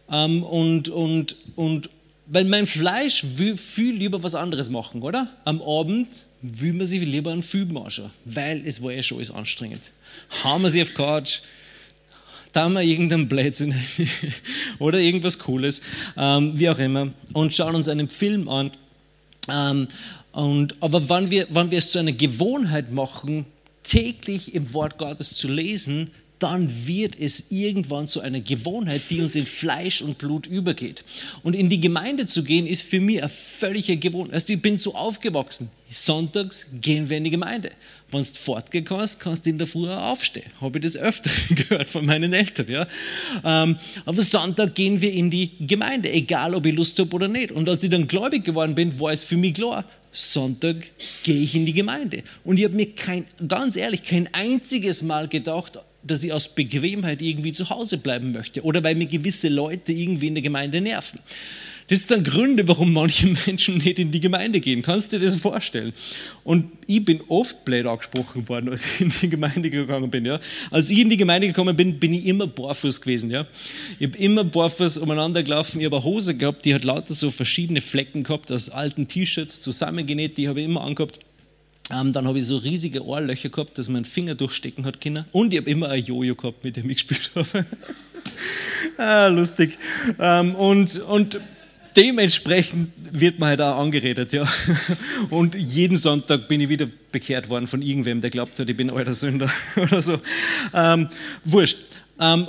Ähm, 0.10 0.44
und, 0.44 0.90
und, 0.90 1.36
und 1.56 1.90
weil 2.28 2.46
mein 2.46 2.66
Fleisch 2.66 3.26
will 3.36 3.58
viel 3.58 3.94
lieber 3.96 4.24
was 4.24 4.36
anderes 4.36 4.70
machen, 4.70 5.02
oder? 5.02 5.28
Am 5.44 5.62
Abend 5.62 6.08
will 6.42 6.74
man 6.74 6.88
sich 6.88 7.02
lieber 7.02 7.32
einen 7.32 7.44
Film 7.44 7.76
anschauen, 7.78 8.12
weil 8.26 8.64
es 8.66 8.82
war 8.82 8.92
ja 8.94 9.04
schon 9.04 9.18
alles 9.18 9.32
anstrengend. 9.32 9.92
Haben 10.44 10.64
wir 10.64 10.70
sie 10.70 10.82
auf 10.82 10.90
die 10.90 10.96
Couch, 10.96 11.40
da 12.54 12.64
haben 12.64 12.74
wir 12.74 12.82
irgendeinen 12.82 13.28
Blödsinn 13.28 13.74
oder 14.80 15.00
irgendwas 15.00 15.40
Cooles, 15.40 15.82
ähm, 16.18 16.58
wie 16.58 16.70
auch 16.70 16.80
immer, 16.80 17.10
und 17.34 17.54
schauen 17.54 17.76
uns 17.76 17.88
einen 17.88 18.10
Film 18.10 18.50
an. 18.50 18.72
Ähm, 19.50 19.88
und, 20.32 20.76
aber 20.82 21.10
wenn 21.10 21.30
wir, 21.30 21.48
wenn 21.50 21.72
wir 21.72 21.78
es 21.78 21.92
zu 21.92 22.00
einer 22.00 22.12
Gewohnheit 22.12 22.92
machen, 22.92 23.46
täglich 23.84 24.54
im 24.54 24.74
Wort 24.74 24.98
Gottes 24.98 25.36
zu 25.36 25.48
lesen, 25.48 26.12
dann 26.42 26.88
wird 26.88 27.20
es 27.20 27.44
irgendwann 27.50 28.08
zu 28.08 28.20
einer 28.20 28.40
Gewohnheit, 28.40 29.04
die 29.12 29.22
uns 29.22 29.36
in 29.36 29.46
Fleisch 29.46 30.02
und 30.02 30.18
Blut 30.18 30.48
übergeht. 30.48 31.04
Und 31.44 31.56
in 31.56 31.70
die 31.70 31.80
Gemeinde 31.80 32.26
zu 32.26 32.44
gehen, 32.44 32.66
ist 32.66 32.82
für 32.82 33.00
mich 33.00 33.20
eine 33.20 33.30
völlige 33.30 33.96
Gewohnheit. 33.98 34.34
Also 34.34 34.54
ich 34.54 34.62
bin 34.62 34.80
so 34.80 34.96
aufgewachsen. 34.96 35.70
Sonntags 35.92 36.66
gehen 36.82 37.10
wir 37.10 37.18
in 37.18 37.26
die 37.26 37.30
Gemeinde. 37.30 37.72
Wenn 38.10 38.24
du 38.24 38.30
fortgehen 38.34 38.86
kannst, 38.86 39.20
kannst 39.20 39.46
du 39.46 39.52
in 39.52 39.60
der 39.60 39.68
Früh 39.68 39.88
aufstehen. 39.88 40.50
Habe 40.60 40.80
ich 40.80 40.84
das 40.84 40.98
öfter 40.98 41.30
gehört 41.54 41.90
von 41.90 42.06
meinen 42.08 42.34
Eltern. 42.34 42.68
Ja? 42.70 42.88
Ähm, 43.44 43.78
aber 44.06 44.22
Sonntag 44.24 44.74
gehen 44.74 45.00
wir 45.00 45.14
in 45.14 45.30
die 45.30 45.52
Gemeinde, 45.60 46.12
egal 46.12 46.56
ob 46.56 46.66
ich 46.66 46.76
Lust 46.76 46.98
habe 46.98 47.14
oder 47.16 47.28
nicht. 47.28 47.52
Und 47.52 47.70
als 47.70 47.84
ich 47.84 47.92
dann 47.92 48.08
gläubig 48.08 48.46
geworden 48.46 48.74
bin, 48.74 49.00
war 49.00 49.12
es 49.12 49.24
für 49.24 49.38
mich 49.38 49.54
klar, 49.54 49.86
Sonntag 50.12 50.78
gehe 51.22 51.40
ich 51.40 51.54
in 51.54 51.68
die 51.68 51.74
Gemeinde. 51.74 52.24
Und 52.44 52.58
ich 52.58 52.66
habe 52.66 52.76
mir 52.76 52.88
kein, 52.96 53.26
ganz 53.48 53.76
ehrlich, 53.76 54.04
kein 54.04 54.34
einziges 54.34 55.04
Mal 55.04 55.28
gedacht, 55.28 55.80
dass 56.04 56.24
ich 56.24 56.34
aus 56.34 56.48
Bequemheit 56.48 57.22
irgendwie 57.22 57.52
zu 57.52 57.70
Hause 57.70 57.98
bleiben 57.98 58.32
möchte 58.32 58.64
oder 58.64 58.84
weil 58.84 58.96
mir 58.96 59.08
gewisse 59.08 59.50
Leute 59.50 59.92
irgendwie 59.92 60.28
in 60.28 60.36
der 60.36 60.44
Gemeinde 60.44 60.82
nerven. 60.82 61.20
Das 61.92 62.00
sind 62.00 62.12
dann 62.12 62.24
Gründe, 62.24 62.66
warum 62.70 62.94
manche 62.94 63.28
Menschen 63.46 63.80
nicht 63.80 64.00
in 64.00 64.12
die 64.12 64.22
Gemeinde 64.22 64.62
gehen. 64.62 64.82
Kannst 64.82 65.12
du 65.12 65.20
dir 65.20 65.26
das 65.26 65.36
vorstellen? 65.36 65.92
Und 66.46 66.72
ich 66.88 67.04
bin 67.04 67.20
oft 67.28 67.66
blöd 67.66 67.86
angesprochen 67.86 68.48
worden, 68.48 68.70
als 68.70 68.86
ich 68.86 69.02
in 69.02 69.14
die 69.22 69.30
Gemeinde 69.30 69.70
gegangen 69.70 70.10
bin. 70.10 70.26
Ja? 70.26 70.40
Als 70.70 70.90
ich 70.90 71.00
in 71.00 71.10
die 71.10 71.18
Gemeinde 71.18 71.48
gekommen 71.48 71.76
bin, 71.76 72.00
bin 72.00 72.14
ich 72.14 72.26
immer 72.26 72.48
barfuß 72.48 73.02
gewesen. 73.02 73.30
Ja? 73.30 73.46
Ich 74.00 74.08
habe 74.08 74.18
immer 74.18 74.46
barfuß 74.46 75.00
umeinander 75.00 75.44
gelaufen. 75.44 75.82
Ich 75.82 75.86
habe 75.86 75.98
eine 75.98 76.06
Hose 76.06 76.36
gehabt, 76.36 76.64
die 76.64 76.74
hat 76.74 76.86
lauter 76.86 77.14
so 77.14 77.30
verschiedene 77.30 77.82
Flecken 77.82 78.24
gehabt, 78.24 78.54
aus 78.54 78.70
alten 78.70 79.10
T-Shirts 79.10 79.60
zusammengenäht. 79.60 80.38
Die 80.38 80.48
habe 80.48 80.62
ich 80.62 80.68
immer 80.68 80.84
angehabt. 80.84 81.20
Ähm, 81.90 82.14
dann 82.14 82.28
habe 82.28 82.38
ich 82.38 82.46
so 82.46 82.58
riesige 82.58 83.06
Ohrlöcher 83.06 83.50
gehabt, 83.50 83.78
dass 83.78 83.90
mein 83.90 84.06
Finger 84.06 84.36
durchstecken 84.36 84.86
hat 84.86 85.02
können. 85.02 85.26
Und 85.32 85.54
ich 85.54 85.60
habe 85.60 85.70
immer 85.70 85.90
ein 85.90 86.04
Jojo 86.04 86.36
gehabt, 86.36 86.64
mit 86.64 86.78
dem 86.78 86.90
ich 86.90 87.08
gespielt 87.08 87.32
habe. 87.36 87.66
ah, 88.98 89.28
lustig. 89.28 89.78
Ähm, 90.20 90.56
und, 90.56 91.00
und 91.00 91.40
dementsprechend 91.96 92.92
wird 93.12 93.40
man 93.40 93.50
halt 93.50 93.62
auch 93.62 93.78
angeredet, 93.78 94.32
ja. 94.34 94.48
Und 95.30 95.56
jeden 95.56 95.98
Sonntag 95.98 96.48
bin 96.48 96.62
ich 96.62 96.70
wieder 96.70 96.88
bekehrt 97.12 97.50
worden 97.50 97.68
von 97.68 97.82
irgendwem, 97.82 98.22
der 98.22 98.30
glaubt 98.30 98.60
hat, 98.60 98.70
ich 98.70 98.78
bin 98.78 98.90
alter 98.90 99.14
Sünder 99.14 99.50
oder 99.76 100.02
so. 100.02 100.22
Ähm, 100.74 101.10
wurscht. 101.44 101.78
Ähm, 102.20 102.48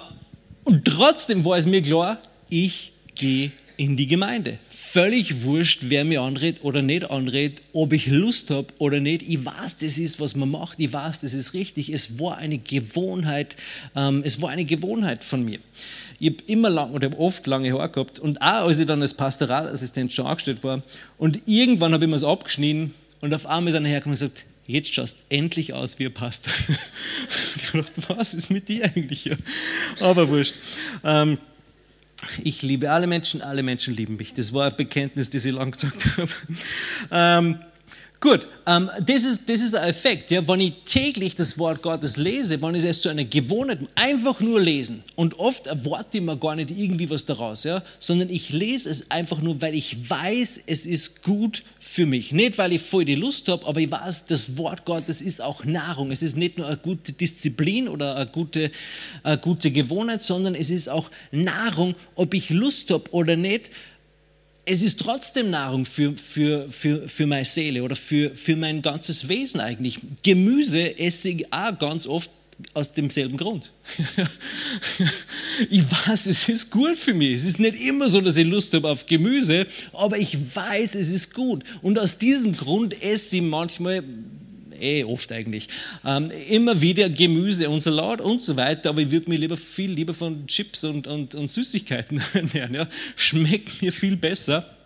und 0.64 0.85
trotzdem 0.85 1.45
war 1.45 1.59
es 1.59 1.66
mir 1.66 1.83
klar, 1.83 2.21
ich 2.49 2.92
gehe 3.14 3.51
in 3.77 3.97
die 3.97 4.07
Gemeinde. 4.07 4.59
Völlig 4.92 5.42
wurscht, 5.42 5.85
wer 5.85 6.05
mir 6.05 6.20
anredet 6.20 6.62
oder 6.64 6.83
nicht 6.83 7.11
anredet, 7.11 7.62
ob 7.72 7.94
ich 7.94 8.09
Lust 8.09 8.50
habe 8.50 8.66
oder 8.76 9.00
nicht. 9.00 9.22
Ich 9.26 9.42
weiß, 9.42 9.78
das 9.78 9.96
ist, 9.96 10.20
was 10.20 10.37
man 10.37 10.50
macht. 10.50 10.78
Ich 10.81 10.92
weiß, 10.92 11.22
das 11.22 11.33
ist 11.33 11.55
richtig. 11.55 11.88
Es 11.88 12.18
war 12.18 12.37
eine 12.37 12.59
Gewohnheit. 12.59 13.57
Ähm, 13.96 14.20
es 14.22 14.42
war 14.42 14.50
eine 14.50 14.66
Gewohnheit 14.66 15.24
von 15.24 15.46
mir. 15.46 15.61
Ich 16.18 16.28
habe 16.28 16.42
immer 16.46 16.68
lang 16.68 16.90
oder 16.90 17.18
oft 17.18 17.46
lange 17.46 17.72
Haare 17.72 17.88
gehabt 17.88 18.18
und 18.18 18.42
auch 18.42 18.66
als 18.66 18.81
ich 18.81 18.87
dann 18.87 19.00
als 19.00 19.14
Pastoralassistent 19.14 20.12
schon 20.12 20.26
angestellt 20.26 20.62
war 20.62 20.83
und 21.16 21.40
irgendwann 21.46 21.94
habe 21.94 22.05
ich 22.05 22.11
mir 22.11 22.16
es 22.16 22.22
abgeschnitten 22.22 22.92
und 23.22 23.33
auf 23.33 23.46
einmal 23.46 23.72
ist 23.72 23.76
einer 23.78 23.88
hergekommen 23.88 24.18
und 24.18 24.20
gesagt, 24.20 24.44
jetzt 24.66 24.92
schaust 24.92 25.16
endlich 25.31 25.72
aus 25.72 25.98
wie 26.00 26.05
ein 26.05 26.12
Pastor. 26.12 26.52
ich 27.57 27.70
dachte, 27.70 28.02
was 28.09 28.35
ist 28.35 28.50
mit 28.50 28.68
dir 28.68 28.85
eigentlich? 28.85 29.31
Aber 30.00 30.28
wurscht. 30.28 30.57
Ähm, 31.02 31.38
ich 32.42 32.62
liebe 32.62 32.90
alle 32.90 33.06
Menschen, 33.06 33.42
alle 33.42 33.62
Menschen 33.62 33.94
lieben 33.94 34.16
mich. 34.16 34.35
Das 34.35 34.52
war 34.52 34.68
ein 34.68 34.76
Bekenntnis, 34.76 35.30
das 35.30 35.44
ich 35.44 35.52
lang 35.52 35.72
gesagt 35.72 36.06
habe. 36.16 36.28
Ähm, 37.11 37.58
Gut, 38.22 38.46
ähm, 38.68 38.88
das, 39.04 39.24
ist, 39.24 39.50
das 39.50 39.61
ist 39.61 39.74
der 39.74 39.85
Effekt. 39.85 40.30
Ja? 40.30 40.46
Wenn 40.46 40.61
ich 40.61 40.74
täglich 40.85 41.35
das 41.35 41.58
Wort 41.58 41.82
Gottes 41.82 42.16
lese, 42.16 42.62
wenn 42.62 42.76
ich 42.76 42.85
es 42.85 43.00
zu 43.00 43.08
einer 43.08 43.24
Gewohnheit 43.24 43.80
einfach 43.96 44.38
nur 44.38 44.61
lesen 44.61 45.02
und 45.16 45.40
oft 45.40 45.66
erwarte 45.66 46.18
ich 46.18 46.22
mir 46.22 46.37
gar 46.37 46.54
nicht 46.54 46.70
irgendwie 46.70 47.11
was 47.11 47.24
daraus, 47.24 47.64
ja? 47.64 47.82
sondern 47.98 48.30
ich 48.30 48.50
lese 48.50 48.88
es 48.88 49.11
einfach 49.11 49.42
nur, 49.42 49.61
weil 49.61 49.74
ich 49.74 50.08
weiß, 50.08 50.61
es 50.68 50.87
ist 50.87 51.24
gut 51.24 51.64
für 51.80 52.06
mich. 52.06 52.30
Nicht, 52.30 52.58
weil 52.58 52.72
ich 52.74 52.82
voll 52.82 53.04
die 53.04 53.16
Lust 53.16 53.48
habe, 53.48 53.66
aber 53.66 53.80
ich 53.80 53.90
weiß, 53.90 54.26
das 54.26 54.56
Wort 54.56 54.85
Gottes 54.85 55.20
ist 55.20 55.42
auch 55.42 55.64
Nahrung. 55.64 56.12
Es 56.12 56.22
ist 56.22 56.37
nicht 56.37 56.58
nur 56.58 56.68
eine 56.68 56.76
gute 56.76 57.12
Disziplin 57.12 57.88
oder 57.88 58.14
eine 58.14 58.26
gute, 58.28 58.70
eine 59.24 59.38
gute 59.38 59.72
Gewohnheit, 59.72 60.22
sondern 60.22 60.54
es 60.54 60.70
ist 60.70 60.88
auch 60.88 61.11
Nahrung, 61.32 61.96
ob 62.14 62.35
ich 62.35 62.50
Lust 62.50 62.92
habe 62.92 63.11
oder 63.11 63.35
nicht 63.35 63.72
es 64.64 64.83
ist 64.83 65.01
trotzdem 65.01 65.51
Nahrung 65.51 65.85
für, 65.85 66.16
für, 66.16 66.68
für, 66.70 67.09
für 67.09 67.27
meine 67.27 67.44
Seele 67.44 67.83
oder 67.83 67.96
für, 67.96 68.35
für 68.35 68.57
mein 68.57 68.81
ganzes 68.81 69.29
Wesen 69.29 69.61
eigentlich. 69.61 69.99
Gemüse 70.22 70.99
esse 70.99 71.30
ich 71.30 71.53
auch 71.53 71.76
ganz 71.78 72.07
oft 72.07 72.30
aus 72.74 72.93
demselben 72.93 73.36
Grund. 73.36 73.72
ich 75.70 75.82
weiß, 75.91 76.26
es 76.26 76.49
ist 76.49 76.70
gut 76.70 76.97
für 76.97 77.12
mich. 77.12 77.34
Es 77.34 77.45
ist 77.45 77.59
nicht 77.59 77.80
immer 77.80 78.09
so, 78.09 78.20
dass 78.20 78.36
ich 78.36 78.47
Lust 78.47 78.72
habe 78.74 78.89
auf 78.89 79.07
Gemüse, 79.07 79.66
aber 79.93 80.18
ich 80.18 80.36
weiß, 80.55 80.95
es 80.95 81.09
ist 81.09 81.34
gut. 81.34 81.64
Und 81.82 81.99
aus 81.99 82.18
diesem 82.18 82.53
Grund 82.53 83.03
esse 83.03 83.36
ich 83.36 83.43
manchmal 83.43 84.05
eh 84.81 85.05
oft 85.05 85.31
eigentlich. 85.33 85.68
Ähm, 86.05 86.31
immer 86.49 86.81
wieder 86.81 87.09
Gemüse 87.09 87.68
und 87.70 87.83
Salat 87.83 88.20
und 88.20 88.41
so 88.41 88.57
weiter, 88.57 88.91
aber 88.91 89.03
ich 89.03 89.11
würde 89.11 89.31
mir 89.31 89.39
lieber 89.39 89.57
viel 89.57 89.91
lieber 89.91 90.14
von 90.14 90.47
Chips 90.47 90.85
und, 90.85 91.07
und, 91.07 91.35
und 91.35 91.49
Süßigkeiten 91.49 92.23
ernähren. 92.33 92.75
Ja. 92.75 92.89
Schmeckt 93.16 93.83
mir 93.83 93.93
viel 93.93 94.16
besser. 94.16 94.77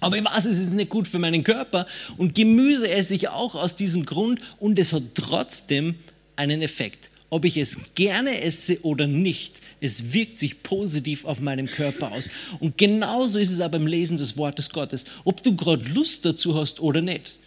Aber 0.00 0.16
ich 0.16 0.24
weiß, 0.24 0.46
es 0.46 0.58
ist 0.58 0.70
nicht 0.70 0.90
gut 0.90 1.06
für 1.06 1.18
meinen 1.18 1.44
Körper 1.44 1.86
und 2.16 2.34
Gemüse 2.34 2.90
esse 2.90 3.14
ich 3.14 3.28
auch 3.28 3.54
aus 3.54 3.76
diesem 3.76 4.06
Grund 4.06 4.40
und 4.58 4.78
es 4.78 4.92
hat 4.92 5.02
trotzdem 5.14 5.96
einen 6.36 6.62
Effekt. 6.62 7.10
Ob 7.28 7.44
ich 7.44 7.56
es 7.56 7.76
gerne 7.94 8.40
esse 8.42 8.82
oder 8.82 9.06
nicht, 9.06 9.60
es 9.80 10.12
wirkt 10.12 10.38
sich 10.38 10.62
positiv 10.62 11.24
auf 11.24 11.40
meinen 11.40 11.66
Körper 11.66 12.12
aus. 12.12 12.28
Und 12.58 12.76
genauso 12.76 13.38
ist 13.38 13.50
es 13.50 13.60
auch 13.60 13.70
beim 13.70 13.86
Lesen 13.86 14.16
des 14.16 14.36
Wortes 14.36 14.70
Gottes. 14.70 15.04
Ob 15.24 15.42
du 15.42 15.54
gerade 15.54 15.88
Lust 15.90 16.24
dazu 16.24 16.56
hast 16.56 16.80
oder 16.80 17.00
nicht, 17.00 17.38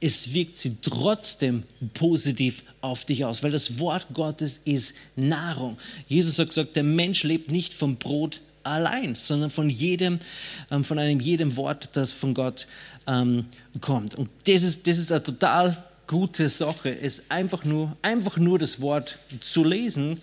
es 0.00 0.32
wirkt 0.32 0.56
sich 0.56 0.72
trotzdem 0.82 1.64
positiv 1.94 2.62
auf 2.80 3.04
dich 3.04 3.24
aus, 3.24 3.42
weil 3.42 3.50
das 3.50 3.78
Wort 3.78 4.06
Gottes 4.14 4.60
ist 4.64 4.94
Nahrung. 5.14 5.76
Jesus 6.08 6.38
hat 6.38 6.48
gesagt, 6.48 6.76
der 6.76 6.84
Mensch 6.84 7.22
lebt 7.22 7.50
nicht 7.50 7.74
vom 7.74 7.96
Brot 7.96 8.40
allein, 8.62 9.14
sondern 9.14 9.50
von 9.50 9.68
jedem, 9.68 10.20
ähm, 10.70 10.84
von 10.84 10.98
einem 10.98 11.20
jedem 11.20 11.56
Wort, 11.56 11.90
das 11.94 12.12
von 12.12 12.34
Gott 12.34 12.66
ähm, 13.06 13.46
kommt. 13.80 14.14
Und 14.14 14.30
das 14.46 14.62
ist, 14.62 14.86
das 14.86 14.98
ist 14.98 15.12
eine 15.12 15.22
total 15.22 15.84
gute 16.06 16.48
Sache, 16.48 16.98
es 16.98 17.30
einfach 17.30 17.64
nur, 17.64 17.96
einfach 18.02 18.36
nur 18.36 18.58
das 18.58 18.80
Wort 18.80 19.18
zu 19.40 19.64
lesen, 19.64 20.18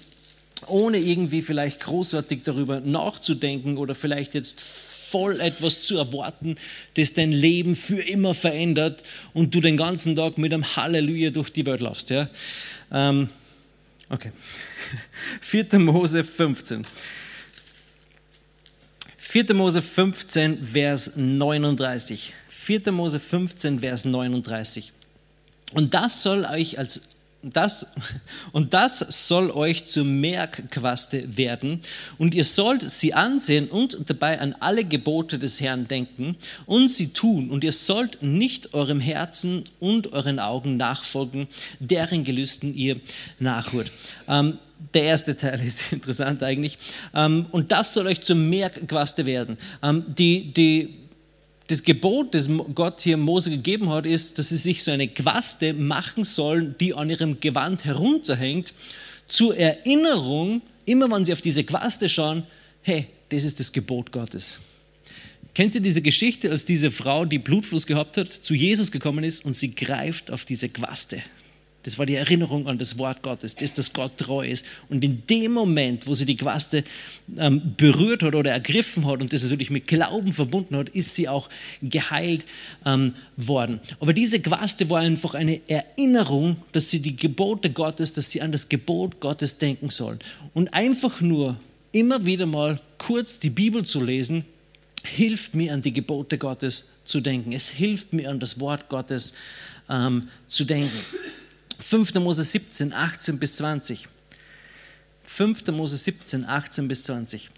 ohne 0.65 0.97
irgendwie 0.97 1.41
vielleicht 1.41 1.79
großartig 1.79 2.41
darüber 2.43 2.79
nachzudenken 2.79 3.77
oder 3.77 3.95
vielleicht 3.95 4.33
jetzt 4.33 4.63
voll 5.11 5.39
etwas 5.39 5.81
zu 5.81 5.97
erwarten, 5.97 6.55
das 6.95 7.13
dein 7.13 7.31
Leben 7.31 7.75
für 7.75 8.01
immer 8.01 8.33
verändert 8.33 9.03
und 9.33 9.53
du 9.53 9.61
den 9.61 9.77
ganzen 9.77 10.15
Tag 10.15 10.37
mit 10.37 10.53
einem 10.53 10.75
Halleluja 10.75 11.29
durch 11.29 11.49
die 11.49 11.65
Welt 11.65 11.81
laufst. 11.81 12.09
Ja? 12.09 12.29
Ähm, 12.91 13.29
okay. 14.09 14.31
4. 15.41 15.79
Mose 15.79 16.23
15. 16.23 16.85
4. 19.17 19.53
Mose 19.53 19.81
15, 19.81 20.63
Vers 20.63 21.11
39. 21.15 22.33
4. 22.47 22.91
Mose 22.91 23.19
15, 23.19 23.79
Vers 23.79 24.05
39. 24.05 24.93
Und 25.73 25.93
das 25.93 26.23
soll 26.23 26.45
euch 26.45 26.79
als 26.79 27.01
das, 27.43 27.87
und 28.51 28.73
das 28.73 29.05
soll 29.27 29.51
euch 29.51 29.85
zur 29.85 30.05
Merkquaste 30.05 31.37
werden, 31.37 31.81
und 32.17 32.33
ihr 32.33 32.45
sollt 32.45 32.89
sie 32.89 33.13
ansehen 33.13 33.67
und 33.69 33.97
dabei 34.09 34.39
an 34.39 34.55
alle 34.59 34.83
Gebote 34.83 35.39
des 35.39 35.61
Herrn 35.61 35.87
denken 35.87 36.35
und 36.65 36.89
sie 36.89 37.09
tun, 37.09 37.49
und 37.49 37.63
ihr 37.63 37.71
sollt 37.71 38.21
nicht 38.21 38.73
eurem 38.73 38.99
Herzen 38.99 39.63
und 39.79 40.13
euren 40.13 40.39
Augen 40.39 40.77
nachfolgen, 40.77 41.47
deren 41.79 42.23
Gelüsten 42.23 42.75
ihr 42.75 42.99
nachhört. 43.39 43.91
Ähm, 44.27 44.59
der 44.93 45.03
erste 45.03 45.35
Teil 45.35 45.61
ist 45.65 45.91
interessant 45.91 46.43
eigentlich. 46.43 46.77
Ähm, 47.13 47.47
und 47.51 47.71
das 47.71 47.93
soll 47.93 48.07
euch 48.07 48.21
zur 48.21 48.35
Merkquaste 48.35 49.25
werden. 49.25 49.57
Ähm, 49.83 50.05
die, 50.07 50.53
die 50.53 51.06
das 51.67 51.83
Gebot, 51.83 52.33
das 52.33 52.49
Gott 52.73 53.01
hier 53.01 53.17
Mose 53.17 53.49
gegeben 53.49 53.89
hat, 53.89 54.05
ist, 54.05 54.39
dass 54.39 54.49
sie 54.49 54.57
sich 54.57 54.83
so 54.83 54.91
eine 54.91 55.07
Quaste 55.07 55.73
machen 55.73 56.23
sollen, 56.23 56.75
die 56.79 56.93
an 56.93 57.09
ihrem 57.09 57.39
Gewand 57.39 57.83
herunterhängt, 57.83 58.73
zur 59.27 59.57
Erinnerung, 59.57 60.61
immer 60.85 61.11
wenn 61.11 61.25
sie 61.25 61.33
auf 61.33 61.41
diese 61.41 61.65
Quaste 61.65 62.07
schauen, 62.07 62.43
hey, 62.81 63.07
das 63.29 63.43
ist 63.43 63.59
das 63.59 63.71
Gebot 63.71 64.11
Gottes. 64.13 64.59
Kennt 65.53 65.75
ihr 65.75 65.81
diese 65.81 66.01
Geschichte, 66.01 66.49
als 66.49 66.63
diese 66.63 66.91
Frau, 66.91 67.25
die 67.25 67.39
Blutfluss 67.39 67.85
gehabt 67.85 68.15
hat, 68.15 68.31
zu 68.31 68.53
Jesus 68.53 68.91
gekommen 68.91 69.23
ist 69.23 69.43
und 69.43 69.55
sie 69.55 69.73
greift 69.73 70.31
auf 70.31 70.45
diese 70.45 70.69
Quaste? 70.69 71.21
Das 71.87 71.97
war 71.97 72.05
die 72.05 72.15
Erinnerung 72.15 72.67
an 72.67 72.77
das 72.77 72.97
Wort 72.97 73.21
Gottes, 73.21 73.55
das, 73.55 73.73
dass 73.73 73.93
Gott 73.93 74.17
treu 74.17 74.45
ist. 74.45 74.65
Und 74.89 75.05
in 75.05 75.25
dem 75.27 75.53
Moment, 75.53 76.05
wo 76.05 76.13
sie 76.13 76.25
die 76.25 76.35
Quaste 76.35 76.83
ähm, 77.37 77.75
berührt 77.77 78.23
hat 78.23 78.35
oder 78.35 78.51
ergriffen 78.51 79.07
hat 79.07 79.21
und 79.21 79.31
das 79.31 79.41
natürlich 79.41 79.69
mit 79.69 79.87
Glauben 79.87 80.33
verbunden 80.33 80.75
hat, 80.75 80.89
ist 80.89 81.15
sie 81.15 81.29
auch 81.29 81.47
geheilt 81.81 82.43
ähm, 82.85 83.13
worden. 83.37 83.79
Aber 84.01 84.11
diese 84.11 84.41
Quaste 84.41 84.89
war 84.89 84.99
einfach 84.99 85.33
eine 85.33 85.61
Erinnerung, 85.69 86.57
dass 86.73 86.89
sie 86.89 86.99
die 86.99 87.15
Gebote 87.15 87.69
Gottes, 87.69 88.11
dass 88.11 88.31
sie 88.31 88.41
an 88.41 88.51
das 88.51 88.67
Gebot 88.67 89.21
Gottes 89.21 89.57
denken 89.57 89.89
sollen. 89.89 90.19
Und 90.53 90.73
einfach 90.73 91.21
nur 91.21 91.55
immer 91.93 92.25
wieder 92.25 92.47
mal 92.47 92.81
kurz 92.97 93.39
die 93.39 93.49
Bibel 93.49 93.85
zu 93.85 94.03
lesen, 94.03 94.43
hilft 95.05 95.55
mir 95.55 95.73
an 95.73 95.83
die 95.83 95.93
Gebote 95.93 96.37
Gottes 96.37 96.83
zu 97.05 97.21
denken. 97.21 97.53
Es 97.53 97.69
hilft 97.69 98.11
mir 98.11 98.29
an 98.29 98.41
das 98.41 98.59
Wort 98.59 98.89
Gottes 98.89 99.31
ähm, 99.89 100.27
zu 100.49 100.65
denken. 100.65 100.99
5. 101.79 102.15
Mose 102.15 102.43
17, 102.43 102.93
18 102.93 103.39
bis 103.39 103.55
20. 103.57 104.07
5. 105.23 105.67
Mose 105.67 105.97
17, 105.97 106.45
18 106.45 106.87
bis 106.87 107.03
20. 107.03 107.49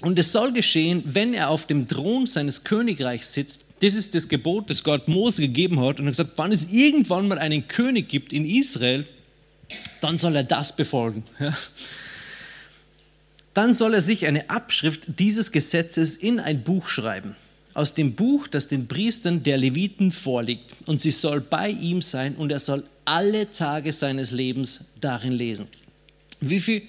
Und 0.00 0.18
es 0.18 0.30
soll 0.30 0.52
geschehen, 0.52 1.02
wenn 1.06 1.34
er 1.34 1.50
auf 1.50 1.66
dem 1.66 1.88
Thron 1.88 2.26
seines 2.26 2.62
Königreichs 2.64 3.32
sitzt. 3.32 3.64
Das 3.80 3.94
ist 3.94 4.14
das 4.14 4.28
Gebot, 4.28 4.70
das 4.70 4.84
Gott 4.84 5.08
Mose 5.08 5.42
gegeben 5.42 5.80
hat. 5.80 5.98
Und 5.98 6.06
er 6.06 6.10
hat 6.10 6.12
gesagt, 6.12 6.32
wann 6.36 6.52
es 6.52 6.68
irgendwann 6.70 7.28
mal 7.28 7.38
einen 7.38 7.66
König 7.66 8.08
gibt 8.08 8.32
in 8.32 8.44
Israel, 8.44 9.06
dann 10.00 10.18
soll 10.18 10.36
er 10.36 10.44
das 10.44 10.74
befolgen. 10.74 11.24
Ja. 11.40 11.56
Dann 13.54 13.74
soll 13.74 13.94
er 13.94 14.02
sich 14.02 14.24
eine 14.24 14.50
Abschrift 14.50 15.02
dieses 15.18 15.50
Gesetzes 15.50 16.14
in 16.14 16.38
ein 16.38 16.62
Buch 16.62 16.86
schreiben 16.86 17.34
aus 17.78 17.94
dem 17.94 18.14
Buch, 18.14 18.48
das 18.48 18.66
den 18.66 18.88
Priestern 18.88 19.44
der 19.44 19.56
Leviten 19.56 20.10
vorliegt. 20.10 20.74
Und 20.86 21.00
sie 21.00 21.12
soll 21.12 21.40
bei 21.40 21.70
ihm 21.70 22.02
sein 22.02 22.34
und 22.34 22.50
er 22.50 22.58
soll 22.58 22.82
alle 23.08 23.50
Tage 23.50 23.94
seines 23.94 24.32
Lebens 24.32 24.80
darin 25.00 25.32
lesen. 25.32 25.66
Wie 26.40 26.60
viel? 26.60 26.82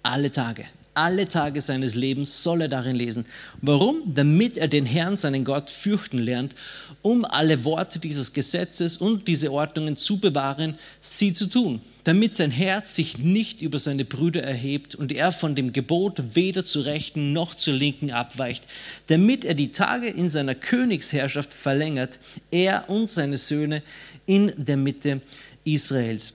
Alle 0.00 0.30
Tage. 0.30 0.66
Alle 0.94 1.26
Tage 1.26 1.60
seines 1.60 1.96
Lebens 1.96 2.44
soll 2.44 2.62
er 2.62 2.68
darin 2.68 2.94
lesen. 2.94 3.26
Warum? 3.60 4.14
Damit 4.14 4.56
er 4.56 4.68
den 4.68 4.86
Herrn, 4.86 5.16
seinen 5.16 5.44
Gott, 5.44 5.68
fürchten 5.68 6.18
lernt, 6.18 6.54
um 7.02 7.24
alle 7.24 7.64
Worte 7.64 7.98
dieses 7.98 8.32
Gesetzes 8.32 8.96
und 8.96 9.26
diese 9.26 9.50
Ordnungen 9.50 9.96
zu 9.96 10.20
bewahren, 10.20 10.78
sie 11.00 11.32
zu 11.32 11.46
tun 11.46 11.80
damit 12.04 12.34
sein 12.34 12.50
Herz 12.50 12.94
sich 12.94 13.18
nicht 13.18 13.62
über 13.62 13.78
seine 13.78 14.04
Brüder 14.04 14.42
erhebt 14.42 14.94
und 14.94 15.12
er 15.12 15.32
von 15.32 15.54
dem 15.54 15.72
Gebot 15.72 16.34
weder 16.34 16.64
zur 16.64 16.84
rechten 16.84 17.32
noch 17.32 17.54
zur 17.54 17.74
linken 17.74 18.10
abweicht, 18.10 18.64
damit 19.08 19.44
er 19.44 19.54
die 19.54 19.72
Tage 19.72 20.08
in 20.08 20.30
seiner 20.30 20.54
Königsherrschaft 20.54 21.52
verlängert, 21.52 22.18
er 22.50 22.88
und 22.88 23.10
seine 23.10 23.36
Söhne 23.36 23.82
in 24.30 24.52
der 24.56 24.76
Mitte 24.76 25.20
Israels. 25.64 26.34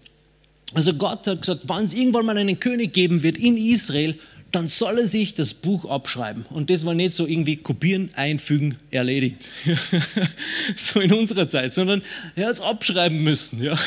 Also 0.73 0.93
Gott 0.93 1.25
hat 1.27 1.41
gesagt, 1.41 1.61
wann 1.67 1.85
es 1.85 1.93
irgendwann 1.93 2.25
mal 2.25 2.37
einen 2.37 2.59
König 2.59 2.93
geben 2.93 3.23
wird 3.23 3.37
in 3.37 3.55
Israel, 3.55 4.15
dann 4.51 4.67
soll 4.67 4.99
er 4.99 5.07
sich 5.07 5.33
das 5.33 5.53
Buch 5.53 5.85
abschreiben. 5.85 6.45
Und 6.49 6.69
das 6.69 6.85
war 6.85 6.93
nicht 6.93 7.13
so 7.13 7.25
irgendwie 7.25 7.57
kopieren, 7.57 8.09
einfügen, 8.15 8.77
erledigt. 8.91 9.49
so 10.75 10.99
in 10.99 11.13
unserer 11.13 11.47
Zeit, 11.47 11.73
sondern 11.73 12.01
er 12.35 12.47
hat 12.47 12.53
es 12.53 12.61
abschreiben 12.61 13.23
müssen. 13.23 13.63
Ja. 13.63 13.77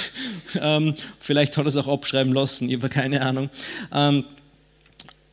Ähm, 0.55 0.95
vielleicht 1.21 1.57
hat 1.57 1.65
er 1.65 1.69
es 1.69 1.77
auch 1.77 1.89
abschreiben 1.89 2.33
lassen, 2.33 2.69
ich 2.69 2.77
habe 2.77 2.89
keine 2.89 3.23
Ahnung. 3.23 3.51
Ähm, 3.93 4.25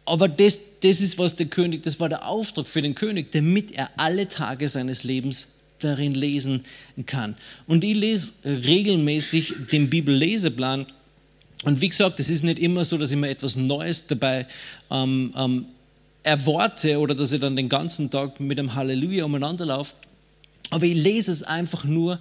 aber 0.05 0.28
das, 0.28 0.59
das 0.82 1.01
ist, 1.01 1.17
was 1.17 1.36
der 1.36 1.47
König, 1.47 1.84
das 1.84 1.99
war 1.99 2.09
der 2.09 2.28
Auftrag 2.28 2.67
für 2.67 2.82
den 2.82 2.95
König, 2.95 3.32
damit 3.32 3.71
er 3.71 3.89
alle 3.97 4.28
Tage 4.28 4.69
seines 4.69 5.03
Lebens 5.03 5.47
darin 5.86 6.14
lesen 6.14 6.66
kann. 7.06 7.36
Und 7.68 7.84
ich 7.84 7.96
lese 7.96 8.34
regelmäßig 8.44 9.54
den 9.72 9.90
Bibelleseplan 9.90 10.88
und 11.64 11.82
wie 11.82 11.90
gesagt, 11.90 12.20
es 12.20 12.30
ist 12.30 12.44
nicht 12.44 12.60
immer 12.60 12.86
so, 12.86 12.98
dass 12.98 13.12
ich 13.12 13.18
mir 13.18 13.30
etwas 13.30 13.56
Neues 13.56 14.06
dabei 14.06 14.46
ähm, 14.92 15.34
ähm, 15.36 15.66
erwarte 16.22 17.00
oder 17.00 17.16
dass 17.16 17.32
ich 17.32 17.40
dann 17.40 17.56
den 17.56 17.70
ganzen 17.70 18.12
Tag 18.12 18.40
mit 18.40 18.60
einem 18.60 18.76
Halleluja 18.76 19.26
umeinander 19.26 19.66
laufe. 19.66 19.94
Aber 20.70 20.86
ich 20.86 20.96
lese 20.96 21.32
es 21.32 21.44
einfach 21.44 21.84
nur, 21.84 22.20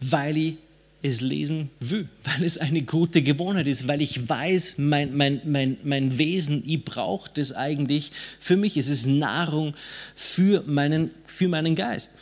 weil 0.00 0.36
ich 0.36 0.54
es 1.02 1.20
lesen 1.20 1.70
will, 1.80 2.08
weil 2.24 2.44
es 2.44 2.58
eine 2.58 2.82
gute 2.82 3.22
Gewohnheit 3.22 3.66
ist, 3.66 3.86
weil 3.86 4.00
ich 4.00 4.28
weiß, 4.28 4.76
mein, 4.78 5.16
mein, 5.16 5.40
mein, 5.44 5.76
mein 5.84 6.16
Wesen, 6.18 6.62
ich 6.66 6.84
brauche 6.84 7.30
das 7.34 7.52
eigentlich 7.52 8.12
für 8.38 8.56
mich. 8.56 8.76
Es 8.76 8.88
ist 8.88 9.06
Nahrung 9.06 9.74
für 10.14 10.62
meinen, 10.66 11.10
für 11.26 11.48
meinen 11.48 11.74
Geist. 11.74 12.12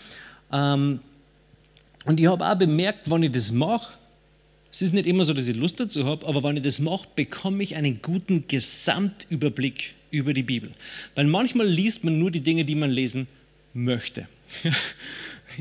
Ähm, 0.55 1.01
und 2.07 2.21
ich 2.21 2.27
habe 2.27 2.47
auch 2.47 2.55
bemerkt, 2.55 3.11
wenn 3.11 3.25
ich 3.25 3.33
das 3.33 3.51
mache, 3.51 3.95
es 4.71 4.83
ist 4.83 4.95
nicht 4.95 5.07
immer 5.07 5.25
so, 5.25 5.33
dass 5.33 5.47
ich 5.47 5.57
Lust 5.57 5.79
dazu 5.79 6.05
habe, 6.05 6.27
aber 6.27 6.43
wenn 6.43 6.57
ich 6.57 6.63
das 6.63 6.79
mache, 6.79 7.07
bekomme 7.15 7.63
ich 7.63 7.77
einen 7.77 8.01
guten 8.03 8.45
Gesamtüberblick 8.49 9.95
über 10.11 10.33
die 10.33 10.43
Bibel. 10.43 10.71
Weil 11.15 11.27
manchmal 11.27 11.67
liest 11.67 12.05
man 12.05 12.19
nur 12.19 12.31
die 12.31 12.41
Dinge, 12.41 12.65
die 12.65 12.75
man 12.75 12.91
lesen 12.91 13.27
möchte. 13.73 14.27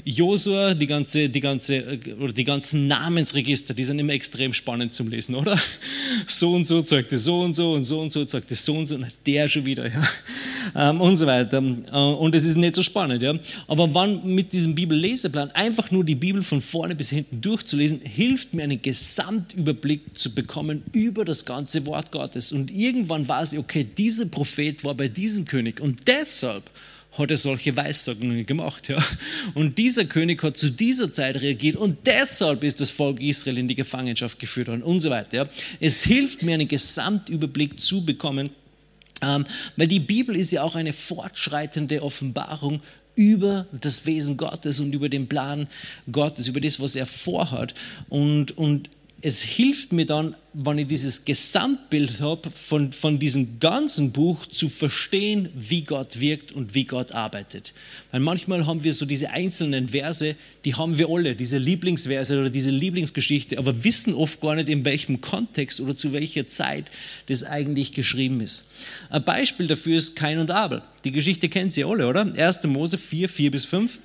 Josua, 0.04 0.74
die, 0.74 0.88
ganze, 0.88 1.30
die, 1.30 1.40
ganze, 1.40 2.00
oder 2.20 2.34
die 2.34 2.44
ganzen 2.44 2.88
Namensregister, 2.88 3.74
die 3.74 3.84
sind 3.84 4.00
immer 4.00 4.14
extrem 4.14 4.54
spannend 4.54 4.94
zum 4.94 5.10
Lesen, 5.10 5.36
oder? 5.36 5.60
So 6.28 6.54
und 6.54 6.66
so 6.66 6.82
zeigt 6.82 7.12
es 7.12 7.26
so 7.26 7.42
und 7.42 7.54
so 7.54 7.74
und 7.74 7.84
so 7.84 8.00
und 8.00 8.12
so 8.12 8.26
zeigt 8.26 8.52
es 8.52 8.64
so 8.66 8.76
und 8.76 8.88
so, 8.88 8.98
der 9.26 9.48
schon 9.48 9.66
wieder, 9.66 9.88
ja. 9.88 10.08
Ähm, 10.76 11.02
und 11.02 11.18
so 11.18 11.26
weiter. 11.28 11.58
Äh, 11.58 11.96
und 11.96 12.36
es 12.36 12.46
ist 12.46 12.58
nicht 12.58 12.76
so 12.76 12.84
spannend, 12.84 13.22
ja. 13.22 13.34
Aber 13.68 13.94
wann 13.94 14.26
mit 14.26 14.54
diesem 14.54 14.76
Bibelleseplan 14.76 15.52
einfach 15.52 15.92
nur 15.92 16.04
die 16.04 16.16
Bibel 16.16 16.42
von 16.42 16.62
vorne 16.62 16.96
bis 16.96 17.10
hinten 17.10 17.42
durchzulesen, 17.42 18.02
hilft 18.02 18.54
mir 18.54 18.64
einen 18.64 18.82
Gesamtüberblick 18.82 20.18
zu 20.18 20.34
bekommen 20.34 20.84
über 20.94 21.26
das 21.26 21.46
ganze 21.46 21.86
Wort 21.86 22.12
Gottes. 22.12 22.52
Und 22.52 22.72
irgendwann 22.72 23.28
weiß 23.28 23.54
ich, 23.54 23.60
okay, 23.60 23.84
dieser 23.84 24.26
Prophet 24.26 24.84
war 24.84 24.96
bei 24.96 25.08
diesem 25.08 25.46
König 25.46 25.80
und 25.80 26.08
deshalb 26.08 26.70
hat 27.18 27.30
er 27.30 27.38
solche 27.38 27.76
Weissagungen 27.76 28.46
gemacht. 28.46 28.90
Ja? 28.90 29.04
Und 29.54 29.78
dieser 29.78 30.06
König 30.06 30.42
hat 30.44 30.58
zu 30.58 30.72
dieser 30.72 31.12
Zeit 31.12 31.42
reagiert 31.42 31.76
und 31.76 32.06
deshalb 32.06 32.64
ist 32.64 32.82
das 32.82 32.90
Volk 32.90 33.22
Israel 33.22 33.60
in 33.60 33.68
die 33.68 33.76
Gefangenschaft 33.76 34.40
geführt 34.40 34.68
worden 34.68 34.84
und 34.84 35.00
so 35.00 35.10
weiter. 35.10 35.38
Ja? 35.38 35.50
Es 35.80 36.04
hilft 36.04 36.42
mir, 36.42 36.56
einen 36.56 36.68
Gesamtüberblick 36.68 37.80
zu 37.80 38.04
bekommen, 38.04 38.50
weil 39.78 39.88
die 39.88 40.00
Bibel 40.00 40.36
ist 40.36 40.52
ja 40.52 40.64
auch 40.64 40.76
eine 40.76 40.94
fortschreitende 40.94 42.02
Offenbarung 42.02 42.82
über 43.16 43.68
das 43.72 44.06
Wesen 44.06 44.38
Gottes 44.38 44.80
und 44.80 44.94
über 44.94 45.10
den 45.10 45.28
Plan 45.28 45.68
Gottes, 46.12 46.48
über 46.48 46.62
das, 46.62 46.80
was 46.80 46.96
er 46.96 47.06
vorhat. 47.06 47.74
Und, 48.10 48.58
und 48.58 48.90
es 49.26 49.42
hilft 49.42 49.94
mir 49.94 50.06
dann, 50.06 50.36
wenn 50.52 50.78
ich 50.78 50.88
dieses 50.88 51.24
Gesamtbild 51.24 52.20
habe, 52.20 52.52
von, 52.52 52.92
von 52.92 53.20
diesem 53.20 53.58
ganzen 53.62 54.12
Buch 54.12 54.46
zu 54.46 54.68
verstehen, 54.68 55.48
wie 55.56 55.84
Gott 55.84 56.20
wirkt 56.20 56.52
und 56.52 56.76
wie 56.76 56.84
Gott 56.84 57.14
arbeitet. 57.14 57.74
Weil 58.12 58.20
manchmal 58.20 58.68
haben 58.68 58.84
wir 58.84 58.94
so 58.94 59.06
diese 59.06 59.30
einzelnen 59.30 59.90
Verse, 59.90 60.36
die 60.66 60.76
haben 60.76 60.98
wir 60.98 61.08
alle, 61.08 61.36
diese 61.36 61.58
Lieblingsverse 61.58 62.38
oder 62.38 62.50
diese 62.50 62.70
Lieblingsgeschichte, 62.70 63.58
aber 63.58 63.86
wissen 63.86 64.14
oft 64.14 64.42
gar 64.42 64.56
nicht, 64.56 64.68
in 64.68 64.84
welchem 64.84 65.22
Kontext 65.22 65.80
oder 65.80 65.96
zu 65.96 66.12
welcher 66.12 66.50
Zeit 66.50 66.92
das 67.28 67.46
eigentlich 67.46 67.94
geschrieben 67.94 68.42
ist. 68.42 68.66
Ein 69.10 69.24
Beispiel 69.24 69.68
dafür 69.68 69.96
ist 69.96 70.18
Kain 70.18 70.38
und 70.38 70.52
Abel. 70.52 70.82
Die 71.06 71.14
Geschichte 71.14 71.48
kennt 71.48 71.72
Sie 71.72 71.86
alle, 71.86 72.08
oder? 72.08 72.30
1. 72.36 72.64
Mose 72.66 72.98
4, 72.98 73.30
4 73.30 73.52
bis 73.52 73.64
5. 73.64 74.00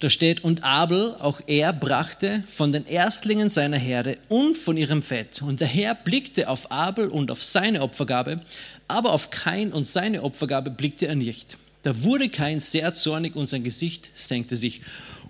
Da 0.00 0.10
steht, 0.10 0.44
und 0.44 0.64
Abel, 0.64 1.14
auch 1.20 1.40
er 1.46 1.72
brachte 1.72 2.42
von 2.48 2.72
den 2.72 2.86
Erstlingen 2.86 3.48
seiner 3.48 3.78
Herde 3.78 4.18
und 4.28 4.56
von 4.56 4.76
ihrem 4.76 5.02
Fett. 5.02 5.40
Und 5.40 5.60
der 5.60 5.68
Herr 5.68 5.94
blickte 5.94 6.48
auf 6.48 6.70
Abel 6.70 7.08
und 7.08 7.30
auf 7.30 7.42
seine 7.42 7.80
Opfergabe, 7.80 8.40
aber 8.88 9.12
auf 9.12 9.30
Kain 9.30 9.72
und 9.72 9.86
seine 9.86 10.22
Opfergabe 10.22 10.70
blickte 10.70 11.06
er 11.06 11.14
nicht. 11.14 11.56
Da 11.84 12.02
wurde 12.02 12.28
Kain 12.28 12.60
sehr 12.60 12.94
zornig 12.94 13.36
und 13.36 13.46
sein 13.46 13.62
Gesicht 13.62 14.10
senkte 14.14 14.56
sich. 14.56 14.80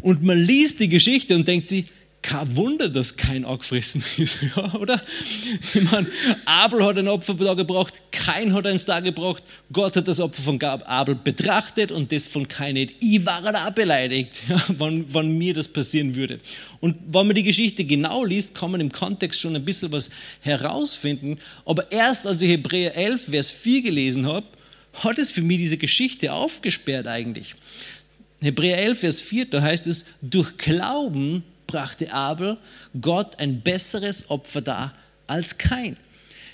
Und 0.00 0.22
man 0.22 0.38
liest 0.38 0.80
die 0.80 0.88
Geschichte 0.88 1.34
und 1.34 1.46
denkt 1.46 1.66
sich, 1.66 1.86
kein 2.24 2.56
Wunder, 2.56 2.88
dass 2.88 3.16
kein 3.16 3.44
angefressen 3.44 4.02
ist, 4.16 4.38
ja, 4.56 4.72
oder? 4.74 5.02
Ich 5.74 5.82
meine, 5.82 6.06
Abel 6.46 6.82
hat 6.82 6.96
ein 6.96 7.06
Opfer 7.06 7.34
da 7.34 7.52
gebracht, 7.52 8.00
kein 8.10 8.54
hat 8.54 8.66
eins 8.66 8.86
da 8.86 9.00
gebracht, 9.00 9.42
Gott 9.70 9.94
hat 9.94 10.08
das 10.08 10.20
Opfer 10.20 10.40
von 10.40 10.60
Abel 10.62 11.16
betrachtet 11.16 11.92
und 11.92 12.10
das 12.10 12.26
von 12.26 12.48
kein 12.48 12.74
nicht. 12.74 12.96
Ich 13.00 13.26
war 13.26 13.42
da 13.42 13.68
beleidigt, 13.68 14.40
ja, 14.48 14.64
wann, 14.68 15.04
wann 15.12 15.36
mir 15.36 15.52
das 15.52 15.68
passieren 15.68 16.14
würde. 16.14 16.40
Und 16.80 16.96
wenn 17.08 17.26
man 17.26 17.36
die 17.36 17.42
Geschichte 17.42 17.84
genau 17.84 18.24
liest, 18.24 18.54
kann 18.54 18.70
man 18.70 18.80
im 18.80 18.90
Kontext 18.90 19.42
schon 19.42 19.54
ein 19.54 19.64
bisschen 19.64 19.92
was 19.92 20.08
herausfinden, 20.40 21.38
aber 21.66 21.92
erst 21.92 22.26
als 22.26 22.40
ich 22.40 22.50
Hebräer 22.50 22.96
11, 22.96 23.26
Vers 23.26 23.50
4 23.50 23.82
gelesen 23.82 24.26
habe, 24.26 24.46
hat 24.94 25.18
es 25.18 25.30
für 25.30 25.42
mich 25.42 25.58
diese 25.58 25.76
Geschichte 25.76 26.32
aufgesperrt 26.32 27.06
eigentlich. 27.06 27.54
Hebräer 28.40 28.78
11, 28.78 29.00
Vers 29.00 29.20
4, 29.20 29.44
da 29.50 29.60
heißt 29.60 29.86
es, 29.86 30.06
durch 30.22 30.56
Glauben 30.56 31.44
brachte 31.74 32.12
Abel 32.12 32.56
Gott 33.00 33.40
ein 33.40 33.60
besseres 33.60 34.30
Opfer 34.30 34.60
dar 34.60 34.94
als 35.26 35.58
kein. 35.58 35.96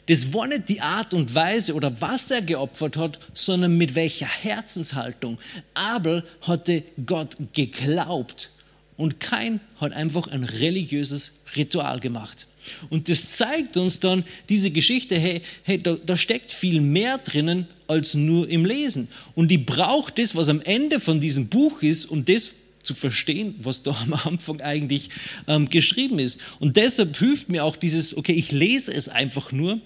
Das 0.07 0.33
war 0.33 0.47
nicht 0.47 0.71
die 0.71 0.81
Art 0.81 1.13
und 1.13 1.35
Weise 1.35 1.75
oder 1.75 2.01
was 2.01 2.31
er 2.31 2.41
geopfert 2.41 2.97
hat, 2.97 3.19
sondern 3.35 3.77
mit 3.77 3.95
welcher 3.95 4.27
Herzenshaltung. 4.27 5.39
Abel 5.75 6.25
hatte 6.41 6.85
Gott 7.05 7.37
geglaubt 7.53 8.51
und 8.97 9.21
kein 9.21 9.61
hat 9.77 9.93
einfach 9.93 10.27
ein 10.27 10.45
religiöses 10.45 11.33
Ritual 11.55 12.01
gemacht. 12.01 12.47
Und 12.89 13.11
das 13.11 13.31
zeigt 13.31 13.77
uns 13.77 14.01
dann 14.01 14.25
diese 14.49 14.71
Geschichte, 14.71 15.19
hey, 15.19 15.43
hey 15.65 15.83
da, 15.83 15.97
da, 16.05 16.17
steckt 16.17 16.51
viel 16.51 16.81
mehr 16.81 17.19
drinnen 17.19 17.67
als 17.89 18.15
nur 18.15 18.49
im 18.49 18.65
Lesen. 18.65 19.09
Und 19.35 19.49
die 19.49 19.59
braucht 19.59 20.19
das, 20.19 20.35
was 20.35 20.49
am 20.49 20.63
Ende 20.63 20.99
von 20.99 21.21
diesem 21.21 21.49
Buch 21.49 21.83
ist, 21.83 22.07
um 22.07 22.25
das 22.25 22.53
zu 22.83 22.95
verstehen, 22.95 23.55
was 23.59 23.83
da 23.83 23.91
am 24.03 24.15
Anfang 24.15 24.61
eigentlich 24.61 25.11
ähm, 25.47 25.69
geschrieben 25.69 26.19
ist. 26.19 26.41
Und 26.59 26.77
deshalb 26.77 27.17
hilft 27.17 27.49
mir 27.49 27.65
auch 27.65 27.77
dieses, 27.77 28.17
okay, 28.17 28.33
ich 28.33 28.53
lese 28.53 28.93
es 28.93 29.09
einfach 29.09 29.53
nur, 29.53 29.81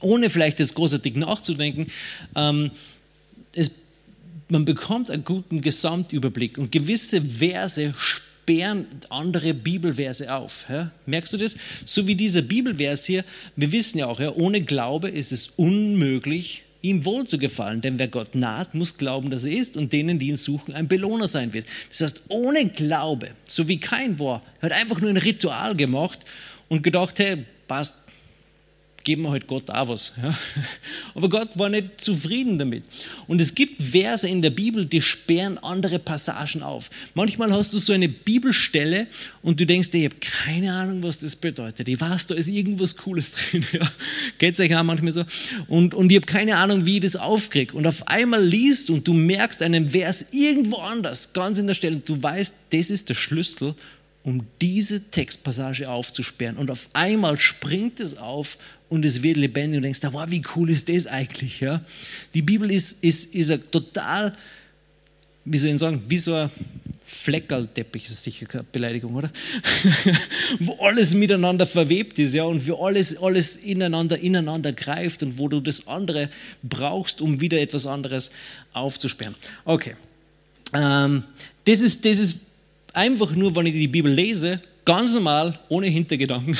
ohne 0.00 0.30
vielleicht 0.30 0.58
jetzt 0.58 0.74
großartig 0.74 1.16
nachzudenken. 1.16 1.86
Ähm, 2.34 2.70
es, 3.54 3.70
man 4.48 4.64
bekommt 4.64 5.10
einen 5.10 5.24
guten 5.24 5.60
Gesamtüberblick 5.60 6.58
und 6.58 6.72
gewisse 6.72 7.22
Verse 7.22 7.94
sperren 7.96 8.86
andere 9.10 9.54
Bibelverse 9.54 10.34
auf. 10.34 10.66
Ja? 10.68 10.90
Merkst 11.06 11.32
du 11.32 11.36
das? 11.36 11.56
So 11.84 12.06
wie 12.06 12.14
dieser 12.14 12.42
Bibelvers 12.42 13.04
hier, 13.04 13.24
wir 13.56 13.70
wissen 13.72 13.98
ja 13.98 14.06
auch, 14.06 14.20
ja, 14.20 14.32
ohne 14.32 14.62
Glaube 14.62 15.08
ist 15.08 15.32
es 15.32 15.48
unmöglich, 15.56 16.64
ihm 16.82 17.04
wohl 17.04 17.26
zu 17.26 17.38
gefallen. 17.38 17.80
Denn 17.80 17.98
wer 17.98 18.08
Gott 18.08 18.34
naht, 18.34 18.74
muss 18.74 18.96
glauben, 18.96 19.30
dass 19.30 19.44
er 19.44 19.52
ist 19.52 19.76
und 19.76 19.92
denen, 19.92 20.18
die 20.18 20.28
ihn 20.28 20.36
suchen, 20.36 20.74
ein 20.74 20.88
Belohner 20.88 21.28
sein 21.28 21.52
wird. 21.52 21.66
Das 21.88 22.02
heißt, 22.02 22.22
ohne 22.28 22.66
Glaube, 22.66 23.30
so 23.46 23.68
wie 23.68 23.78
kein 23.78 24.18
war, 24.18 24.42
hat 24.60 24.72
einfach 24.72 25.00
nur 25.00 25.10
ein 25.10 25.16
Ritual 25.16 25.74
gemacht 25.74 26.20
und 26.68 26.82
gedacht, 26.82 27.18
hey, 27.18 27.44
passt, 27.68 27.94
geben 29.04 29.22
wir 29.22 29.30
halt 29.30 29.46
Gott 29.46 29.70
auch 29.70 29.88
was. 29.88 30.12
Ja? 30.20 30.36
Aber 31.14 31.28
Gott 31.28 31.58
war 31.58 31.68
nicht 31.68 32.00
zufrieden 32.00 32.58
damit. 32.58 32.84
Und 33.26 33.40
es 33.40 33.54
gibt 33.54 33.82
Verse 33.82 34.28
in 34.28 34.42
der 34.42 34.50
Bibel, 34.50 34.86
die 34.86 35.02
sperren 35.02 35.58
andere 35.58 35.98
Passagen 35.98 36.62
auf. 36.62 36.90
Manchmal 37.14 37.52
hast 37.52 37.72
du 37.72 37.78
so 37.78 37.92
eine 37.92 38.08
Bibelstelle 38.08 39.06
und 39.42 39.60
du 39.60 39.66
denkst 39.66 39.88
ich 39.92 40.04
habe 40.04 40.16
keine 40.20 40.72
Ahnung, 40.72 41.02
was 41.02 41.18
das 41.18 41.36
bedeutet. 41.36 41.88
Ich 41.88 42.00
weiß, 42.00 42.26
da 42.28 42.34
ist 42.34 42.48
irgendwas 42.48 42.96
Cooles 42.96 43.32
drin. 43.50 43.64
Ja? 43.72 43.90
Geht 44.38 44.54
es 44.54 44.60
euch 44.60 44.74
auch 44.74 44.82
manchmal 44.82 45.12
so? 45.12 45.24
Und, 45.68 45.94
und 45.94 46.10
ich 46.10 46.16
habe 46.16 46.26
keine 46.26 46.56
Ahnung, 46.56 46.86
wie 46.86 46.96
ich 46.96 47.02
das 47.02 47.16
aufkriege. 47.16 47.76
Und 47.76 47.86
auf 47.86 48.08
einmal 48.08 48.44
liest 48.44 48.90
und 48.90 49.06
du 49.06 49.12
merkst 49.12 49.62
einen 49.62 49.90
Vers 49.90 50.26
irgendwo 50.32 50.76
anders, 50.76 51.32
ganz 51.32 51.58
in 51.58 51.66
der 51.66 51.74
Stelle. 51.74 51.96
Du 51.96 52.22
weißt, 52.22 52.54
das 52.70 52.90
ist 52.90 53.08
der 53.08 53.14
Schlüssel 53.14 53.74
um 54.24 54.46
diese 54.60 55.00
Textpassage 55.10 55.88
aufzusperren. 55.88 56.56
Und 56.56 56.70
auf 56.70 56.88
einmal 56.92 57.38
springt 57.38 57.98
es 58.00 58.16
auf 58.16 58.56
und 58.88 59.04
es 59.04 59.22
wird 59.22 59.36
lebendig 59.36 59.78
und 59.78 59.82
denkst, 59.82 60.00
wow, 60.12 60.26
wie 60.28 60.42
cool 60.54 60.70
ist 60.70 60.88
das 60.88 61.06
eigentlich? 61.06 61.60
Ja? 61.60 61.80
Die 62.34 62.42
Bibel 62.42 62.70
ist, 62.70 62.96
ist, 63.02 63.34
ist 63.34 63.50
ein 63.50 63.62
total, 63.70 64.36
wie 65.44 65.58
soll 65.58 65.70
ich 65.70 65.78
sagen, 65.78 66.02
wie 66.06 66.18
so 66.18 66.34
ein 66.34 66.50
Fleckerlteppich, 67.04 68.06
ist 68.06 68.22
sicher 68.22 68.46
keine 68.46 68.64
Beleidigung, 68.64 69.14
oder? 69.14 69.30
wo 70.60 70.76
alles 70.80 71.12
miteinander 71.12 71.66
verwebt 71.66 72.18
ist, 72.18 72.32
ja, 72.32 72.44
und 72.44 72.66
wo 72.66 72.86
alles, 72.86 73.16
alles 73.16 73.56
ineinander, 73.56 74.18
ineinander 74.18 74.72
greift 74.72 75.22
und 75.22 75.36
wo 75.36 75.48
du 75.48 75.60
das 75.60 75.86
andere 75.86 76.30
brauchst, 76.62 77.20
um 77.20 77.40
wieder 77.40 77.60
etwas 77.60 77.86
anderes 77.86 78.30
aufzusperren. 78.72 79.34
Okay. 79.64 79.94
Ähm, 80.72 81.24
das, 81.64 81.80
ist, 81.80 82.04
das 82.04 82.18
ist 82.18 82.38
einfach 82.92 83.32
nur, 83.32 83.54
wenn 83.56 83.66
ich 83.66 83.74
die 83.74 83.88
Bibel 83.88 84.12
lese, 84.12 84.60
ganz 84.84 85.14
normal, 85.14 85.58
ohne 85.68 85.86
Hintergedanken, 85.86 86.56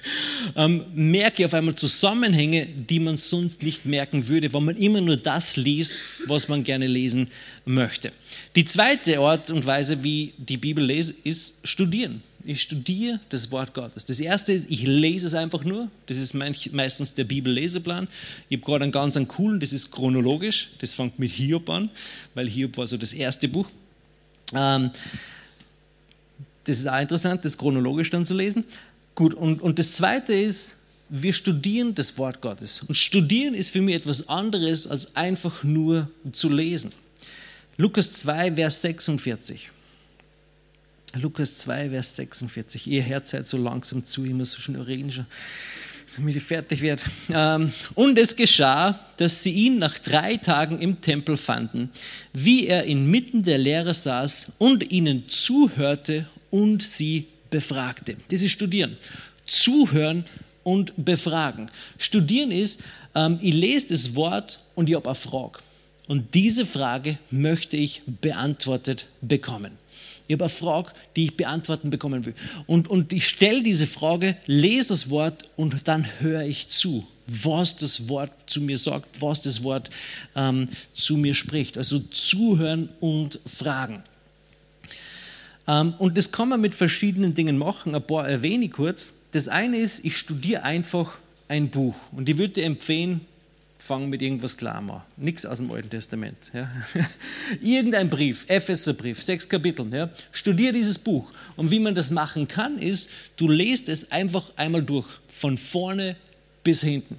ähm, 0.56 0.84
merke 0.94 1.42
ich 1.42 1.46
auf 1.46 1.54
einmal 1.54 1.74
Zusammenhänge, 1.74 2.66
die 2.66 2.98
man 2.98 3.16
sonst 3.16 3.62
nicht 3.62 3.86
merken 3.86 4.26
würde, 4.26 4.52
wenn 4.52 4.64
man 4.64 4.76
immer 4.76 5.00
nur 5.00 5.16
das 5.16 5.56
liest, 5.56 5.94
was 6.26 6.48
man 6.48 6.64
gerne 6.64 6.86
lesen 6.86 7.28
möchte. 7.64 8.12
Die 8.56 8.64
zweite 8.64 9.18
Art 9.18 9.50
und 9.50 9.64
Weise, 9.66 10.02
wie 10.02 10.32
die 10.38 10.56
Bibel 10.56 10.84
lese, 10.84 11.14
ist 11.24 11.56
studieren. 11.64 12.22
Ich 12.42 12.62
studiere 12.62 13.20
das 13.28 13.50
Wort 13.52 13.74
Gottes. 13.74 14.06
Das 14.06 14.18
erste 14.18 14.54
ist, 14.54 14.70
ich 14.70 14.86
lese 14.86 15.26
es 15.26 15.34
einfach 15.34 15.62
nur. 15.62 15.90
Das 16.06 16.16
ist 16.16 16.32
meistens 16.32 17.12
der 17.12 17.24
Bibelleseplan. 17.24 18.08
Ich 18.48 18.56
habe 18.56 18.64
gerade 18.64 18.84
einen 18.84 18.92
ganz 18.92 19.16
einen 19.18 19.28
coolen, 19.28 19.60
das 19.60 19.74
ist 19.74 19.90
chronologisch. 19.90 20.68
Das 20.78 20.94
fängt 20.94 21.18
mit 21.18 21.32
Hiob 21.32 21.68
an, 21.68 21.90
weil 22.34 22.48
Hiob 22.48 22.78
war 22.78 22.86
so 22.86 22.96
das 22.96 23.12
erste 23.12 23.46
Buch. 23.46 23.68
Ähm, 24.54 24.90
das 26.64 26.78
ist 26.78 26.88
auch 26.88 27.00
interessant, 27.00 27.44
das 27.44 27.56
chronologisch 27.56 28.10
dann 28.10 28.24
zu 28.24 28.34
lesen. 28.34 28.64
Gut, 29.14 29.34
und, 29.34 29.60
und 29.60 29.78
das 29.78 29.92
Zweite 29.92 30.34
ist, 30.34 30.76
wir 31.08 31.32
studieren 31.32 31.94
das 31.94 32.16
Wort 32.18 32.40
Gottes. 32.40 32.82
Und 32.82 32.94
studieren 32.94 33.54
ist 33.54 33.70
für 33.70 33.82
mich 33.82 33.96
etwas 33.96 34.28
anderes, 34.28 34.86
als 34.86 35.14
einfach 35.16 35.64
nur 35.64 36.08
zu 36.32 36.48
lesen. 36.48 36.92
Lukas 37.76 38.12
2, 38.12 38.52
Vers 38.52 38.82
46. 38.82 39.70
Lukas 41.14 41.54
2, 41.56 41.90
Vers 41.90 42.16
46. 42.16 42.86
Ihr 42.86 43.02
Herz 43.02 43.30
seid 43.30 43.46
so 43.46 43.56
langsam 43.56 44.04
zu, 44.04 44.20
muss 44.20 44.52
so 44.52 44.60
schnell 44.60 44.82
reden, 44.82 45.26
damit 46.14 46.36
ich 46.36 46.42
fertig 46.42 46.80
werde. 46.80 47.02
Ähm, 47.32 47.72
und 47.94 48.16
es 48.16 48.36
geschah, 48.36 49.00
dass 49.16 49.42
sie 49.42 49.50
ihn 49.50 49.78
nach 49.78 49.98
drei 49.98 50.36
Tagen 50.36 50.78
im 50.80 51.00
Tempel 51.00 51.36
fanden, 51.36 51.90
wie 52.32 52.68
er 52.68 52.84
inmitten 52.84 53.42
der 53.42 53.58
Lehre 53.58 53.94
saß 53.94 54.52
und 54.58 54.92
ihnen 54.92 55.28
zuhörte 55.28 56.28
und 56.50 56.82
sie 56.82 57.26
befragte. 57.50 58.16
Das 58.30 58.42
ist 58.42 58.52
Studieren. 58.52 58.96
Zuhören 59.46 60.24
und 60.62 60.92
befragen. 61.04 61.70
Studieren 61.98 62.50
ist, 62.50 62.80
ähm, 63.14 63.38
ich 63.42 63.54
lese 63.54 63.88
das 63.88 64.14
Wort 64.14 64.60
und 64.74 64.88
ich 64.88 64.94
habe 64.94 65.06
eine 65.06 65.14
Frage. 65.14 65.60
Und 66.06 66.34
diese 66.34 66.66
Frage 66.66 67.18
möchte 67.30 67.76
ich 67.76 68.02
beantwortet 68.20 69.06
bekommen. 69.20 69.72
Ich 70.28 70.34
habe 70.34 70.44
eine 70.44 70.52
Frage, 70.52 70.92
die 71.16 71.24
ich 71.24 71.36
beantworten 71.36 71.90
bekommen 71.90 72.24
will. 72.24 72.34
Und, 72.66 72.88
und 72.88 73.12
ich 73.12 73.26
stelle 73.26 73.62
diese 73.62 73.86
Frage, 73.86 74.36
lese 74.46 74.88
das 74.88 75.10
Wort 75.10 75.48
und 75.56 75.88
dann 75.88 76.06
höre 76.20 76.42
ich 76.42 76.68
zu. 76.68 77.06
was 77.30 77.76
das 77.76 78.08
Wort 78.08 78.32
zu 78.46 78.60
mir 78.60 78.76
sagt, 78.76 79.20
was 79.22 79.40
das 79.40 79.62
Wort 79.62 79.90
ähm, 80.34 80.68
zu 80.94 81.16
mir 81.16 81.34
spricht. 81.34 81.78
Also 81.78 82.00
zuhören 82.00 82.88
und 83.00 83.38
fragen. 83.46 84.02
Ähm, 85.70 85.94
und 85.98 86.18
das 86.18 86.32
kann 86.32 86.48
man 86.48 86.60
mit 86.60 86.74
verschiedenen 86.74 87.34
Dingen 87.34 87.56
machen. 87.56 87.94
Ein 87.94 88.02
paar 88.02 88.28
erwähne 88.28 88.64
ich 88.64 88.72
kurz. 88.72 89.12
Das 89.30 89.46
eine 89.46 89.78
ist, 89.78 90.04
ich 90.04 90.16
studiere 90.16 90.64
einfach 90.64 91.18
ein 91.48 91.68
Buch. 91.68 91.94
Und 92.10 92.28
ich 92.28 92.38
würde 92.38 92.54
dir 92.54 92.64
empfehlen, 92.64 93.20
fang 93.78 94.08
mit 94.08 94.20
irgendwas 94.20 94.56
klar 94.56 94.76
an. 94.76 95.02
Nichts 95.16 95.46
aus 95.46 95.58
dem 95.58 95.70
Alten 95.70 95.90
Testament. 95.90 96.36
Ja. 96.52 96.70
Irgendein 97.62 98.10
Brief, 98.10 98.44
Epheserbrief, 98.48 99.22
sechs 99.22 99.48
Kapitel. 99.48 99.86
Ja. 99.92 100.10
Studier 100.32 100.72
dieses 100.72 100.98
Buch. 100.98 101.30
Und 101.56 101.70
wie 101.70 101.78
man 101.78 101.94
das 101.94 102.10
machen 102.10 102.48
kann, 102.48 102.78
ist, 102.78 103.08
du 103.36 103.48
lest 103.48 103.88
es 103.88 104.10
einfach 104.10 104.52
einmal 104.56 104.82
durch, 104.82 105.06
von 105.28 105.56
vorne 105.56 106.16
bis 106.64 106.82
hinten. 106.82 107.18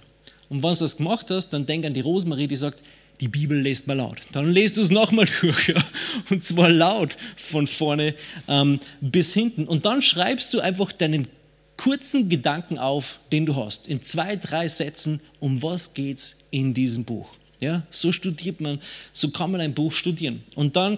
Und 0.50 0.62
wenn 0.62 0.74
du 0.74 0.80
das 0.80 0.98
gemacht 0.98 1.32
hast, 1.32 1.50
dann 1.50 1.66
denk 1.66 1.86
an 1.86 1.94
die 1.94 2.02
Rosemarie, 2.02 2.48
die 2.48 2.58
sagt, 2.58 2.84
die 3.22 3.28
Bibel 3.28 3.60
lest 3.60 3.88
mal 3.88 3.98
laut. 3.98 4.18
Dann 4.32 4.52
lest 4.52 4.78
du 4.78 4.82
es 4.82 4.90
nochmal 4.90 5.28
durch. 5.42 5.70
Ja. 5.70 5.84
Und 6.30 6.44
zwar 6.44 6.70
laut 6.70 7.16
von 7.38 7.68
vorne 7.68 8.16
ähm, 8.48 8.80
bis 9.00 9.34
hinten. 9.34 9.66
Und 9.66 9.86
dann 9.86 10.02
schreibst 10.02 10.54
du 10.54 10.60
einfach 10.60 10.92
deinen 10.92 11.28
kurzen 11.78 12.30
Gedanken 12.30 12.78
auf, 12.78 13.20
den 13.32 13.46
du 13.46 13.56
hast. 13.56 13.88
In 13.88 14.02
zwei, 14.04 14.36
drei 14.36 14.68
Sätzen, 14.68 15.22
um 15.40 15.64
was 15.64 15.94
geht 15.94 16.20
es 16.20 16.36
in 16.50 16.74
diesem 16.74 17.06
Buch. 17.06 17.30
Ja, 17.60 17.84
so 17.92 18.12
studiert 18.12 18.60
man, 18.60 18.80
so 19.14 19.30
kann 19.30 19.52
man 19.52 19.62
ein 19.62 19.76
Buch 19.76 19.92
studieren. 19.92 20.44
Und 20.56 20.76
dann, 20.76 20.98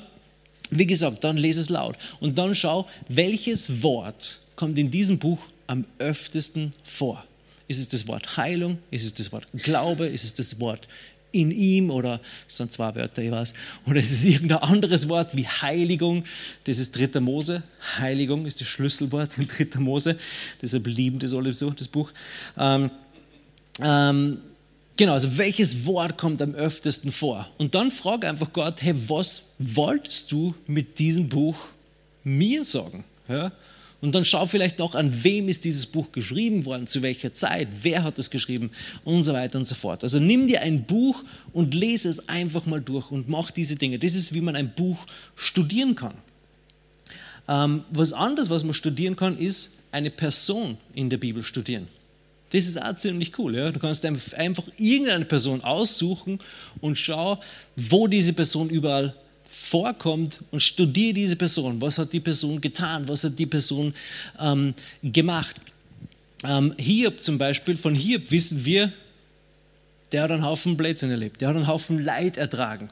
wie 0.72 0.86
gesagt, 0.86 1.24
dann 1.26 1.36
lese 1.36 1.60
es 1.60 1.70
laut. 1.70 1.98
Und 2.22 2.38
dann 2.38 2.56
schau, 2.56 2.88
welches 3.10 3.84
Wort 3.84 4.40
kommt 4.56 4.78
in 4.78 4.90
diesem 4.90 5.20
Buch 5.20 5.40
am 5.68 5.86
öftesten 6.00 6.74
vor. 6.84 7.26
Ist 7.68 7.80
es 7.80 7.90
das 7.90 8.08
Wort 8.08 8.38
Heilung? 8.38 8.80
Ist 8.92 9.04
es 9.04 9.14
das 9.14 9.32
Wort 9.32 9.48
Glaube? 9.54 10.08
Ist 10.08 10.24
es 10.24 10.34
das 10.34 10.60
Wort 10.60 10.88
in 11.34 11.52
ihm 11.52 11.90
oder 11.90 12.22
es 12.48 12.58
sind 12.58 12.72
zwei 12.72 12.96
Wörter, 12.96 13.22
ich 13.22 13.32
weiß, 13.32 13.54
oder 13.86 14.00
es 14.00 14.12
ist 14.12 14.24
irgendein 14.24 14.60
anderes 14.60 15.10
Wort 15.10 15.36
wie 15.36 15.46
Heiligung, 15.46 16.24
das 16.64 16.78
ist 16.78 16.96
dritter 16.96 17.20
Mose, 17.20 17.64
Heiligung 17.98 18.46
ist 18.46 18.62
das 18.62 18.68
Schlüsselwort 18.68 19.38
in 19.38 19.48
dritter 19.48 19.82
Mose, 19.82 20.18
deshalb 20.62 20.88
lieben 20.88 21.20
das 21.20 21.34
alle 21.34 21.52
so, 21.52 21.70
das 21.72 21.88
Buch. 21.88 22.12
Ähm, 22.58 22.90
ähm, 23.82 24.38
genau, 24.96 25.14
also 25.14 25.38
welches 25.38 25.86
Wort 25.86 26.18
kommt 26.18 26.42
am 26.42 26.54
öftesten 26.54 27.12
vor? 27.12 27.50
Und 27.58 27.76
dann 27.76 27.92
frage 27.92 28.30
einfach 28.30 28.54
Gott, 28.54 28.82
hey, 28.82 28.94
was 29.08 29.44
wolltest 29.58 30.32
du 30.32 30.56
mit 30.68 31.00
diesem 31.00 31.28
Buch 31.28 31.58
mir 32.24 32.64
sagen? 32.64 33.04
Ja? 33.28 33.52
Und 34.04 34.14
dann 34.14 34.26
schau 34.26 34.46
vielleicht 34.48 34.80
noch, 34.80 34.96
an 34.96 35.24
wem 35.24 35.48
ist 35.48 35.64
dieses 35.64 35.86
Buch 35.86 36.12
geschrieben 36.12 36.66
worden, 36.66 36.88
zu 36.88 37.02
welcher 37.02 37.32
Zeit, 37.32 37.70
wer 37.84 38.04
hat 38.04 38.20
es 38.20 38.30
geschrieben 38.30 38.72
und 39.06 39.24
so 39.24 39.32
weiter 39.32 39.58
und 39.58 39.64
so 39.64 39.76
fort. 39.76 40.04
Also 40.04 40.20
nimm 40.20 40.50
dir 40.50 40.60
ein 40.60 40.84
Buch 40.84 41.24
und 41.54 41.74
lese 41.74 42.10
es 42.10 42.28
einfach 42.28 42.66
mal 42.66 42.82
durch 42.82 43.12
und 43.12 43.30
mach 43.30 43.50
diese 43.50 43.76
Dinge. 43.76 43.98
Das 43.98 44.14
ist, 44.14 44.34
wie 44.34 44.42
man 44.42 44.58
ein 44.58 44.74
Buch 44.76 44.98
studieren 45.38 45.96
kann. 45.96 46.16
Ähm, 47.48 47.86
was 47.92 48.12
anderes, 48.12 48.50
was 48.50 48.66
man 48.66 48.74
studieren 48.74 49.16
kann, 49.16 49.38
ist 49.38 49.72
eine 49.94 50.12
Person 50.12 50.78
in 50.94 51.10
der 51.10 51.18
Bibel 51.18 51.42
studieren. 51.42 51.88
Das 52.52 52.68
ist 52.68 52.82
auch 52.82 52.98
ziemlich 52.98 53.40
cool. 53.40 53.56
Ja? 53.56 53.72
Du 53.72 53.80
kannst 53.80 54.04
einfach 54.04 54.66
irgendeine 54.78 55.24
Person 55.24 55.62
aussuchen 55.62 56.40
und 56.82 56.98
schau, 56.98 57.40
wo 57.78 58.08
diese 58.08 58.34
Person 58.34 58.70
überall 58.70 59.16
vorkommt 59.64 60.40
und 60.52 60.62
studiere 60.62 61.14
diese 61.14 61.36
Person. 61.36 61.80
Was 61.82 61.98
hat 61.98 62.12
die 62.12 62.20
Person 62.20 62.60
getan? 62.60 63.08
Was 63.08 63.24
hat 63.24 63.40
die 63.40 63.46
Person 63.46 63.94
ähm, 64.40 64.74
gemacht? 65.02 65.56
Ähm, 66.44 66.74
Hiob 66.78 67.24
zum 67.24 67.38
Beispiel, 67.38 67.78
von 67.78 67.96
Hiob 67.96 68.30
wissen 68.30 68.66
wir, 68.66 68.92
der 70.12 70.24
hat 70.24 70.32
einen 70.32 70.44
Haufen 70.44 70.76
Blödsinn 70.76 71.10
erlebt, 71.10 71.40
der 71.40 71.48
hat 71.48 71.56
einen 71.56 71.68
Haufen 71.68 72.04
Leid 72.04 72.36
ertragen. 72.36 72.90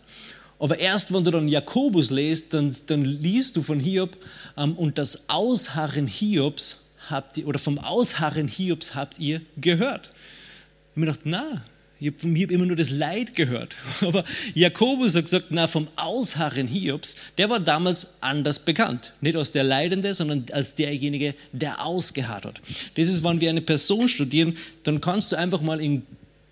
Aber 0.60 0.80
erst 0.80 1.14
wenn 1.14 1.24
du 1.26 1.32
dann 1.32 1.50
Jakobus 1.50 2.10
liest, 2.10 2.54
dann, 2.54 2.74
dann 2.88 3.04
liest 3.04 3.58
du 3.58 3.62
von 3.62 3.80
Hiob 3.80 4.16
ähm, 4.58 4.76
und 4.78 4.98
das 4.98 5.30
Ausharren 5.30 6.08
Hiobs 6.08 6.78
habt 7.10 7.38
ihr, 7.38 7.48
oder 7.48 7.60
vom 7.60 7.80
Ausharren 7.80 8.48
Hiobs 8.48 8.96
habt 8.96 9.20
ihr 9.20 9.42
gehört. 9.58 10.14
Ich 10.14 10.92
habe 10.92 11.00
mir 11.02 11.06
gedacht, 11.08 11.22
na, 11.26 11.64
ich 12.02 12.08
habe 12.08 12.18
von 12.18 12.36
Hiob 12.36 12.50
immer 12.50 12.66
nur 12.66 12.76
das 12.76 12.90
Leid 12.90 13.36
gehört. 13.36 13.76
Aber 14.02 14.26
Jakobus 14.56 15.16
hat 15.16 15.26
gesagt, 15.26 15.46
na, 15.52 15.68
vom 15.68 15.88
Ausharren 15.96 16.68
Hiobs, 16.68 17.16
der 17.38 17.48
war 17.52 17.60
damals 17.60 18.08
anders 18.22 18.58
bekannt. 18.58 19.14
Nicht 19.22 19.36
als 19.36 19.52
der 19.52 19.64
Leidende, 19.64 20.16
sondern 20.16 20.46
als 20.52 20.74
derjenige, 20.74 21.36
der 21.52 21.86
ausgeharrt 21.86 22.46
hat. 22.46 22.62
Das 22.96 23.08
ist, 23.08 23.24
wenn 23.24 23.40
wir 23.40 23.52
eine 23.52 23.62
Person 23.62 24.10
studieren, 24.10 24.58
dann 24.82 25.00
kannst 25.00 25.32
du 25.32 25.36
einfach 25.36 25.62
mal 25.62 25.80
in 25.80 26.02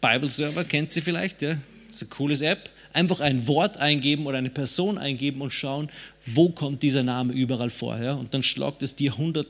Bible 0.02 0.30
Server, 0.30 0.64
kennt 0.64 0.93
sie 0.93 1.02
vielleicht, 1.02 1.41
ja, 1.41 1.58
das 1.88 1.95
ist 1.95 2.04
eine 2.04 2.10
coole 2.10 2.45
App, 2.45 2.70
einfach 2.93 3.20
ein 3.20 3.47
Wort 3.47 3.78
eingeben 3.78 4.28
oder 4.28 4.38
eine 4.38 4.52
Person 4.52 5.00
eingeben 5.00 5.41
und 5.41 5.50
schauen, 5.50 5.89
wo 6.28 6.50
kommt 6.50 6.84
dieser 6.84 7.02
Name 7.02 7.34
überall 7.34 7.72
vor. 7.72 7.97
Ja? 7.97 8.14
Und 8.14 8.36
dann 8.36 8.43
schlagt 8.43 8.84
es 8.84 8.93
dir 8.93 9.14
100 9.14 9.47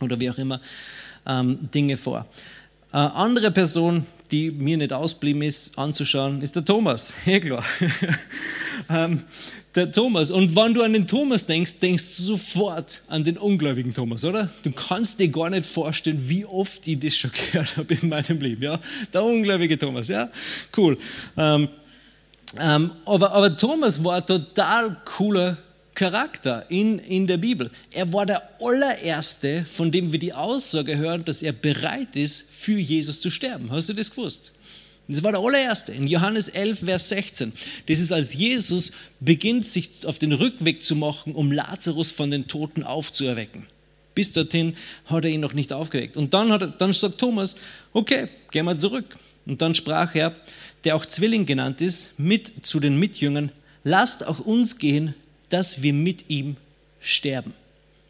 oder 0.00 0.20
wie 0.20 0.30
auch 0.30 0.38
immer 0.38 0.60
ähm, 1.26 1.68
Dinge 1.74 1.96
vor. 1.96 2.26
Äh, 2.92 2.98
andere 2.98 3.50
Person, 3.50 4.06
die 4.30 4.50
mir 4.50 4.76
nicht 4.76 4.92
ausblieben 4.92 5.42
ist, 5.42 5.76
anzuschauen, 5.78 6.42
ist 6.42 6.56
der 6.56 6.64
Thomas. 6.64 7.14
Ja, 7.26 7.40
klar. 7.40 7.64
ähm, 8.88 9.24
der 9.74 9.92
Thomas. 9.92 10.30
Und 10.30 10.56
wenn 10.56 10.74
du 10.74 10.82
an 10.82 10.92
den 10.92 11.06
Thomas 11.06 11.46
denkst, 11.46 11.78
denkst 11.80 12.16
du 12.16 12.22
sofort 12.22 13.02
an 13.08 13.24
den 13.24 13.36
ungläubigen 13.36 13.94
Thomas, 13.94 14.24
oder? 14.24 14.50
Du 14.62 14.72
kannst 14.72 15.20
dir 15.20 15.28
gar 15.28 15.50
nicht 15.50 15.66
vorstellen, 15.66 16.28
wie 16.28 16.44
oft 16.44 16.86
ich 16.86 16.98
das 16.98 17.16
schon 17.16 17.30
gehört 17.52 17.76
habe 17.76 17.94
in 17.94 18.08
meinem 18.08 18.40
Leben. 18.40 18.62
Ja? 18.62 18.80
Der 19.12 19.24
ungläubige 19.24 19.78
Thomas, 19.78 20.08
ja? 20.08 20.30
Cool. 20.76 20.98
Ähm, 21.36 21.68
ähm, 22.58 22.92
aber, 23.04 23.32
aber 23.32 23.56
Thomas 23.56 24.02
war 24.02 24.16
ein 24.16 24.26
total 24.26 24.96
cooler 25.04 25.58
Charakter 25.98 26.64
in, 26.68 27.00
in 27.00 27.26
der 27.26 27.38
Bibel. 27.38 27.72
Er 27.90 28.12
war 28.12 28.24
der 28.24 28.48
allererste, 28.60 29.64
von 29.64 29.90
dem 29.90 30.12
wir 30.12 30.20
die 30.20 30.32
Aussage 30.32 30.96
hören, 30.96 31.24
dass 31.24 31.42
er 31.42 31.52
bereit 31.52 32.16
ist, 32.16 32.44
für 32.48 32.78
Jesus 32.78 33.20
zu 33.20 33.30
sterben. 33.30 33.72
Hast 33.72 33.88
du 33.88 33.94
das 33.94 34.08
gewusst? 34.08 34.52
Das 35.08 35.24
war 35.24 35.32
der 35.32 35.40
allererste. 35.40 35.90
In 35.90 36.06
Johannes 36.06 36.48
11, 36.50 36.84
Vers 36.84 37.08
16. 37.08 37.52
Das 37.88 37.98
ist, 37.98 38.12
als 38.12 38.34
Jesus 38.34 38.92
beginnt, 39.18 39.66
sich 39.66 39.90
auf 40.04 40.20
den 40.20 40.32
Rückweg 40.32 40.84
zu 40.84 40.94
machen, 40.94 41.34
um 41.34 41.50
Lazarus 41.50 42.12
von 42.12 42.30
den 42.30 42.46
Toten 42.46 42.84
aufzuerwecken. 42.84 43.66
Bis 44.14 44.32
dorthin 44.32 44.76
hat 45.06 45.24
er 45.24 45.32
ihn 45.32 45.40
noch 45.40 45.52
nicht 45.52 45.72
aufgeweckt. 45.72 46.16
Und 46.16 46.32
dann, 46.32 46.52
hat 46.52 46.60
er, 46.62 46.68
dann 46.68 46.92
sagt 46.92 47.18
Thomas, 47.18 47.56
okay, 47.92 48.28
gehen 48.52 48.66
wir 48.66 48.78
zurück. 48.78 49.16
Und 49.46 49.60
dann 49.62 49.74
sprach 49.74 50.14
er, 50.14 50.36
der 50.84 50.94
auch 50.94 51.06
Zwilling 51.06 51.44
genannt 51.44 51.80
ist, 51.80 52.12
mit 52.20 52.64
zu 52.64 52.78
den 52.78 53.00
Mitjüngern, 53.00 53.50
lasst 53.82 54.24
auch 54.24 54.38
uns 54.38 54.78
gehen, 54.78 55.16
dass 55.48 55.82
wir 55.82 55.92
mit 55.92 56.28
ihm 56.28 56.56
sterben. 57.00 57.54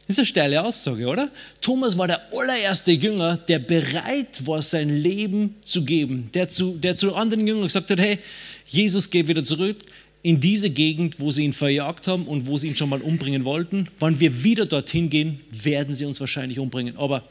Das 0.07 0.14
ist 0.14 0.20
eine 0.20 0.26
steile 0.26 0.64
Aussage, 0.64 1.07
oder? 1.07 1.30
Thomas 1.61 1.99
war 1.99 2.07
der 2.07 2.32
allererste 2.32 2.93
Jünger, 2.93 3.36
der 3.36 3.59
bereit 3.59 4.47
war, 4.47 4.62
sein 4.62 4.89
Leben 4.89 5.57
zu 5.66 5.84
geben, 5.84 6.30
der 6.32 6.49
zu, 6.49 6.78
der 6.78 6.97
zu 6.97 7.14
anderen 7.14 7.47
Jüngern 7.47 7.64
gesagt 7.64 7.91
hat, 7.91 8.01
hey, 8.01 8.18
Jesus 8.66 9.11
geht 9.11 9.28
wieder 9.28 9.45
zurück 9.45 9.76
in 10.22 10.41
diese 10.41 10.70
Gegend, 10.70 11.20
wo 11.20 11.30
sie 11.30 11.45
ihn 11.45 11.53
verjagt 11.53 12.07
haben 12.07 12.26
und 12.26 12.47
wo 12.47 12.57
sie 12.57 12.68
ihn 12.68 12.76
schon 12.76 12.89
mal 12.89 13.03
umbringen 13.03 13.45
wollten. 13.45 13.89
Wenn 14.01 14.18
wir 14.18 14.43
wieder 14.43 14.64
dorthin 14.64 15.11
gehen, 15.11 15.41
werden 15.51 15.95
sie 15.95 16.07
uns 16.07 16.20
wahrscheinlich 16.20 16.59
umbringen. 16.59 16.97
Aber 16.97 17.24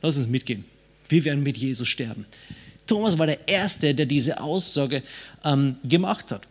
lass 0.00 0.16
uns 0.16 0.28
mitgehen. 0.28 0.64
Wir 1.08 1.24
werden 1.24 1.42
mit 1.42 1.58
Jesus 1.58 1.88
sterben. 1.88 2.26
Thomas 2.86 3.18
war 3.18 3.26
der 3.26 3.46
Erste, 3.48 3.92
der 3.92 4.06
diese 4.06 4.40
Aussage 4.40 5.02
ähm, 5.44 5.76
gemacht 5.84 6.30
hat. 6.30 6.46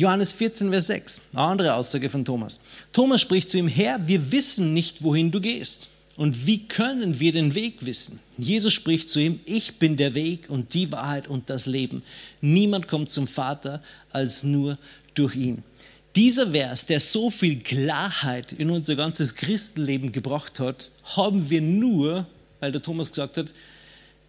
Johannes 0.00 0.32
14, 0.32 0.70
Vers 0.70 0.86
6, 0.86 1.20
eine 1.34 1.42
andere 1.42 1.74
Aussage 1.74 2.08
von 2.08 2.24
Thomas. 2.24 2.58
Thomas 2.90 3.20
spricht 3.20 3.50
zu 3.50 3.58
ihm, 3.58 3.68
Herr, 3.68 4.08
wir 4.08 4.32
wissen 4.32 4.72
nicht, 4.72 5.02
wohin 5.02 5.30
du 5.30 5.42
gehst. 5.42 5.88
Und 6.16 6.46
wie 6.46 6.64
können 6.64 7.20
wir 7.20 7.32
den 7.32 7.54
Weg 7.54 7.84
wissen? 7.84 8.18
Jesus 8.38 8.72
spricht 8.72 9.10
zu 9.10 9.20
ihm, 9.20 9.40
ich 9.44 9.78
bin 9.78 9.98
der 9.98 10.14
Weg 10.14 10.48
und 10.48 10.72
die 10.72 10.90
Wahrheit 10.90 11.28
und 11.28 11.50
das 11.50 11.66
Leben. 11.66 12.02
Niemand 12.40 12.88
kommt 12.88 13.10
zum 13.10 13.28
Vater 13.28 13.82
als 14.10 14.42
nur 14.42 14.78
durch 15.14 15.36
ihn. 15.36 15.62
Dieser 16.16 16.50
Vers, 16.50 16.86
der 16.86 17.00
so 17.00 17.30
viel 17.30 17.60
Klarheit 17.60 18.54
in 18.54 18.70
unser 18.70 18.96
ganzes 18.96 19.34
Christenleben 19.34 20.12
gebracht 20.12 20.60
hat, 20.60 20.90
haben 21.14 21.50
wir 21.50 21.60
nur, 21.60 22.26
weil 22.58 22.72
der 22.72 22.80
Thomas 22.80 23.10
gesagt 23.10 23.36
hat, 23.36 23.52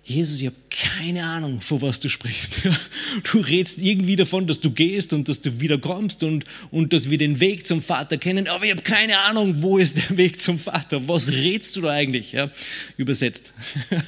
Jesus, 0.03 0.41
ich 0.41 0.47
habe 0.47 0.55
keine 0.71 1.23
Ahnung, 1.23 1.61
von 1.61 1.81
was 1.81 1.99
du 1.99 2.09
sprichst. 2.09 2.57
Du 3.31 3.39
redest 3.39 3.77
irgendwie 3.77 4.15
davon, 4.15 4.47
dass 4.47 4.61
du 4.61 4.71
gehst 4.71 5.13
und 5.13 5.27
dass 5.27 5.41
du 5.41 5.59
wieder 5.59 5.77
kommst 5.77 6.23
und, 6.23 6.45
und 6.71 6.93
dass 6.93 7.09
wir 7.09 7.17
den 7.17 7.39
Weg 7.39 7.67
zum 7.67 7.81
Vater 7.81 8.17
kennen, 8.17 8.47
aber 8.47 8.63
ich 8.63 8.71
habe 8.71 8.81
keine 8.81 9.19
Ahnung, 9.19 9.61
wo 9.61 9.77
ist 9.77 9.97
der 9.97 10.09
Weg 10.17 10.41
zum 10.41 10.57
Vater? 10.57 11.07
Was 11.07 11.31
redest 11.31 11.75
du 11.75 11.81
da 11.81 11.91
eigentlich? 11.91 12.31
Ja, 12.31 12.49
übersetzt. 12.97 13.53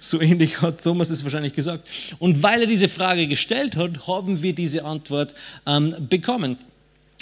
So 0.00 0.20
ähnlich 0.20 0.62
hat 0.62 0.82
Thomas 0.82 1.10
es 1.10 1.24
wahrscheinlich 1.24 1.54
gesagt. 1.54 1.86
Und 2.18 2.42
weil 2.42 2.62
er 2.62 2.66
diese 2.66 2.88
Frage 2.88 3.26
gestellt 3.26 3.76
hat, 3.76 4.06
haben 4.06 4.42
wir 4.42 4.54
diese 4.54 4.84
Antwort 4.84 5.34
ähm, 5.66 5.94
bekommen. 6.08 6.56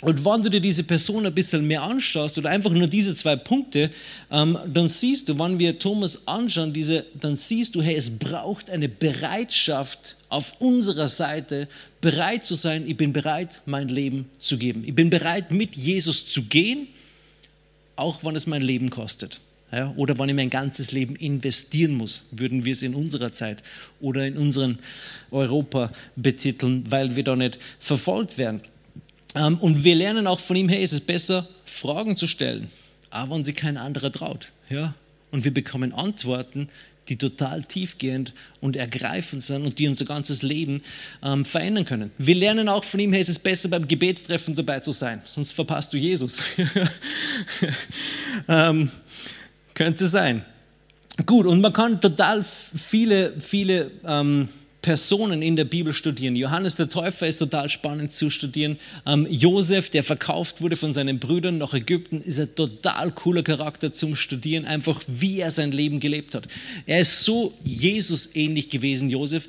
Und 0.01 0.25
wenn 0.25 0.43
du 0.43 0.49
dir 0.49 0.61
diese 0.61 0.85
Person 0.85 1.27
ein 1.27 1.35
bisschen 1.35 1.67
mehr 1.67 1.83
anschaust 1.83 2.39
oder 2.39 2.51
einfach 2.51 2.71
nur 2.71 2.87
diese 2.87 3.17
zwei 3.17 3.35
Punkte, 3.35 3.91
ähm, 4.31 4.57
dann 4.73 4.89
siehst 4.89 5.29
du, 5.29 5.37
wenn 5.39 5.59
wir 5.59 5.81
Thomas 5.81 6.21
anschauen, 6.25 6.73
diese, 6.73 7.05
dann 7.21 7.37
siehst 7.37 7.75
du, 7.75 7.83
hey, 7.83 7.97
es 7.97 8.09
braucht 8.09 8.71
eine 8.71 8.89
Bereitschaft 8.89 10.17
auf 10.29 10.55
unserer 10.61 11.09
Seite, 11.09 11.67
bereit 12.01 12.45
zu 12.45 12.55
sein, 12.55 12.89
ich 12.89 12.97
bin 12.97 13.13
bereit, 13.13 13.61
mein 13.67 13.89
Leben 13.89 14.27
zu 14.39 14.57
geben. 14.57 14.85
Ich 14.87 14.95
bin 14.95 15.11
bereit, 15.11 15.51
mit 15.51 15.75
Jesus 15.75 16.27
zu 16.27 16.43
gehen, 16.45 16.87
auch 17.97 18.23
wenn 18.23 18.37
es 18.37 18.47
mein 18.47 18.63
Leben 18.63 18.91
kostet. 18.91 19.41
Ja, 19.73 19.93
oder 19.97 20.19
wenn 20.19 20.29
ich 20.29 20.35
mein 20.35 20.49
ganzes 20.49 20.93
Leben 20.93 21.17
investieren 21.17 21.93
muss, 21.93 22.25
würden 22.31 22.65
wir 22.65 22.73
es 22.73 22.83
in 22.83 22.95
unserer 22.95 23.33
Zeit 23.33 23.63
oder 24.01 24.27
in 24.27 24.39
unserem 24.39 24.79
Europa 25.31 25.93
betiteln, 26.17 26.85
weil 26.89 27.17
wir 27.17 27.25
da 27.25 27.37
nicht 27.37 27.59
verfolgt 27.79 28.39
werden. 28.39 28.63
Ähm, 29.35 29.59
und 29.59 29.85
wir 29.85 29.95
lernen 29.95 30.26
auch 30.26 30.41
von 30.41 30.57
ihm, 30.57 30.68
hey, 30.68 30.83
es 30.83 30.93
ist 30.93 31.07
besser, 31.07 31.49
Fragen 31.66 32.16
zu 32.16 32.26
stellen, 32.26 32.70
auch 33.11 33.31
wenn 33.31 33.45
sie 33.45 33.53
kein 33.53 33.76
anderer 33.76 34.11
traut. 34.11 34.53
Ja? 34.68 34.95
Und 35.31 35.45
wir 35.45 35.53
bekommen 35.53 35.93
Antworten, 35.93 36.68
die 37.09 37.16
total 37.16 37.64
tiefgehend 37.64 38.35
und 38.61 38.76
ergreifend 38.76 39.43
sind 39.43 39.64
und 39.64 39.79
die 39.79 39.89
unser 39.89 40.05
ganzes 40.05 40.43
Leben 40.43 40.83
ähm, 41.22 41.45
verändern 41.45 41.85
können. 41.85 42.11
Wir 42.18 42.35
lernen 42.35 42.68
auch 42.68 42.85
von 42.85 43.01
ihm, 43.01 43.12
hey, 43.12 43.20
es 43.20 43.29
ist 43.29 43.43
besser 43.43 43.68
beim 43.68 43.89
Gebetstreffen 43.89 44.55
dabei 44.55 44.81
zu 44.81 44.93
sein, 44.93 45.22
sonst 45.24 45.53
verpasst 45.53 45.93
du 45.93 45.97
Jesus. 45.97 46.43
ähm, 48.49 48.91
könnte 49.74 50.07
sein. 50.09 50.45
Gut, 51.26 51.47
und 51.47 51.61
man 51.61 51.72
kann 51.72 52.01
total 52.01 52.45
viele, 52.45 53.41
viele 53.41 53.91
ähm, 54.05 54.49
Personen 54.83 55.43
in 55.43 55.57
der 55.57 55.64
Bibel 55.64 55.93
studieren. 55.93 56.37
Johannes 56.37 56.76
der 56.76 56.89
Täufer 56.89 57.26
ist 57.26 57.39
total 57.39 57.68
spannend 57.68 58.12
zu 58.12 58.31
studieren. 58.31 58.79
Ähm, 59.07 59.26
Josef, 59.29 59.91
der 59.91 60.05
verkauft 60.05 60.61
wurde 60.61 60.76
von 60.76 60.93
seinen 60.93 61.18
Brüdern 61.18 61.59
nach 61.59 61.74
Ägypten, 61.74 62.20
ist 62.20 62.39
ein 62.39 62.55
total 62.55 63.11
cooler 63.11 63.43
Charakter 63.43 63.93
zum 63.93 64.14
Studieren, 64.14 64.64
einfach 64.64 65.03
wie 65.09 65.41
er 65.41 65.51
sein 65.51 65.72
Leben 65.72 65.99
gelebt 65.99 66.35
hat. 66.35 66.47
Er 66.87 67.01
ist 67.01 67.24
so 67.24 67.55
Jesus 67.64 68.31
ähnlich 68.35 68.68
gewesen, 68.70 69.11
Josef. 69.11 69.49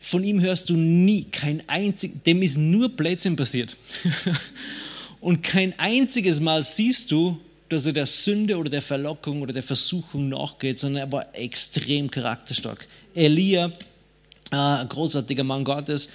Von 0.00 0.22
ihm 0.22 0.40
hörst 0.40 0.70
du 0.70 0.74
nie, 0.74 1.24
kein 1.24 1.68
einzig, 1.68 2.22
dem 2.24 2.40
ist 2.42 2.56
nur 2.56 2.88
Blödsinn 2.88 3.34
passiert. 3.34 3.76
Und 5.20 5.42
kein 5.42 5.76
einziges 5.78 6.38
Mal 6.38 6.62
siehst 6.62 7.10
du, 7.10 7.40
dass 7.68 7.86
er 7.86 7.92
der 7.92 8.06
Sünde 8.06 8.56
oder 8.56 8.70
der 8.70 8.80
Verlockung 8.80 9.42
oder 9.42 9.52
der 9.52 9.64
Versuchung 9.64 10.28
nachgeht, 10.28 10.78
sondern 10.78 11.02
er 11.02 11.12
war 11.12 11.34
extrem 11.34 12.10
charakterstark. 12.10 12.86
Elia 13.14 13.72
äh, 14.50 14.86
großartiger 14.86 15.44
Mann 15.44 15.64
Gottes, 15.64 16.08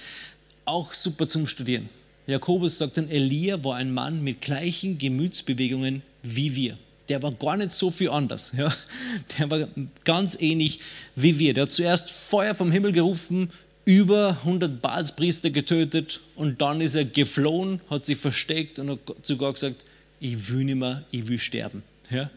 auch 0.64 0.92
super 0.92 1.28
zum 1.28 1.46
Studieren. 1.46 1.88
Jakobus 2.26 2.78
sagt 2.78 2.96
dann, 2.96 3.10
Elia 3.10 3.62
war 3.62 3.76
ein 3.76 3.92
Mann 3.92 4.22
mit 4.22 4.40
gleichen 4.40 4.98
Gemütsbewegungen 4.98 6.02
wie 6.22 6.56
wir. 6.56 6.78
Der 7.10 7.22
war 7.22 7.32
gar 7.32 7.58
nicht 7.58 7.72
so 7.72 7.90
viel 7.90 8.08
anders. 8.08 8.52
Ja. 8.56 8.72
Der 9.38 9.50
war 9.50 9.68
ganz 10.04 10.36
ähnlich 10.40 10.80
wie 11.16 11.38
wir. 11.38 11.52
Der 11.52 11.64
hat 11.64 11.72
zuerst 11.72 12.10
Feuer 12.10 12.54
vom 12.54 12.72
Himmel 12.72 12.92
gerufen, 12.92 13.50
über 13.84 14.38
100 14.44 14.80
Balspriester 14.80 15.50
getötet 15.50 16.20
und 16.34 16.62
dann 16.62 16.80
ist 16.80 16.94
er 16.94 17.04
geflohen, 17.04 17.82
hat 17.90 18.06
sich 18.06 18.16
versteckt 18.16 18.78
und 18.78 18.90
hat 18.90 18.98
sogar 19.22 19.52
gesagt, 19.52 19.84
ich 20.20 20.50
will 20.50 20.64
nicht 20.64 20.76
mehr, 20.76 21.04
ich 21.10 21.28
will 21.28 21.38
sterben. 21.38 21.82
Ja. 22.08 22.30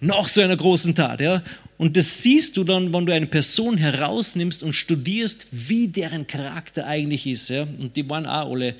Nach 0.00 0.28
so 0.28 0.42
einer 0.42 0.56
großen 0.56 0.94
Tat. 0.94 1.20
Ja. 1.20 1.42
Und 1.82 1.96
das 1.96 2.22
siehst 2.22 2.56
du 2.56 2.62
dann, 2.62 2.94
wenn 2.94 3.06
du 3.06 3.12
eine 3.12 3.26
Person 3.26 3.76
herausnimmst 3.76 4.62
und 4.62 4.72
studierst, 4.72 5.48
wie 5.50 5.88
deren 5.88 6.28
Charakter 6.28 6.86
eigentlich 6.86 7.26
ist. 7.26 7.48
Ja? 7.48 7.62
Und 7.62 7.96
die 7.96 8.08
waren 8.08 8.24
auch 8.24 8.52
alle, 8.52 8.76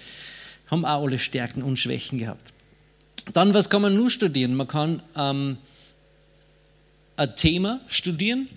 haben 0.68 0.84
auch 0.84 1.02
alle 1.02 1.18
Stärken 1.18 1.64
und 1.64 1.80
Schwächen 1.80 2.20
gehabt. 2.20 2.52
Dann, 3.32 3.54
was 3.54 3.68
kann 3.68 3.82
man 3.82 3.96
nur 3.96 4.08
studieren? 4.08 4.54
Man 4.54 4.68
kann 4.68 5.02
ähm, 5.16 5.58
ein 7.16 7.34
Thema 7.34 7.80
studieren, 7.88 8.48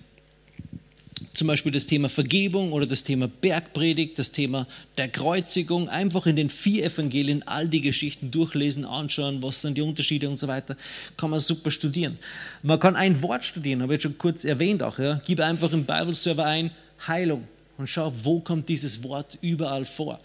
zum 1.32 1.48
Beispiel 1.48 1.72
das 1.72 1.86
Thema 1.86 2.08
Vergebung 2.08 2.72
oder 2.72 2.86
das 2.86 3.02
Thema 3.02 3.28
Bergpredigt, 3.28 4.18
das 4.18 4.32
Thema 4.32 4.66
der 4.98 5.08
Kreuzigung, 5.08 5.88
einfach 5.88 6.26
in 6.26 6.36
den 6.36 6.50
vier 6.50 6.84
Evangelien 6.84 7.42
all 7.46 7.68
die 7.68 7.80
Geschichten 7.80 8.30
durchlesen, 8.30 8.84
anschauen, 8.84 9.42
was 9.42 9.62
sind 9.62 9.78
die 9.78 9.82
Unterschiede 9.82 10.28
und 10.28 10.38
so 10.38 10.46
weiter, 10.48 10.76
kann 11.16 11.30
man 11.30 11.40
super 11.40 11.70
studieren. 11.70 12.18
Man 12.62 12.78
kann 12.78 12.96
ein 12.96 13.22
Wort 13.22 13.44
studieren, 13.44 13.82
habe 13.82 13.94
ich 13.94 14.02
schon 14.02 14.18
kurz 14.18 14.44
erwähnt 14.44 14.82
auch. 14.82 14.98
Ja. 14.98 15.20
Gib 15.24 15.40
einfach 15.40 15.72
im 15.72 15.84
Bible 15.84 16.14
Server 16.14 16.44
ein 16.44 16.70
Heilung 17.06 17.46
und 17.78 17.86
schau, 17.86 18.12
wo 18.22 18.40
kommt 18.40 18.68
dieses 18.68 19.02
Wort 19.02 19.38
überall 19.40 19.84
vor. 19.84 20.20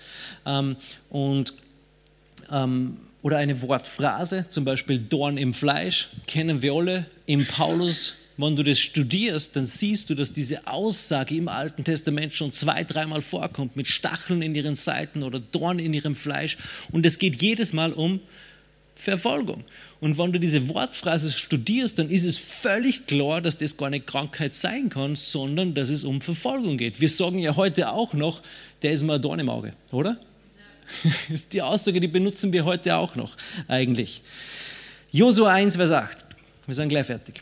Ähm, 0.45 0.75
und 1.09 1.53
ähm, 2.51 2.97
oder 3.21 3.37
eine 3.37 3.61
Wortphrase, 3.61 4.45
zum 4.49 4.65
Beispiel 4.65 4.99
Dorn 4.99 5.37
im 5.37 5.53
Fleisch, 5.53 6.09
kennen 6.27 6.61
wir 6.61 6.73
alle. 6.73 7.05
Im 7.27 7.45
Paulus 7.45 8.15
wenn 8.37 8.55
du 8.55 8.63
das 8.63 8.79
studierst, 8.79 9.55
dann 9.55 9.65
siehst 9.65 10.09
du, 10.09 10.15
dass 10.15 10.33
diese 10.33 10.65
Aussage 10.67 11.35
im 11.35 11.47
Alten 11.47 11.83
Testament 11.83 12.33
schon 12.33 12.53
zwei, 12.53 12.83
dreimal 12.83 13.21
vorkommt, 13.21 13.75
mit 13.75 13.87
Stacheln 13.87 14.41
in 14.41 14.55
ihren 14.55 14.75
Seiten 14.75 15.23
oder 15.23 15.39
Dorn 15.39 15.79
in 15.79 15.93
ihrem 15.93 16.15
Fleisch. 16.15 16.57
Und 16.91 17.05
es 17.05 17.19
geht 17.19 17.41
jedes 17.41 17.73
Mal 17.73 17.91
um 17.93 18.21
Verfolgung. 18.95 19.63
Und 19.99 20.17
wenn 20.19 20.31
du 20.31 20.39
diese 20.39 20.67
Wortphrase 20.67 21.31
studierst, 21.31 21.97
dann 21.97 22.09
ist 22.09 22.23
es 22.23 22.37
völlig 22.37 23.07
klar, 23.07 23.41
dass 23.41 23.57
das 23.57 23.75
gar 23.75 23.89
nicht 23.89 24.05
Krankheit 24.05 24.53
sein 24.53 24.89
kann, 24.89 25.15
sondern 25.15 25.73
dass 25.73 25.89
es 25.89 26.03
um 26.03 26.21
Verfolgung 26.21 26.77
geht. 26.77 27.01
Wir 27.01 27.09
sagen 27.09 27.39
ja 27.39 27.55
heute 27.55 27.89
auch 27.89 28.13
noch, 28.13 28.43
der 28.83 28.91
ist 28.91 29.03
mal 29.03 29.15
ein 29.15 29.21
Dorn 29.21 29.39
im 29.39 29.49
Auge, 29.49 29.73
oder? 29.91 30.11
Ja. 31.03 31.11
Das 31.11 31.29
ist 31.29 31.53
die 31.53 31.63
Aussage, 31.63 31.99
die 31.99 32.07
benutzen 32.07 32.53
wir 32.53 32.63
heute 32.63 32.95
auch 32.95 33.15
noch 33.15 33.37
eigentlich. 33.67 34.21
Josua 35.11 35.53
1, 35.53 35.77
Vers 35.77 35.91
8. 35.91 36.17
Wir 36.67 36.75
sind 36.75 36.89
gleich 36.89 37.07
fertig. 37.07 37.41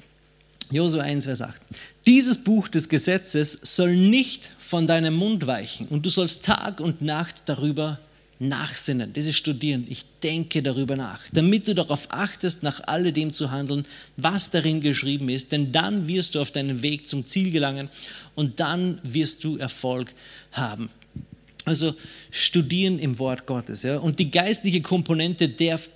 Josua 0.72 1.01
1, 1.01 1.26
Vers 1.26 1.41
8. 1.41 1.59
Dieses 2.05 2.38
Buch 2.38 2.67
des 2.67 2.89
Gesetzes 2.89 3.53
soll 3.63 3.95
nicht 3.95 4.51
von 4.59 4.86
deinem 4.86 5.15
Mund 5.15 5.47
weichen 5.47 5.88
und 5.88 6.05
du 6.05 6.09
sollst 6.09 6.45
Tag 6.45 6.80
und 6.80 7.01
Nacht 7.01 7.38
darüber 7.45 7.99
nachsinnen, 8.38 9.11
dieses 9.11 9.36
Studieren. 9.36 9.86
Ich 9.89 10.05
denke 10.22 10.61
darüber 10.61 10.95
nach, 10.95 11.22
damit 11.34 11.67
du 11.67 11.74
darauf 11.74 12.07
achtest, 12.11 12.61
nach 12.61 12.82
alledem 12.88 13.34
zu 13.34 13.51
handeln, 13.51 13.86
was 14.15 14.51
darin 14.51 14.80
geschrieben 14.80 15.28
ist, 15.30 15.51
denn 15.51 15.72
dann 15.72 16.07
wirst 16.07 16.36
du 16.36 16.39
auf 16.39 16.51
deinem 16.51 16.84
Weg 16.84 17.09
zum 17.09 17.26
Ziel 17.26 17.51
gelangen 17.51 17.89
und 18.36 18.59
dann 18.59 18.99
wirst 19.03 19.43
du 19.43 19.57
Erfolg 19.57 20.13
haben. 20.51 20.89
Also 21.65 21.95
studieren 22.32 22.99
im 22.99 23.20
Wort 23.20 23.45
Gottes. 23.45 23.84
Ja? 23.84 23.97
Und 23.97 24.20
die 24.20 24.32
geistliche 24.32 24.82
Komponente 24.82 25.49
darf 25.49 25.89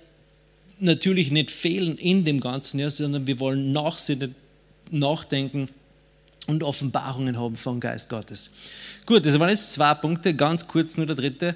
natürlich 0.80 1.30
nicht 1.30 1.50
fehlen 1.50 1.96
in 1.96 2.24
dem 2.24 2.40
Ganzen, 2.40 2.80
ja, 2.80 2.90
sondern 2.90 3.26
wir 3.26 3.40
wollen 3.40 3.72
nachsinnen, 3.72 4.34
nachdenken 4.98 5.68
und 6.46 6.62
Offenbarungen 6.62 7.38
haben 7.38 7.56
vom 7.56 7.80
Geist 7.80 8.08
Gottes. 8.08 8.50
Gut, 9.06 9.24
das 9.24 9.38
waren 9.38 9.50
jetzt 9.50 9.72
zwei 9.72 9.94
Punkte, 9.94 10.34
ganz 10.34 10.66
kurz 10.66 10.96
nur 10.96 11.06
der 11.06 11.16
dritte. 11.16 11.54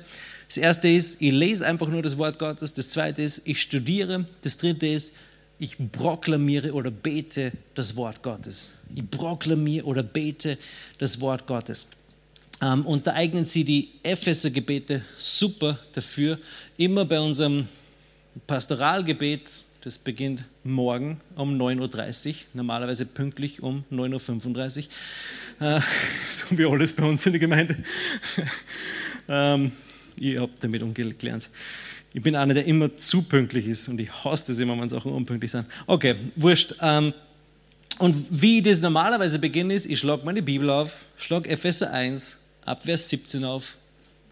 Das 0.49 0.57
erste 0.57 0.89
ist, 0.89 1.20
ich 1.20 1.32
lese 1.32 1.66
einfach 1.66 1.89
nur 1.89 2.03
das 2.03 2.16
Wort 2.16 2.39
Gottes. 2.39 2.72
Das 2.72 2.89
zweite 2.89 3.22
ist, 3.22 3.43
ich 3.45 3.61
studiere. 3.61 4.26
Das 4.43 4.57
dritte 4.57 4.86
ist, 4.86 5.12
ich 5.59 5.76
proklamiere 5.93 6.72
oder 6.72 6.91
bete 6.91 7.53
das 7.74 7.97
Wort 7.97 8.22
Gottes. 8.22 8.70
Ich 8.95 9.09
proklamiere 9.11 9.84
oder 9.84 10.03
bete 10.03 10.57
das 10.99 11.20
Wort 11.20 11.47
Gottes. 11.47 11.86
Ähm, 12.62 12.86
und 12.86 13.07
da 13.07 13.12
eignen 13.12 13.45
sie 13.45 13.64
die 13.64 13.91
Epheser-Gebete 14.03 15.03
super 15.16 15.78
dafür. 15.93 16.39
Immer 16.76 17.05
bei 17.05 17.20
unserem 17.20 17.68
Pastoralgebet 18.47 19.64
das 19.89 19.97
beginnt 19.97 20.45
morgen 20.64 21.18
um 21.34 21.59
9.30 21.59 22.28
Uhr, 22.28 22.34
normalerweise 22.53 23.07
pünktlich 23.07 23.62
um 23.62 23.84
9.35 23.91 24.89
Uhr. 25.61 25.66
Äh, 25.66 25.80
so 26.30 26.59
wie 26.59 26.66
alles 26.66 26.93
bei 26.93 27.05
uns 27.05 27.24
in 27.24 27.32
der 27.32 27.41
Gemeinde. 27.41 27.74
ähm, 29.30 29.72
ihr 30.18 30.43
habt 30.43 30.62
damit 30.62 30.82
umgelernt. 30.82 31.49
Ich 32.12 32.20
bin 32.20 32.36
einer, 32.36 32.53
der 32.53 32.66
immer 32.66 32.95
zu 32.97 33.22
pünktlich 33.22 33.66
ist 33.66 33.89
und 33.89 33.99
ich 33.99 34.12
hasse 34.12 34.53
es 34.53 34.59
immer, 34.59 34.78
wenn 34.78 34.91
Sachen 34.91 35.11
unpünktlich 35.11 35.53
sind. 35.53 35.66
Okay, 35.86 36.16
wurscht. 36.36 36.74
Ähm, 36.82 37.14
und 37.99 38.26
wie 38.28 38.61
das 38.61 38.82
normalerweise 38.82 39.39
beginnt 39.39 39.72
ist, 39.72 39.86
ich 39.86 40.01
schlage 40.01 40.22
meine 40.22 40.43
Bibel 40.43 40.68
auf, 40.68 41.07
schlage 41.16 41.49
Epheser 41.49 41.91
1, 41.91 42.36
ab 42.66 42.82
Vers 42.84 43.09
17 43.09 43.43
auf 43.43 43.78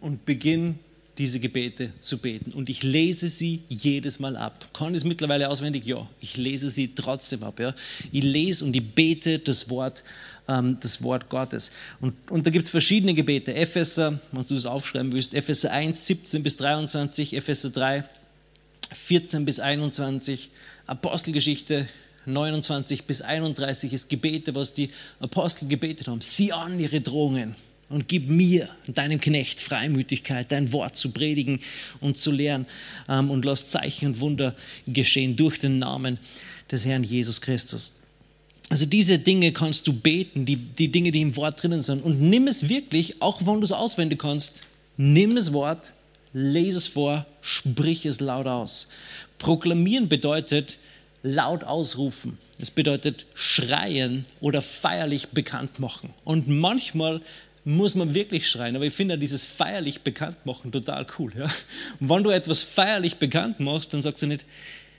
und 0.03 0.27
beginne 0.27 0.75
diese 1.19 1.41
Gebete 1.41 1.93
zu 2.01 2.19
beten. 2.19 2.53
Und 2.53 2.69
ich 2.69 2.83
lese 2.83 3.31
sie 3.31 3.63
jedes 3.69 4.19
Mal 4.19 4.37
ab. 4.37 4.67
Kann 4.73 4.95
es 4.95 5.05
mittlerweile 5.05 5.49
auswendig? 5.49 5.87
Ja, 5.87 6.09
ich 6.21 6.37
lese 6.37 6.71
sie 6.71 6.95
trotzdem 6.95 7.43
ab. 7.43 7.59
Ja. 7.59 7.75
Ich 8.13 8.23
lese 8.23 8.65
und 8.65 8.77
ich 8.77 8.95
bete 8.95 9.39
das 9.39 9.71
Wort, 9.71 10.05
ähm, 10.49 10.79
das 10.81 11.03
Wort 11.03 11.29
Gottes. 11.29 11.73
Und, 12.01 12.15
und 12.31 12.47
da 12.47 12.51
gibt 12.51 12.65
es 12.65 12.71
verschiedene 12.71 13.15
Gebete. 13.15 13.55
Epheser, 13.55 14.21
wenn 14.33 14.43
du 14.43 14.55
das 14.55 14.67
aufschreiben 14.67 15.13
willst, 15.13 15.35
Epheser 15.35 15.73
1, 15.73 16.07
17 16.07 16.43
bis 16.43 16.57
23, 16.57 17.35
Epheser 17.35 17.71
3, 17.71 18.05
14 18.93 19.45
bis 19.45 19.59
21, 19.59 20.51
Apostelgeschichte 20.87 21.89
29 22.27 23.05
bis 23.05 23.23
31 23.23 23.93
ist 23.93 24.09
Gebete, 24.09 24.55
was 24.55 24.75
die 24.75 24.91
Apostel 25.21 25.69
gebetet 25.69 26.09
haben. 26.09 26.21
Sieh 26.21 26.53
an 26.53 26.79
ihre 26.81 27.01
Drohungen 27.01 27.55
und 27.89 28.09
gib 28.09 28.29
mir, 28.29 28.69
deinem 28.89 29.21
Knecht, 29.21 29.61
Freimütigkeit, 29.61 30.51
dein 30.51 30.73
Wort 30.73 30.97
zu 30.97 31.11
predigen 31.11 31.61
und 32.01 32.19
zu 32.19 32.31
lehren. 32.31 32.67
Ähm, 33.09 33.31
und 33.31 33.45
lass 33.45 33.69
Zeichen 33.69 34.07
und 34.07 34.21
Wunder 34.21 34.55
geschehen 34.87 35.37
durch 35.37 35.59
den 35.59 35.79
Namen 35.79 36.19
des 36.71 36.85
Herrn 36.85 37.05
Jesus 37.05 37.41
Christus. 37.41 37.93
Also 38.69 38.87
diese 38.87 39.19
Dinge 39.19 39.53
kannst 39.53 39.87
du 39.87 39.93
beten, 39.93 40.45
die, 40.45 40.57
die 40.57 40.91
Dinge, 40.91 41.13
die 41.13 41.21
im 41.21 41.37
Wort 41.37 41.63
drinnen 41.63 41.83
sind. 41.83 42.03
Und 42.03 42.21
nimm 42.21 42.49
es 42.49 42.69
wirklich, 42.69 43.23
auch 43.23 43.41
wenn 43.47 43.61
du 43.61 43.65
es 43.65 43.73
auswendig 43.73 44.19
kannst, 44.19 44.61
nimm 44.97 45.37
das 45.37 45.53
Wort, 45.53 45.95
lese 46.33 46.79
es 46.79 46.89
vor, 46.89 47.27
sprich 47.43 48.05
es 48.07 48.19
laut 48.19 48.49
aus. 48.49 48.89
Proklamieren 49.39 50.09
bedeutet 50.09 50.79
laut 51.23 51.63
ausrufen. 51.63 52.39
Es 52.59 52.71
bedeutet 52.71 53.27
schreien 53.35 54.25
oder 54.41 54.63
feierlich 54.63 55.29
bekannt 55.29 55.79
machen. 55.79 56.15
Und 56.25 56.49
manchmal 56.49 57.21
muss 57.67 57.97
man 57.97 58.15
wirklich 58.15 58.49
schreien. 58.49 58.77
Aber 58.77 58.85
ich 58.85 58.95
finde 58.95 59.19
dieses 59.19 59.45
feierlich 59.45 60.03
bekannt 60.03 60.47
machen 60.47 60.71
total 60.71 61.05
cool. 61.19 61.33
Ja? 61.37 61.51
Und 61.99 62.09
wenn 62.09 62.23
du 62.23 62.31
etwas 62.31 62.63
feierlich 62.63 63.17
bekannt 63.17 63.59
machst, 63.59 63.93
dann 63.93 64.01
sagst 64.03 64.23
du 64.23 64.29
nicht, 64.29 64.47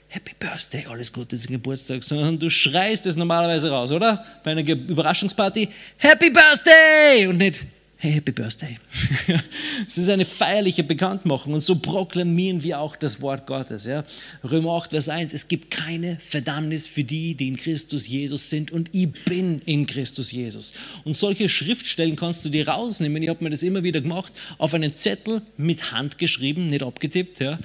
Happy 0.08 0.32
Birthday, 0.38 0.86
alles 0.86 1.12
Gute 1.12 1.38
zum 1.38 1.52
Geburtstag, 1.52 2.04
sondern 2.04 2.38
du 2.38 2.50
schreist 2.50 3.06
es 3.06 3.16
normalerweise 3.16 3.70
raus, 3.70 3.90
oder? 3.90 4.24
Bei 4.44 4.52
einer 4.52 4.66
Überraschungsparty, 4.66 5.68
Happy 5.96 6.30
Birthday! 6.30 7.26
Und 7.26 7.38
nicht, 7.38 7.64
hey, 8.00 8.12
Happy 8.12 8.30
Birthday. 8.30 8.78
es 9.88 9.98
ist 9.98 10.08
eine 10.08 10.24
feierliche 10.24 10.84
Bekanntmachung 10.84 11.54
und 11.54 11.62
so 11.62 11.74
proklamieren 11.74 12.62
wir 12.62 12.78
auch 12.78 12.94
das 12.94 13.20
Wort 13.20 13.48
Gottes. 13.48 13.86
Ja? 13.86 14.04
Römer 14.48 14.76
8, 14.76 14.90
Vers 14.90 15.08
1, 15.08 15.32
es 15.32 15.48
gibt 15.48 15.72
keine 15.72 16.16
Verdammnis 16.20 16.86
für 16.86 17.02
die, 17.02 17.34
die 17.34 17.48
in 17.48 17.56
Christus 17.56 18.06
Jesus 18.06 18.50
sind 18.50 18.70
und 18.70 18.88
ich 18.92 19.10
bin 19.24 19.60
in 19.64 19.88
Christus 19.88 20.30
Jesus. 20.30 20.72
Und 21.02 21.16
solche 21.16 21.48
Schriftstellen 21.48 22.14
kannst 22.14 22.44
du 22.44 22.50
dir 22.50 22.68
rausnehmen, 22.68 23.20
ich 23.20 23.28
habe 23.28 23.42
mir 23.42 23.50
das 23.50 23.64
immer 23.64 23.82
wieder 23.82 24.00
gemacht, 24.00 24.32
auf 24.58 24.74
einen 24.74 24.94
Zettel 24.94 25.42
mit 25.56 25.90
Hand 25.90 26.18
geschrieben, 26.18 26.68
nicht 26.68 26.84
abgetippt, 26.84 27.40
ja? 27.40 27.58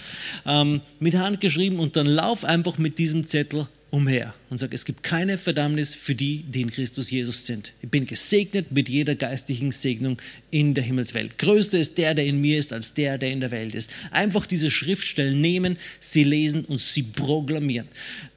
Ähm, 0.48 0.82
mit 1.00 1.14
Hand 1.14 1.42
geschrieben 1.42 1.80
und 1.80 1.96
dann 1.96 2.08
lauf 2.08 2.44
einfach 2.44 2.80
mit 2.80 2.98
diesem 2.98 3.28
Zettel 3.28 3.68
umher 3.94 4.34
und 4.50 4.58
sage, 4.58 4.74
es 4.74 4.86
gibt 4.86 5.04
keine 5.04 5.38
Verdammnis 5.38 5.94
für 5.94 6.16
die, 6.16 6.44
die 6.50 6.62
in 6.62 6.72
Christus 6.72 7.12
Jesus 7.12 7.46
sind. 7.46 7.74
Ich 7.80 7.90
bin 7.90 8.08
gesegnet 8.08 8.72
mit 8.72 8.90
jeder 8.90 9.14
geistlichen 9.14 9.72
Segnung 9.72 10.18
in 10.50 10.74
der 10.74 10.84
Himmelswelt. 10.84 11.38
Größter 11.38 11.78
ist 11.78 12.00
der, 12.00 12.16
der 12.16 12.26
in 12.26 12.42
mir 12.42 12.58
ist, 12.58 12.74
als 12.74 12.96
der, 12.96 13.20
der 13.20 13.30
in 13.30 13.40
der 13.40 13.52
Welt 13.52 13.76
ist. 13.76 13.92
Einfach 14.10 14.48
diese 14.48 14.72
Schriftstellen 14.72 15.40
nehmen, 15.40 15.78
sie 16.00 16.24
lesen 16.24 16.66
und 16.66 16.82
sie 16.82 17.04
proklamieren. 17.04 17.88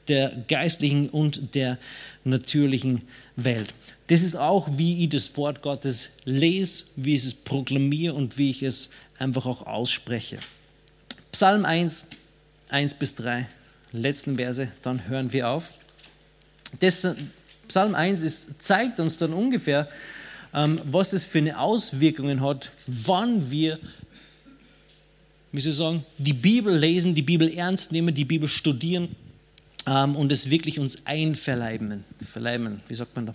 Der 0.09 0.45
geistlichen 0.47 1.09
und 1.09 1.55
der 1.55 1.79
natürlichen 2.25 3.01
Welt. 3.37 3.73
Das 4.09 4.21
ist 4.21 4.37
auch, 4.37 4.77
wie 4.77 5.05
ich 5.05 5.09
das 5.09 5.35
Wort 5.39 5.63
Gottes 5.63 6.11
lese, 6.27 6.85
wie 6.97 7.15
ich 7.15 7.25
es 7.25 7.33
proklamiere 7.33 8.13
und 8.13 8.37
wie 8.37 8.51
ich 8.51 8.63
es 8.63 8.91
einfach 9.19 9.47
auch 9.47 9.67
ausspreche. 9.67 10.37
Psalm 11.33 11.65
1, 11.65 12.05
1 12.69 12.95
bis 12.95 13.15
3 13.15 13.49
letzten 13.97 14.37
Verse, 14.37 14.69
dann 14.83 15.09
hören 15.09 15.33
wir 15.33 15.49
auf. 15.49 15.73
Das, 16.81 17.07
Psalm 17.69 17.95
1 17.95 18.23
ist, 18.23 18.63
zeigt 18.63 19.01
uns 19.01 19.19
dann 19.19 19.33
ungefähr, 19.33 19.89
ähm, 20.55 20.81
was 20.85 21.11
das 21.11 21.25
für 21.25 21.39
eine 21.39 21.59
Auswirkungen 21.59 22.41
hat, 22.41 22.71
wann 22.87 23.51
wir, 23.51 23.79
wie 25.53 25.61
soll 25.61 25.71
ich 25.71 25.77
sagen, 25.77 26.07
die 26.19 26.33
Bibel 26.33 26.77
lesen, 26.77 27.15
die 27.15 27.23
Bibel 27.23 27.53
ernst 27.53 27.93
nehmen, 27.93 28.15
die 28.15 28.25
Bibel 28.25 28.49
studieren 28.49 29.15
ähm, 29.87 30.17
und 30.17 30.33
es 30.33 30.51
wirklich 30.51 30.79
uns 30.79 30.99
einverleiben. 31.05 32.05
Verleiben, 32.25 32.81
wie 32.89 32.95
sagt 32.95 33.15
man 33.17 33.27
da? 33.27 33.35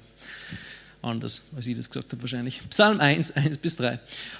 Anders, 1.01 1.41
als 1.55 1.67
ich 1.67 1.75
das 1.75 1.89
gesagt 1.89 2.11
habe 2.11 2.21
wahrscheinlich. 2.21 2.61
Psalm 2.69 2.99
1, 2.99 3.31
1 3.31 3.57
bis 3.57 3.75
3. 3.77 3.99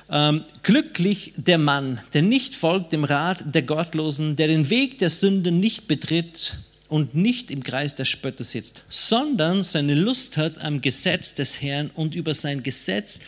Ähm, 0.09 0.43
Glücklich 0.63 1.33
der 1.37 1.57
Mann, 1.57 2.01
der 2.13 2.21
nicht 2.21 2.55
folgt 2.55 2.93
dem 2.93 3.03
Rat 3.03 3.43
der 3.53 3.63
Gottlosen, 3.63 4.35
der 4.35 4.47
den 4.47 4.69
Weg 4.69 4.99
der 4.99 5.09
Sünde 5.09 5.51
nicht 5.51 5.87
betritt 5.87 6.57
und 6.87 7.15
nicht 7.15 7.51
im 7.51 7.63
Kreis 7.63 7.95
der 7.95 8.05
Spötter 8.05 8.43
sitzt, 8.43 8.83
sondern 8.89 9.63
seine 9.63 9.95
Lust 9.95 10.37
hat 10.37 10.59
am 10.59 10.81
Gesetz 10.81 11.33
des 11.33 11.61
Herrn 11.61 11.89
und 11.93 12.15
über 12.15 12.33
sein 12.33 12.63
Gesetz 12.63 13.19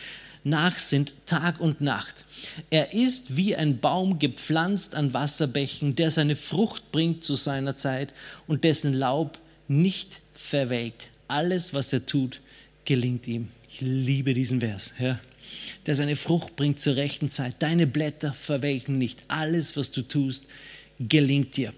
nachsinnt 0.44 1.14
Tag 1.24 1.58
und 1.60 1.80
Nacht. 1.80 2.26
Er 2.68 2.92
ist 2.92 3.36
wie 3.36 3.56
ein 3.56 3.78
Baum 3.78 4.18
gepflanzt 4.18 4.94
an 4.94 5.14
Wasserbächen, 5.14 5.96
der 5.96 6.10
seine 6.10 6.36
Frucht 6.36 6.92
bringt 6.92 7.24
zu 7.24 7.34
seiner 7.34 7.74
Zeit 7.76 8.12
und 8.46 8.64
dessen 8.64 8.92
Laub 8.92 9.38
nicht 9.66 10.20
verwelkt. 10.34 11.08
Alles, 11.26 11.72
was 11.72 11.92
er 11.92 12.04
tut, 12.04 12.40
gelingt 12.84 13.26
ihm. 13.26 13.48
Ich 13.68 13.80
liebe 13.80 14.34
diesen 14.34 14.60
Vers. 14.60 14.92
Ja. 14.98 15.18
Der 15.86 15.94
seine 15.94 16.16
Frucht 16.16 16.56
bringt 16.56 16.80
zur 16.80 16.96
rechten 16.96 17.30
Zeit. 17.30 17.56
Deine 17.58 17.86
Blätter 17.86 18.32
verwelken 18.32 18.98
nicht. 18.98 19.22
Alles, 19.28 19.76
was 19.76 19.90
du 19.90 20.02
tust, 20.02 20.44
gelingt 20.98 21.56
dir. 21.56 21.72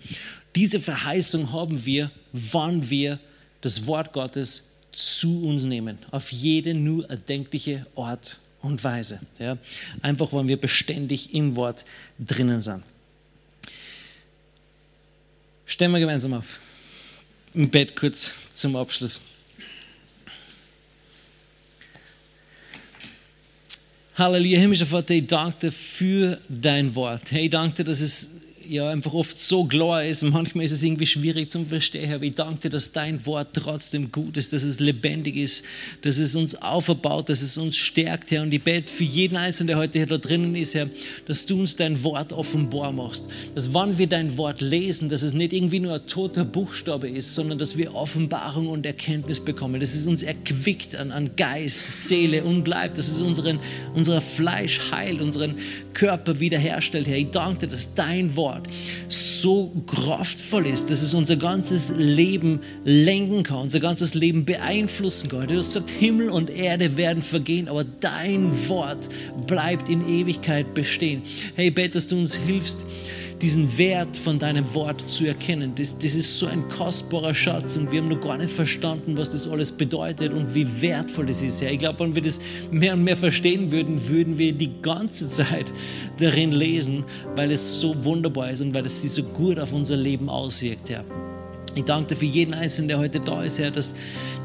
Diese 0.54 0.80
Verheißung 0.80 1.52
haben 1.52 1.84
wir, 1.84 2.10
wann 2.32 2.88
wir 2.88 3.18
das 3.60 3.86
Wort 3.86 4.12
Gottes 4.12 4.64
zu 4.92 5.42
uns 5.44 5.64
nehmen. 5.64 5.98
Auf 6.10 6.32
jede 6.32 6.74
nur 6.74 7.08
erdenkliche 7.10 7.86
Ort 7.94 8.40
und 8.62 8.82
Weise. 8.84 9.20
Ja. 9.38 9.58
Einfach, 10.02 10.32
wenn 10.32 10.48
wir 10.48 10.56
beständig 10.56 11.34
im 11.34 11.56
Wort 11.56 11.84
drinnen 12.18 12.60
sind. 12.60 12.82
Stellen 15.66 15.92
wir 15.92 16.00
gemeinsam 16.00 16.34
auf. 16.34 16.58
Im 17.52 17.68
Bett 17.70 17.96
kurz 17.96 18.30
zum 18.52 18.76
Abschluss. 18.76 19.20
Halleluja, 24.18 24.58
himmlischer 24.58 24.86
Vater, 24.86 25.14
ich 25.14 25.26
danke 25.26 25.58
dir 25.66 25.72
für 25.72 26.40
dein 26.48 26.94
Wort. 26.94 27.30
Hey, 27.32 27.44
ich 27.44 27.50
danke 27.50 27.76
dir, 27.76 27.84
dass 27.84 28.00
es 28.00 28.30
ja 28.70 28.90
einfach 28.90 29.12
oft 29.12 29.38
so 29.38 29.64
klar 29.64 30.04
ist. 30.04 30.22
Manchmal 30.22 30.64
ist 30.64 30.72
es 30.72 30.82
irgendwie 30.82 31.06
schwierig 31.06 31.50
zum 31.50 31.66
Verstehen, 31.66 32.12
aber 32.12 32.24
ich 32.24 32.34
danke 32.34 32.62
dir, 32.62 32.70
dass 32.70 32.92
dein 32.92 33.24
Wort 33.26 33.48
trotzdem 33.52 34.12
gut 34.12 34.36
ist, 34.36 34.52
dass 34.52 34.62
es 34.62 34.80
lebendig 34.80 35.36
ist, 35.36 35.64
dass 36.02 36.18
es 36.18 36.34
uns 36.34 36.54
aufbaut, 36.54 37.28
dass 37.28 37.42
es 37.42 37.56
uns 37.56 37.76
stärkt, 37.76 38.30
Herr. 38.30 38.42
Und 38.42 38.52
ich 38.52 38.62
bete 38.62 38.92
für 38.92 39.04
jeden 39.04 39.36
Einzelnen, 39.36 39.68
der 39.68 39.76
heute 39.76 39.98
hier 39.98 40.06
da 40.06 40.18
drinnen 40.18 40.54
ist, 40.54 40.74
Herr, 40.74 40.88
dass 41.26 41.46
du 41.46 41.60
uns 41.60 41.76
dein 41.76 42.02
Wort 42.02 42.32
offenbar 42.32 42.92
machst. 42.92 43.24
Dass 43.54 43.72
wann 43.72 43.98
wir 43.98 44.06
dein 44.06 44.36
Wort 44.36 44.60
lesen, 44.60 45.08
dass 45.08 45.22
es 45.22 45.32
nicht 45.32 45.52
irgendwie 45.52 45.80
nur 45.80 45.94
ein 45.94 46.06
toter 46.06 46.44
Buchstabe 46.44 47.08
ist, 47.08 47.34
sondern 47.34 47.58
dass 47.58 47.76
wir 47.76 47.94
Offenbarung 47.94 48.68
und 48.68 48.86
Erkenntnis 48.86 49.40
bekommen. 49.40 49.80
Dass 49.80 49.94
es 49.94 50.06
uns 50.06 50.22
erquickt 50.22 50.96
an, 50.96 51.12
an 51.12 51.36
Geist, 51.36 51.86
Seele 51.86 52.44
und 52.44 52.66
Leib, 52.66 52.94
dass 52.94 53.08
es 53.08 53.22
unseren, 53.22 53.60
unser 53.94 54.20
Fleisch 54.20 54.80
heilt, 54.90 55.20
unseren 55.20 55.56
Körper 55.92 56.40
wiederherstellt, 56.40 57.06
Herr. 57.06 57.16
Ich 57.16 57.30
danke 57.30 57.66
dir, 57.66 57.68
dass 57.68 57.94
dein 57.94 58.34
Wort 58.36 58.55
Wort 58.56 58.68
so 59.08 59.72
kraftvoll 59.86 60.66
ist, 60.66 60.90
dass 60.90 61.02
es 61.02 61.14
unser 61.14 61.36
ganzes 61.36 61.92
Leben 61.96 62.60
lenken 62.84 63.42
kann, 63.42 63.58
unser 63.58 63.80
ganzes 63.80 64.14
Leben 64.14 64.44
beeinflussen 64.44 65.28
kann. 65.28 65.46
Du 65.46 65.56
hast 65.56 65.66
gesagt, 65.66 65.90
Himmel 65.90 66.30
und 66.30 66.50
Erde 66.50 66.96
werden 66.96 67.22
vergehen, 67.22 67.68
aber 67.68 67.84
dein 67.84 68.68
Wort 68.68 69.08
bleibt 69.46 69.88
in 69.88 70.08
Ewigkeit 70.08 70.74
bestehen. 70.74 71.22
Hey, 71.54 71.70
bete, 71.70 71.94
dass 71.94 72.06
du 72.06 72.16
uns 72.16 72.36
hilfst, 72.36 72.84
diesen 73.40 73.76
Wert 73.76 74.16
von 74.16 74.38
deinem 74.38 74.72
Wort 74.74 75.00
zu 75.10 75.26
erkennen. 75.26 75.72
Das, 75.74 75.96
das 75.96 76.14
ist 76.14 76.38
so 76.38 76.46
ein 76.46 76.68
kostbarer 76.68 77.34
Schatz 77.34 77.76
und 77.76 77.92
wir 77.92 78.00
haben 78.00 78.08
noch 78.08 78.20
gar 78.20 78.38
nicht 78.38 78.52
verstanden, 78.52 79.16
was 79.16 79.30
das 79.30 79.46
alles 79.46 79.70
bedeutet 79.70 80.32
und 80.32 80.54
wie 80.54 80.66
wertvoll 80.80 81.28
es 81.28 81.42
ist. 81.42 81.60
Ja, 81.60 81.68
ich 81.68 81.78
glaube, 81.78 82.00
wenn 82.00 82.14
wir 82.14 82.22
das 82.22 82.40
mehr 82.70 82.94
und 82.94 83.04
mehr 83.04 83.16
verstehen 83.16 83.70
würden, 83.70 84.08
würden 84.08 84.38
wir 84.38 84.52
die 84.52 84.80
ganze 84.80 85.28
Zeit 85.28 85.72
darin 86.18 86.52
lesen, 86.52 87.04
weil 87.34 87.50
es 87.50 87.80
so 87.80 88.04
wunderbar 88.04 88.50
ist 88.50 88.62
und 88.62 88.74
weil 88.74 88.86
es 88.86 89.02
sich 89.02 89.10
so 89.10 89.22
gut 89.22 89.58
auf 89.58 89.72
unser 89.72 89.96
Leben 89.96 90.28
auswirkt. 90.28 90.88
Ja. 90.88 91.04
Ich 91.76 91.84
danke 91.84 92.14
dir 92.14 92.16
für 92.16 92.24
jeden 92.24 92.54
Einzelnen, 92.54 92.88
der 92.88 92.98
heute 92.98 93.20
da 93.20 93.42
ist, 93.42 93.58
Herr, 93.58 93.70
dass, 93.70 93.94